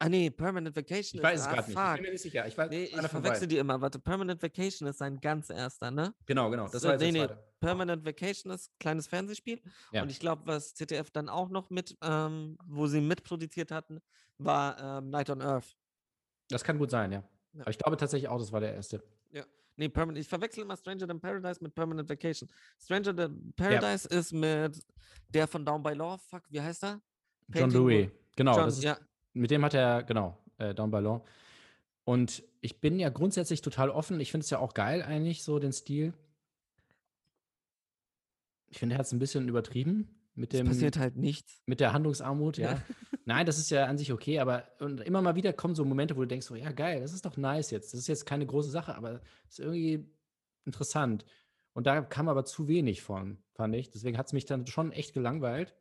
[0.00, 1.78] Ah nee, Permanent Vacation Ich weiß es ah, gerade nicht.
[1.78, 2.46] Ich bin mir nicht sicher.
[2.48, 3.80] Ich weiß, Nee, ich verwechsel die immer.
[3.80, 6.14] Warte, Permanent Vacation ist sein ganz erster, ne?
[6.26, 6.66] Genau, genau.
[6.68, 7.42] Das So, war jetzt nee, der nee.
[7.60, 9.60] Permanent Vacation ist kleines Fernsehspiel.
[9.92, 10.02] Ja.
[10.02, 14.00] Und ich glaube, was ZDF dann auch noch mit, ähm, wo sie mitproduziert hatten,
[14.38, 15.76] war ähm, Night on Earth.
[16.48, 17.22] Das kann gut sein, ja.
[17.52, 17.60] Ja.
[17.62, 19.00] Aber ich glaube tatsächlich auch, das war der erste.
[19.78, 20.20] Nee, Permanent.
[20.20, 22.48] Ich verwechsel immer Stranger Than Paradise mit Permanent Vacation.
[22.82, 24.84] Stranger Than Paradise ist mit
[25.32, 26.18] der von Down by Law.
[26.18, 27.00] Fuck, wie heißt er?
[27.54, 28.10] John Louis.
[28.34, 28.98] Genau, John, ist, ja.
[29.34, 31.24] mit dem hat er, genau, äh, Down by Law.
[32.04, 34.18] Und ich bin ja grundsätzlich total offen.
[34.18, 36.12] Ich finde es ja auch geil eigentlich, so den Stil.
[38.66, 40.66] Ich finde, er hat es ein bisschen übertrieben mit Es dem.
[40.66, 41.62] passiert halt nichts.
[41.66, 42.72] Mit der Handlungsarmut, ja.
[42.72, 42.82] Ja.
[43.28, 46.16] Nein, das ist ja an sich okay, aber und immer mal wieder kommen so Momente,
[46.16, 47.92] wo du denkst, so, ja, geil, das ist doch nice jetzt.
[47.92, 50.10] Das ist jetzt keine große Sache, aber ist irgendwie
[50.64, 51.26] interessant.
[51.74, 53.90] Und da kam aber zu wenig von, fand ich.
[53.90, 55.74] Deswegen hat es mich dann schon echt gelangweilt.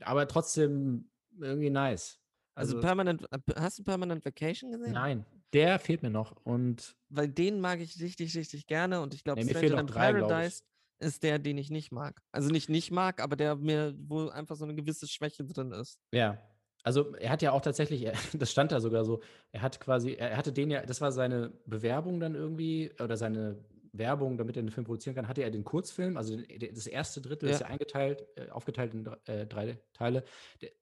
[0.00, 2.18] Aber trotzdem irgendwie nice.
[2.56, 4.94] Also, Permanent, äh, hast du Permanent Vacation gesehen?
[4.94, 6.34] nein, der fehlt mir noch.
[6.44, 9.86] Und Weil den mag ich richtig, richtig gerne und ich glaube, Nee, Stranger Than.
[9.86, 10.64] Paradise
[11.02, 12.20] ist der, den ich nicht mag.
[12.32, 16.00] Also nicht nicht mag, aber der mir, wo einfach so eine gewisse Schwäche drin ist.
[16.12, 16.38] Ja.
[16.84, 19.20] Also er hat ja auch tatsächlich, das stand da sogar so,
[19.52, 23.64] er hat quasi, er hatte den ja, das war seine Bewerbung dann irgendwie, oder seine
[23.92, 26.36] Werbung, damit er den Film produzieren kann, hatte er den Kurzfilm, also
[26.72, 27.66] das erste Drittel ist Ja.
[27.66, 30.24] ja eingeteilt, äh, aufgeteilt in dr- äh, drei Teile.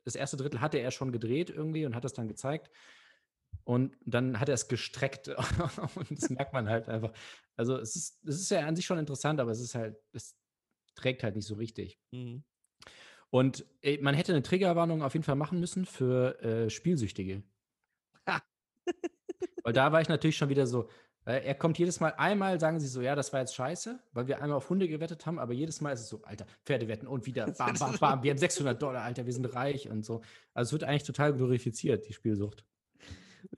[0.04, 2.70] Das erste Drittel hatte er schon gedreht irgendwie und hat das dann gezeigt.
[3.64, 5.28] Und dann hat er es gestreckt
[5.96, 7.12] und das merkt man halt einfach.
[7.60, 10.34] Also es ist, es ist ja an sich schon interessant, aber es ist halt, es
[10.94, 12.00] trägt halt nicht so richtig.
[12.10, 12.42] Mhm.
[13.28, 17.42] Und äh, man hätte eine Triggerwarnung auf jeden Fall machen müssen für äh, Spielsüchtige.
[18.26, 18.42] Ha.
[19.62, 20.88] Weil da war ich natürlich schon wieder so,
[21.24, 24.26] weil er kommt jedes Mal, einmal sagen sie so, ja, das war jetzt scheiße, weil
[24.26, 27.26] wir einmal auf Hunde gewettet haben, aber jedes Mal ist es so, Alter, Pferdewetten und
[27.26, 30.22] wieder, bam, bam, bam, wir haben 600 Dollar, Alter, wir sind reich und so.
[30.54, 32.64] Also es wird eigentlich total glorifiziert, die Spielsucht.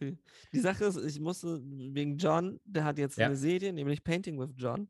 [0.00, 3.26] Die Sache ist, ich musste wegen John, der hat jetzt Ja.
[3.26, 4.88] eine Serie, nämlich Painting with John.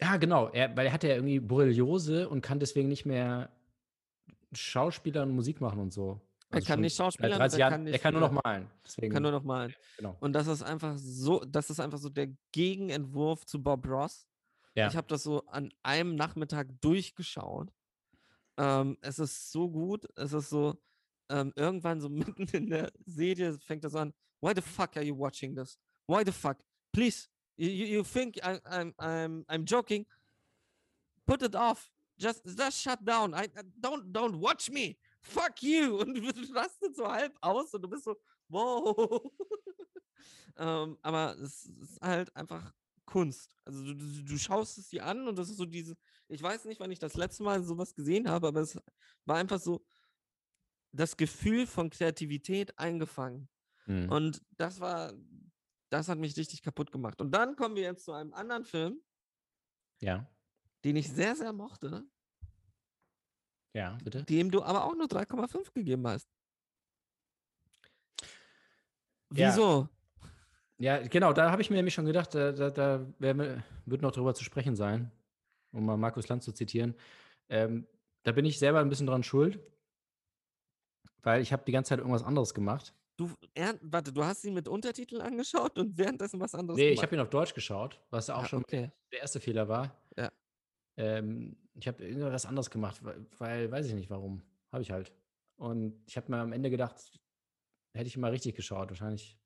[0.00, 3.50] Ja, genau, er, weil er hatte ja irgendwie Borreliose und kann deswegen nicht mehr
[4.52, 6.20] Schauspieler und Musik machen und so.
[6.50, 8.68] Er Also kann schon nicht Schauspieler, 30 er kann er nicht kann nur noch malen.
[8.84, 9.72] Deswegen, Kann nur noch malen.
[9.96, 10.16] genau.
[10.20, 14.26] Und das ist einfach so, das ist einfach so der Gegenentwurf zu Bob Ross.
[14.74, 14.88] Ja.
[14.88, 17.72] Ich habe das so an einem Nachmittag durchgeschaut.
[18.56, 20.06] Ähm, es ist so gut.
[20.16, 20.74] Es ist so,
[21.30, 24.12] ähm, irgendwann so mitten in der Serie fängt das an.
[24.40, 25.78] Why the fuck are you watching this?
[26.06, 26.58] Why the fuck?
[26.92, 30.06] Please, you, you, think I'm, I'm, I'm joking?
[31.26, 31.90] Put it off.
[32.18, 33.34] Just, just shut down.
[33.34, 33.48] I-
[33.80, 34.98] don't, don't watch me.
[35.22, 35.98] Fuck you.
[36.00, 38.16] Und du rastet so halb aus und du bist so,
[38.48, 39.22] wow.
[40.56, 42.72] ähm, aber es ist halt einfach
[43.04, 43.56] Kunst.
[43.64, 45.96] Also du, du, du schaust es dir an und das ist so diese,
[46.28, 48.78] ich weiß nicht, wann ich das letzte Mal sowas gesehen habe, aber es
[49.26, 49.84] war einfach so
[50.92, 53.48] das Gefühl von Kreativität eingefangen.
[53.86, 54.10] Mhm.
[54.10, 55.12] Und das war,
[55.90, 57.20] das hat mich richtig kaputt gemacht.
[57.20, 59.00] Und dann kommen wir jetzt zu einem anderen Film,
[60.00, 60.26] ja,
[60.84, 62.04] den ich sehr, sehr mochte,
[63.72, 64.24] ja, bitte.
[64.24, 66.28] dem du aber auch nur 3,5 gegeben hast.
[69.32, 69.48] Ja.
[69.50, 69.88] Wieso?
[70.78, 74.02] Ja, genau, da habe ich mir nämlich schon gedacht, da, da, da wär, mir- wird
[74.02, 75.12] noch drüber zu sprechen sein,
[75.72, 76.94] um mal Markus Land zu zitieren.
[77.48, 77.86] Ähm,
[78.22, 79.60] da bin ich selber ein bisschen dran schuld,
[81.22, 82.94] weil ich habe die ganze Zeit irgendwas anderes gemacht.
[83.16, 86.94] Du, er, warte, du hast ihn mit Untertiteln angeschaut und währenddessen was anderes Nee, ich
[86.96, 87.06] gemacht?
[87.06, 88.90] habe ihn auf Deutsch geschaut, was auch Ah, schon okay.
[89.12, 89.94] der erste Fehler war.
[90.16, 90.32] Ja.
[90.96, 94.42] Ähm, ich habe irgendwas anderes gemacht, weil, weil weiß ich nicht warum.
[94.72, 95.12] Habe ich halt.
[95.56, 97.20] Und ich habe mir am Ende gedacht,
[97.94, 99.38] hätte ich mal richtig geschaut, wahrscheinlich.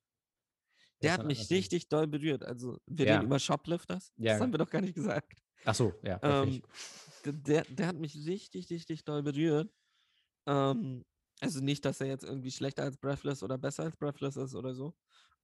[1.02, 2.44] Der hat mich richtig doll berührt.
[2.44, 3.14] Also, wir Ja.
[3.14, 4.12] reden über Shoplifters.
[4.16, 4.32] Ja.
[4.34, 5.32] Das haben wir doch gar nicht gesagt.
[5.64, 6.18] Ach so, ja.
[6.22, 6.62] Ähm,
[7.24, 9.70] der, der hat mich richtig, richtig doll berührt.
[10.46, 11.04] Ähm,
[11.44, 14.74] also nicht, dass er jetzt irgendwie schlechter als Breathless oder besser als Breathless ist oder
[14.74, 14.94] so.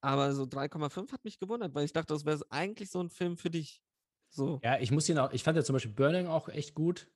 [0.01, 3.37] Aber so 3,5 hat mich gewundert, weil ich dachte, das wäre eigentlich so ein Film
[3.37, 3.83] für dich.
[4.29, 4.61] So.
[4.63, 7.09] Ja, ich muss ihn auch, ich fand ja zum Beispiel Burning auch echt gut.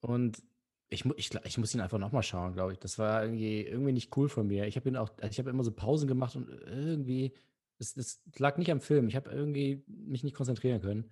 [0.00, 0.42] Und
[0.90, 2.78] ich, ich, ich muss ihn einfach nochmal schauen, glaube ich.
[2.78, 4.66] Das war irgendwie, irgendwie nicht cool von mir.
[4.66, 7.34] Ich habe ihn auch, also ich habe immer so Pausen gemacht und irgendwie,
[7.78, 9.08] es, es lag nicht am Film.
[9.08, 11.10] Ich habe irgendwie mich nicht konzentrieren können.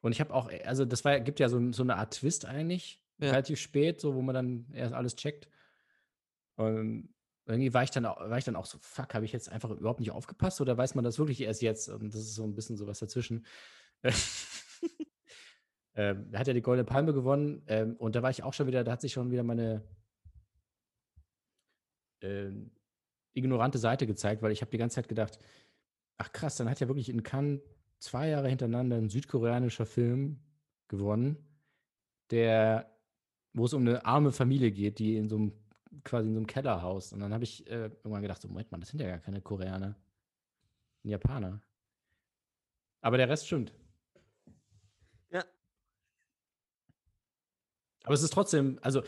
[0.00, 3.03] Und ich habe auch, also das war, gibt ja so, so eine Art Twist eigentlich,
[3.18, 3.30] Ja.
[3.30, 5.48] relativ spät, so wo man dann erst alles checkt.
[6.56, 7.14] Und
[7.46, 9.70] irgendwie war ich dann, auch- war ich dann auch so, fuck, habe ich jetzt einfach
[9.70, 11.88] überhaupt nicht aufgepasst oder weiß man das wirklich erst jetzt?
[11.88, 13.44] Und das ist so ein bisschen sowas dazwischen.
[15.94, 18.66] ähm, er hat ja die Goldene Palme gewonnen ähm, und da war ich auch schon
[18.66, 19.82] wieder, da hat sich schon wieder meine
[22.20, 22.70] ähm,
[23.34, 25.38] ignorante Seite gezeigt, weil ich habe die ganze Zeit gedacht,
[26.16, 27.60] ach krass, dann hat ja wirklich in Cannes
[27.98, 30.40] zwei Jahre hintereinander ein südkoreanischer Film
[30.88, 31.36] gewonnen,
[32.30, 32.93] der,
[33.54, 35.52] wo es um eine arme Familie geht, die in so einem
[36.02, 37.12] quasi in so einem Keller haust.
[37.12, 39.40] Und dann habe ich äh, irgendwann gedacht, so, Moment mal, das sind ja gar keine
[39.40, 39.96] Koreaner.
[41.04, 41.62] Ein Japaner.
[43.00, 43.72] Aber der Rest stimmt.
[45.30, 45.44] Ja.
[48.04, 49.02] Aber es ist trotzdem, also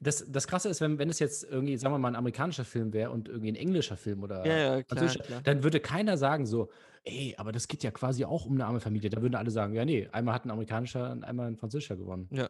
[0.00, 2.92] das, das Krasse ist, wenn, wenn es jetzt irgendwie, sagen wir mal, ein amerikanischer Film
[2.92, 5.42] wäre und irgendwie ein englischer Film oder Ja, ja, klar, französischer, klar.
[5.42, 6.70] dann würde keiner sagen so,
[7.04, 9.10] ey, aber das geht ja quasi auch um eine arme Familie.
[9.10, 12.28] Da würden alle sagen, ja, nee, einmal hat ein amerikanischer und einmal ein französischer gewonnen.
[12.32, 12.48] Ja.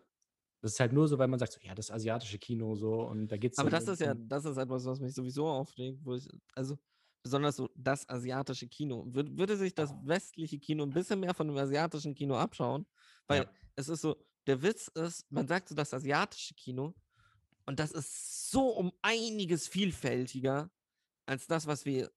[0.63, 3.29] Das ist halt nur so, weil man sagt, so, ja, das asiatische Kino so und
[3.29, 6.15] da geht es Aber das ist ja, das ist etwas, was mich sowieso aufregt, wo
[6.15, 6.79] ich, also
[7.23, 9.05] besonders so das asiatische Kino.
[9.09, 12.87] Würde, würde sich das westliche Kino ein bisschen mehr von dem asiatischen Kino abschauen,
[13.27, 13.51] weil Ja.
[13.77, 14.17] es ist so,
[14.47, 16.95] der Witz ist, man sagt so das asiatische Kino
[17.67, 20.71] und das ist so um einiges vielfältiger
[21.27, 22.11] als das, was wir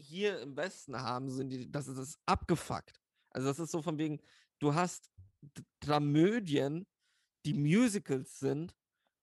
[0.00, 3.00] hier im Westen haben, sind die, das ist, das ist abgefuckt.
[3.30, 4.20] Also das ist so von wegen,
[4.58, 5.10] du hast
[5.80, 6.86] Dramödien,
[7.48, 8.76] die Musicals sind,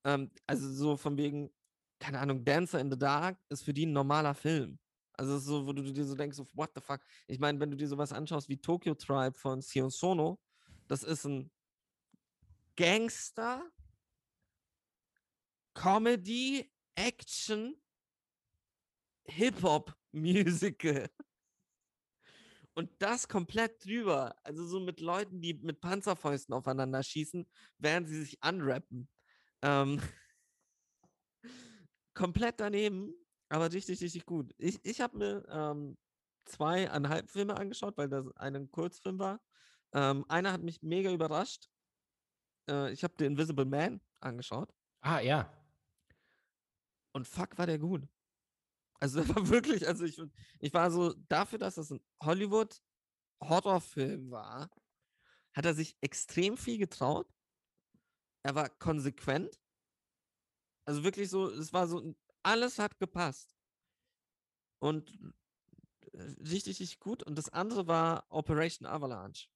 [0.03, 1.51] ähm, also so von wegen,
[1.99, 4.79] keine Ahnung, Dancer in the Dark ist für die ein normaler Film.
[5.13, 7.01] Also so, wo du dir so denkst, what the fuck?
[7.27, 10.39] Ich meine, wenn du dir sowas anschaust wie Tokyo Tribe von Sion Sono,
[10.87, 11.51] das ist ein
[12.75, 13.63] Gangster,
[15.73, 17.75] Comedy, Action,
[19.25, 21.09] Hip-Hop-Musical.
[22.75, 24.35] Und das komplett drüber.
[24.43, 29.09] Also so mit Leuten, die mit Panzerfäusten aufeinander schießen, während sie sich anrappen.
[29.61, 30.01] Ähm,
[32.13, 33.13] komplett daneben,
[33.49, 34.53] aber richtig, richtig gut.
[34.57, 35.97] Ich, ich habe mir ähm,
[36.45, 39.41] zweieinhalb Filme angeschaut, weil das ein Kurzfilm war.
[39.93, 41.69] Ähm, einer hat mich mega überrascht.
[42.69, 45.49] Äh, ich habe The Invisible Man angeschaut Ah, ja.
[47.13, 48.07] und fuck, war der gut.
[48.99, 50.21] Also das war wirklich, also ich,
[50.59, 54.69] ich war so, dafür, dass das ein Hollywood-Horrorfilm war,
[55.53, 57.27] hat er sich extrem viel getraut.
[58.43, 59.59] Er war konsequent.
[60.85, 63.55] Also wirklich so, es war so, alles hat gepasst.
[64.79, 65.11] Und
[66.13, 67.23] äh, richtig, richtig gut.
[67.23, 69.47] Und das andere war Operation Avalanche.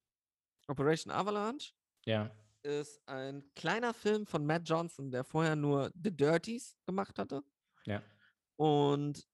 [0.68, 1.74] Operation Avalanche
[2.06, 2.32] Ja.
[2.64, 7.44] ist ein kleiner Film von Matt Johnson, der vorher nur The Dirties gemacht hatte.
[7.86, 8.02] Ja.
[8.60, 9.26] Und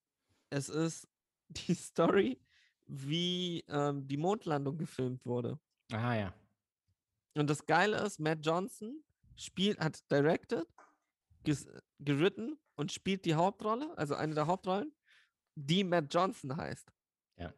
[0.52, 1.08] es ist
[1.50, 2.40] die Story,
[2.86, 5.60] wie ähm, die Mondlandung gefilmt wurde.
[5.92, 6.34] Ah ja.
[7.34, 9.04] Und das Geile ist, Matt Johnson
[9.36, 10.68] spielt, hat directed,
[11.44, 11.68] ges,
[12.00, 14.96] geritten und spielt die Hauptrolle, also eine der Hauptrollen,
[15.56, 16.88] die Matt Johnson heißt.
[17.38, 17.52] Ja.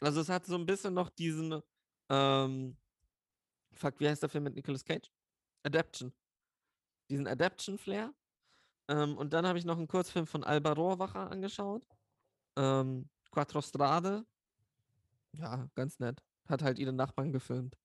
[0.00, 1.60] Also es hat so ein bisschen noch diesen,
[2.10, 2.76] ähm,
[3.72, 5.10] fuck, wie heißt der Film mit Nicolas Cage?
[5.62, 6.12] Adaption.
[7.08, 8.14] Diesen Adaption-Flair.
[8.88, 11.82] Ähm, und dann habe ich noch einen Kurzfilm von Alba Rohrwacher angeschaut.
[12.56, 14.24] Ähm, Quattro Strade.
[15.32, 16.22] Ja, ganz nett.
[16.48, 17.76] Hat halt ihre Nachbarn gefilmt.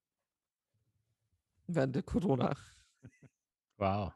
[1.68, 2.56] Während der Corona.
[3.78, 4.14] Wow.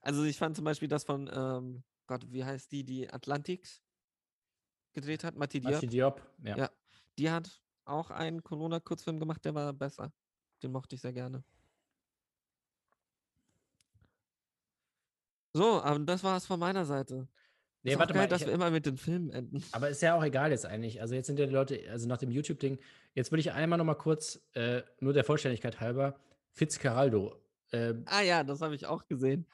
[0.00, 3.82] Also ich fand zum Beispiel das von, ähm, Gott, wie heißt die, die Atlantics
[4.92, 5.36] gedreht hat?
[5.36, 5.74] Mati Diop.
[5.74, 6.20] Mati Diop.
[6.42, 6.56] Ja.
[6.56, 6.70] Ja.
[7.18, 10.12] Die hat auch einen Corona-Kurzfilm gemacht, der war besser.
[10.62, 11.44] Den mochte ich sehr gerne.
[15.52, 17.28] So, aber das war es von meiner Seite.
[17.82, 18.28] Nee, ist auch warte geil, mal.
[18.28, 19.62] dass ich- wir immer mit den Filmen enden.
[19.72, 21.00] Aber ist ja auch egal jetzt eigentlich.
[21.00, 22.78] Also jetzt sind ja die Leute, also nach dem YouTube-Ding,
[23.14, 26.16] jetzt würde ich einmal noch mal kurz, äh, nur der Vollständigkeit halber,
[26.52, 27.34] Fitzcarraldo.
[27.72, 29.46] Äh, Ah ja, das habe ich auch gesehen.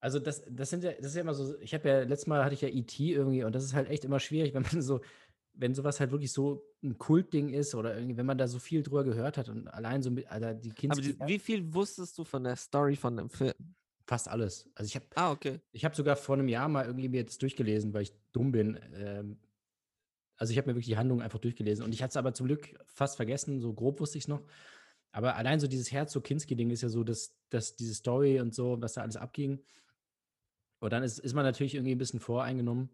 [0.00, 2.44] also das, das sind ja, das ist ja immer so, ich habe ja, letztes Mal
[2.44, 3.12] hatte ich ja E.T.
[3.12, 5.00] irgendwie und das ist halt echt immer schwierig, wenn man so,
[5.54, 8.82] wenn sowas halt wirklich so ein Kultding ist oder irgendwie, wenn man da so viel
[8.82, 12.16] drüber gehört hat und allein so mit, Alter, die Kinder, Aber die, wie viel wusstest
[12.18, 13.54] du von der Story von dem Film?
[14.08, 14.68] Fast alles.
[14.74, 15.60] Also ich habe Ah, okay.
[15.70, 18.80] Ich habe sogar vor einem Jahr mal irgendwie mir das durchgelesen, weil ich dumm bin.
[18.94, 19.38] Ähm,
[20.36, 22.46] also ich habe mir wirklich die Handlung einfach durchgelesen und ich hatte es aber zum
[22.46, 24.42] Glück fast vergessen, so grob wusste ich es noch.
[25.12, 28.94] Aber allein so dieses Herzog-Kinski-Ding ist ja so, dass, dass diese Story und so, was
[28.94, 29.62] da alles abging.
[30.80, 32.90] Und dann ist, ist man natürlich irgendwie ein bisschen voreingenommen.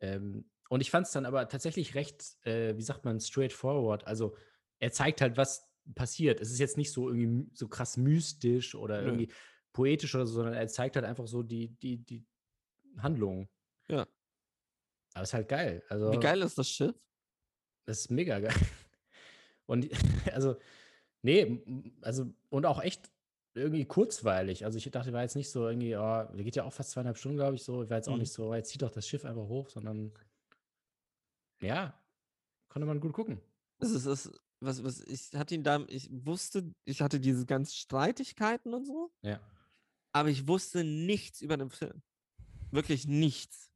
[0.00, 4.06] Ähm, und ich fand es dann aber tatsächlich recht, äh, wie sagt man, straightforward.
[4.06, 4.34] Also
[4.78, 6.40] er zeigt halt, was passiert.
[6.40, 9.26] Es ist jetzt nicht so irgendwie so krass mystisch oder Nö.
[9.72, 12.24] Poetisch oder so, sondern er zeigt halt einfach so die, die, die
[12.98, 13.48] Handlung.
[13.88, 14.06] Ja.
[15.14, 15.82] Aber ist halt geil.
[15.88, 16.94] Also, Wie geil ist das Schiff?
[17.84, 18.54] Das ist mega geil.
[19.66, 19.88] Und
[20.32, 20.56] also,
[21.22, 21.62] nee,
[22.02, 23.10] also, und auch echt
[23.54, 24.64] irgendwie kurzweilig.
[24.64, 27.18] Also ich dachte, war jetzt nicht so irgendwie, oh, der geht ja auch fast zweieinhalb
[27.18, 27.88] Stunden, glaube ich, so.
[27.88, 28.20] War jetzt auch Mhm.
[28.20, 30.12] nicht so, jetzt zieht doch das Schiff einfach hoch, sondern
[31.60, 31.94] ja,
[32.68, 33.40] konnte man gut gucken.
[33.78, 37.46] Es ist, es ist, was, was, ich hatte ihn da, ich wusste, ich hatte diese
[37.46, 39.40] ganzen Streitigkeiten und so, Ja.
[40.12, 42.02] Aber ich wusste nichts über den Film.
[42.70, 43.70] Wirklich nichts,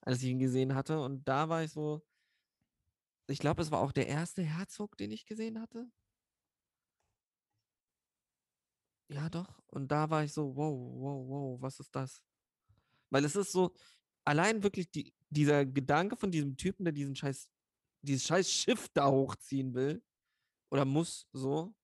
[0.00, 1.00] als ich ihn gesehen hatte.
[1.00, 2.02] Und da war ich so,
[3.28, 5.90] ich glaube, es war auch der erste Herzog, den ich gesehen hatte.
[9.08, 9.62] Ja, doch.
[9.66, 12.22] Und da war ich so, wow, wow, wow, was ist das?
[13.10, 13.72] Weil es ist so,
[14.24, 17.48] allein wirklich die, dieser Gedanke von diesem Typen, der diesen scheiß,
[18.02, 20.02] dieses scheiß Schiff da hochziehen will
[20.70, 21.74] oder muss so.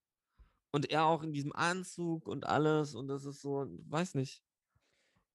[0.71, 4.43] Und er auch in diesem Anzug und alles und das ist so, weiß nicht.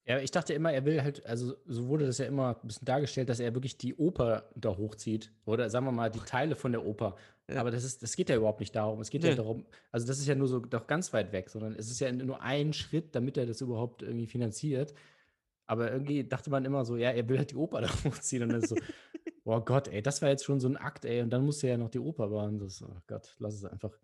[0.05, 2.85] Ja, ich dachte immer, er will halt, also so wurde das ja immer ein bisschen
[2.85, 5.31] dargestellt, dass er wirklich die Oper da hochzieht.
[5.45, 7.15] Oder sagen wir mal, die Teile von der Oper.
[7.49, 7.61] Ja.
[7.61, 8.99] Aber das ist, das geht ja überhaupt nicht darum.
[8.99, 9.38] Es geht ja Nee.
[9.38, 12.11] darum, also das ist ja nur so doch ganz weit weg, sondern es ist ja
[12.11, 14.93] nur ein Schritt, damit er das überhaupt irgendwie finanziert.
[15.68, 18.43] Aber irgendwie dachte man immer so, ja, er will halt die Oper da hochziehen.
[18.43, 18.76] Und dann ist so,
[19.45, 21.22] boah Gott, ey, das war jetzt schon so ein Akt, ey.
[21.22, 22.60] Und dann musste er ja noch die Oper bauen.
[22.60, 23.97] Das, oh Gott, lass es einfach.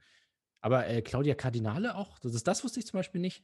[0.61, 3.43] Aber äh, Claudia Cardinale auch, das, ist, das wusste ich zum Beispiel nicht.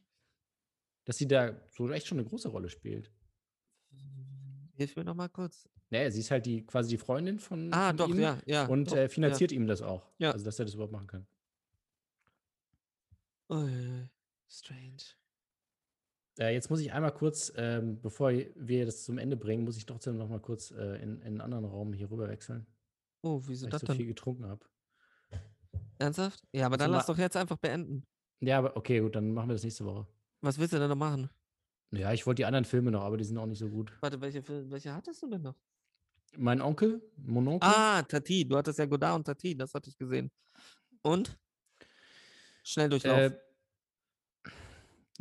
[1.04, 3.12] Dass sie da so echt schon eine große Rolle spielt.
[4.74, 5.68] Hilf mir noch mal kurz.
[5.90, 8.66] Naja, sie ist halt die quasi die Freundin von, Ah, von doch, ihm ja, ja.
[8.66, 10.10] und doch, äh, finanziert ihm das auch.
[10.18, 10.32] Ja.
[10.32, 11.26] Also, dass er das überhaupt machen kann.
[13.48, 13.56] Ja.
[13.56, 14.08] Ui,
[14.48, 14.96] strange.
[16.38, 19.86] Äh, jetzt muss ich einmal kurz, ähm, bevor wir das zum Ende bringen, muss ich
[19.86, 22.66] trotzdem noch mal kurz äh, in, in einen anderen Raum hier rüber wechseln,
[23.22, 23.96] Oh, wieso weil ich das so dann?
[23.96, 24.66] viel getrunken habe.
[25.98, 26.42] Ernsthaft?
[26.52, 28.04] Ja, aber Also dann lass ma- doch jetzt einfach beenden.
[28.40, 30.06] Ja, aber okay, gut, dann machen wir das nächste Woche.
[30.42, 31.30] Was willst du denn noch machen?
[31.92, 33.92] Ja, ich wollte die anderen Filme noch, aber die sind auch nicht so gut.
[34.00, 35.54] Warte, welche, welche hattest du denn noch?
[36.36, 38.46] Mein Onkel, mon Onkel, Ah, Tati.
[38.46, 40.30] Du hattest ja Godard und Tati, das hatte ich gesehen.
[41.02, 41.38] Und?
[42.64, 43.16] Schnelldurchlauf.
[43.18, 43.38] äh,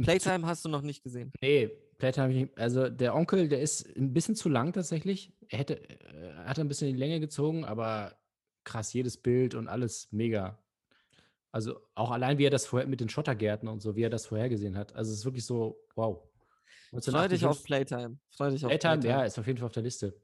[0.02, 1.32] Playtime hast du noch nicht gesehen.
[1.42, 2.58] Nee, Playtime habe ich nicht.
[2.58, 5.32] Also der Onkel, der ist ein bisschen zu lang tatsächlich.
[5.48, 8.18] Er hätte, äh, er hat ein bisschen die Länge gezogen, aber
[8.66, 10.60] krass, jedes Bild und alles mega.
[11.56, 14.26] Also auch allein, wie er das vorher mit den Schottergärten und so, wie er das
[14.26, 14.94] vorhergesehen hat.
[14.94, 16.22] Also es ist wirklich so, wow.
[16.92, 17.66] Freu dich auf 1958.
[17.66, 18.20] Playtime.
[18.36, 19.14] Freu dich auf Playtime, Playtime.
[19.22, 20.22] ja, ist auf jeden Fall auf der Liste.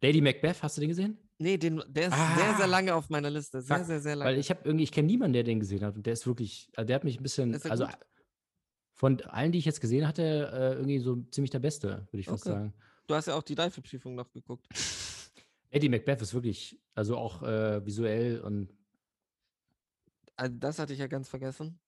[0.00, 1.18] Lady Macbeth, hast du den gesehen?
[1.38, 2.66] Nee, den, der ist sehr, sehr Ah.
[2.66, 3.62] lange auf meiner Liste.
[3.62, 4.30] Sehr, Fuck, sehr, sehr lange.
[4.30, 5.96] Weil ich habe irgendwie, ich kenne niemanden, der den gesehen hat.
[5.96, 7.96] Und der ist wirklich, also der hat mich ein bisschen, also gut?
[8.92, 12.26] von allen, die ich jetzt gesehen hatte, äh, irgendwie so ziemlich der Beste, würde ich
[12.26, 12.54] fast Okay.
[12.58, 12.74] sagen.
[13.08, 14.68] du hast ja auch die Reifeprüfung noch geguckt.
[15.70, 18.72] Eddie Macbeth ist wirklich, also auch äh, visuell und
[20.36, 21.78] Also das hatte ich ja ganz vergessen.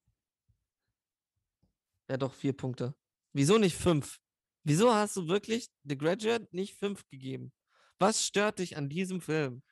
[2.08, 2.94] Ja, doch, vier Punkte.
[3.32, 4.18] Wieso nicht fünf?
[4.62, 7.52] Wieso hast du wirklich The Graduate nicht fünf gegeben?
[7.98, 9.62] Was stört dich an diesem Film?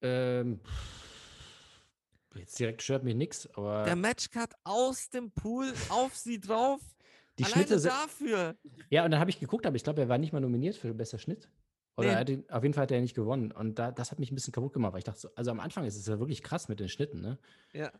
[0.00, 0.60] ähm,
[2.36, 6.80] jetzt direkt stört mich nichts, aber Der Matchcut aus dem Pool auf sie drauf.
[7.38, 8.56] die Alleine Schnitte sind, dafür.
[8.90, 10.94] Ja, und dann habe ich geguckt, aber ich glaube, er war nicht mal nominiert für
[10.94, 11.50] bester Schnitt.
[11.98, 12.14] Oder Nee.
[12.14, 13.50] hat ihn, auf jeden Fall hat er nicht gewonnen.
[13.50, 15.58] Und da, das hat mich ein bisschen kaputt gemacht, weil ich dachte, so, also am
[15.58, 17.38] Anfang ist es ja wirklich krass mit den Schnitten, ne?
[17.72, 17.90] Ja.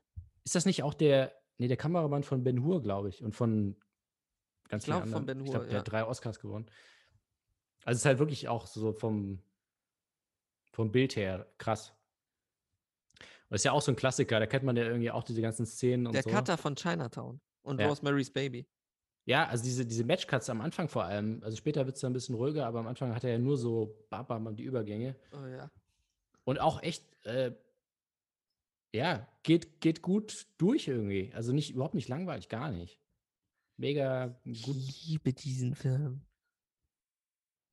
[0.44, 3.76] Ist das nicht auch der, nee, der Kameramann von Ben Hur, glaube ich, und von
[4.68, 5.38] ganz Ich vielen glaub, von anderen.
[5.38, 5.80] Ben Ich Hur, glaube, der ja.
[5.80, 6.66] hat drei Oscars gewonnen.
[7.84, 9.42] Also es ist halt wirklich auch so vom,
[10.72, 11.92] vom Bild her krass.
[13.50, 15.66] Und ist ja auch so ein Klassiker, da kennt man ja irgendwie auch diese ganzen
[15.66, 16.30] Szenen und Der so.
[16.30, 17.88] Cutter von Chinatown und Ja.
[17.88, 18.68] Rosemary's Baby.
[19.28, 22.14] Ja, also diese, diese Matchcuts am Anfang vor allem, also später wird es dann ein
[22.14, 25.16] bisschen ruhiger, aber am Anfang hat er ja nur so bam, bam, bam, die Übergänge.
[25.32, 25.70] Oh ja.
[26.44, 27.52] Und auch echt, äh,
[28.94, 31.30] ja, geht, geht gut durch irgendwie.
[31.34, 32.98] Also nicht, überhaupt nicht langweilig, gar nicht.
[33.76, 36.22] Mega gut, Ich liebe diesen Film.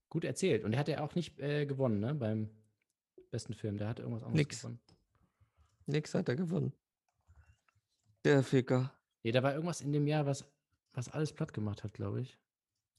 [0.10, 0.66] gut erzählt.
[0.66, 2.50] Und er hat ja auch nicht äh, gewonnen, ne, beim
[3.32, 3.78] besten Film.
[3.78, 4.60] Der hat irgendwas anderes Nix.
[4.62, 4.80] gewonnen.
[5.86, 6.74] Nix hat er gewonnen.
[8.26, 8.92] Der Ficker.
[9.24, 10.44] Nee, da war irgendwas in dem Jahr, was,
[10.96, 12.38] was alles platt gemacht hat, glaube ich.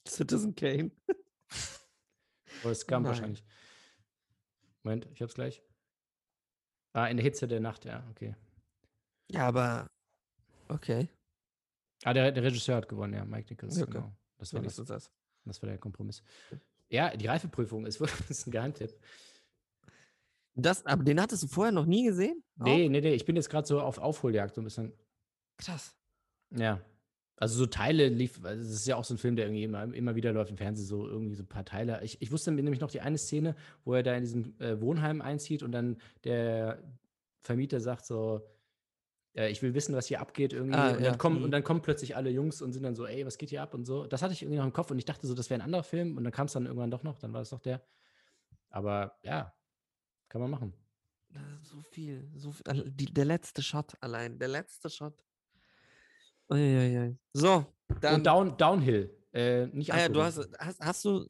[0.07, 0.91] Citizen Kane.
[2.65, 3.11] Oder Scum Nein.
[3.11, 3.45] wahrscheinlich.
[4.83, 5.63] Moment, ich hab's gleich.
[6.93, 8.35] Ah, in der Hitze der Nacht, ja, okay.
[9.31, 9.87] Ja, aber
[10.69, 11.09] okay.
[12.05, 13.81] Ah, der, der Regisseur hat gewonnen, ja, Mike Nichols.
[13.81, 13.93] Okay.
[13.93, 14.13] Genau.
[14.39, 15.11] Das war, das, das.
[15.45, 16.23] das war der Kompromiss.
[16.89, 18.95] Ja, die Reifeprüfung ist, ist ein Geheimtipp.
[20.55, 22.43] Das, aber den hattest du vorher noch nie gesehen?
[22.57, 24.93] Nee, nee, nee, ich bin jetzt gerade so auf Aufholjagd so ein bisschen.
[24.93, 25.65] Auch?
[25.65, 25.95] Krass.
[26.51, 26.81] Ja.
[27.39, 29.93] Also so Teile lief, also es ist ja auch so ein Film, der irgendwie immer,
[29.95, 32.03] immer wieder läuft im Fernsehen, so irgendwie so ein paar Teile.
[32.03, 33.55] Ich, ich wusste nämlich noch die eine Szene,
[33.85, 36.83] wo er da in diesem äh, Wohnheim einzieht und dann der
[37.43, 38.41] Vermieter sagt so,
[39.35, 40.79] äh, ich will wissen, was hier abgeht irgendwie.
[40.79, 41.45] Ah, und, ja, dann kommen, mhm.
[41.45, 43.75] und dann kommen plötzlich alle Jungs und sind dann so, ey, was geht hier ab
[43.75, 44.07] und so.
[44.07, 45.85] Das hatte ich irgendwie noch im Kopf und ich dachte so, das wäre ein anderer
[45.85, 47.83] Film und dann kam es dann irgendwann doch noch, dann war es doch der.
[48.71, 49.55] Aber ja,
[50.29, 50.73] kann man machen.
[51.63, 52.31] So viel.
[52.35, 54.39] So viel die, der letzte Shot allein.
[54.39, 55.26] Der letzte Shot.
[56.51, 57.19] Uiuiui.
[57.33, 57.67] So,
[58.01, 58.17] dann.
[58.17, 59.11] und Down, Downhill.
[59.33, 61.27] Äh, nicht ah ja, du hast, hast, hast du.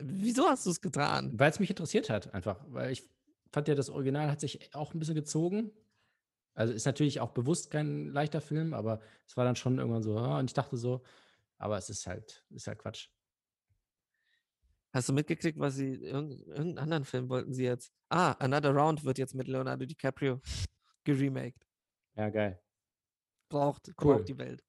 [0.00, 1.32] Wieso hast du es getan?
[1.34, 2.64] Weil es mich interessiert hat, einfach.
[2.68, 3.08] Weil ich
[3.52, 5.70] fand ja, das Original hat sich auch ein bisschen gezogen.
[6.54, 10.18] Also ist natürlich auch bewusst kein leichter Film, aber es war dann schon irgendwann so,
[10.18, 11.02] ah, und ich dachte so,
[11.56, 13.08] aber es ist halt, ist halt Quatsch.
[14.92, 15.94] Hast du mitgekriegt, was sie.
[15.94, 17.92] Irgend, irgendeinen anderen Film wollten sie jetzt?
[18.10, 20.40] Ah, Another Round wird jetzt mit Leonardo DiCaprio
[21.04, 21.66] geremaked.
[22.14, 22.61] Ja, geil.
[23.52, 24.16] Braucht, Cool.
[24.16, 24.64] braucht die Welt.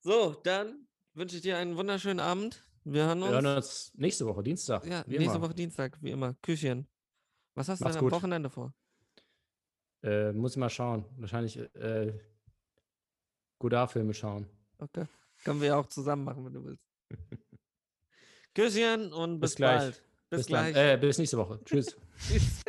[0.00, 2.62] So, dann wünsche ich dir einen wunderschönen Abend.
[2.84, 3.32] Wir hören Wir uns.
[3.34, 4.84] hören uns nächste Woche, Dienstag.
[4.86, 5.40] ja, nächste immer.
[5.40, 6.34] Woche Dienstag, wie immer.
[6.42, 6.86] Küsschen.
[7.54, 8.12] Was hast du Macht's denn am gut.
[8.12, 8.74] Wochenende vor?
[10.02, 11.06] Äh, muss ich mal schauen.
[11.16, 12.12] Wahrscheinlich äh,
[13.58, 14.46] Godard-Filme schauen.
[14.76, 15.06] Okay.
[15.44, 16.84] Können wir ja auch zusammen machen, wenn du willst.
[18.54, 19.78] Küsschen und bis, Bis gleich.
[19.80, 20.02] bald.
[20.28, 20.72] Bis, dann.
[20.72, 20.76] gleich.
[20.76, 21.60] Äh, bis nächste Woche.
[21.64, 21.96] Tschüss.
[22.18, 22.62] Tschüss.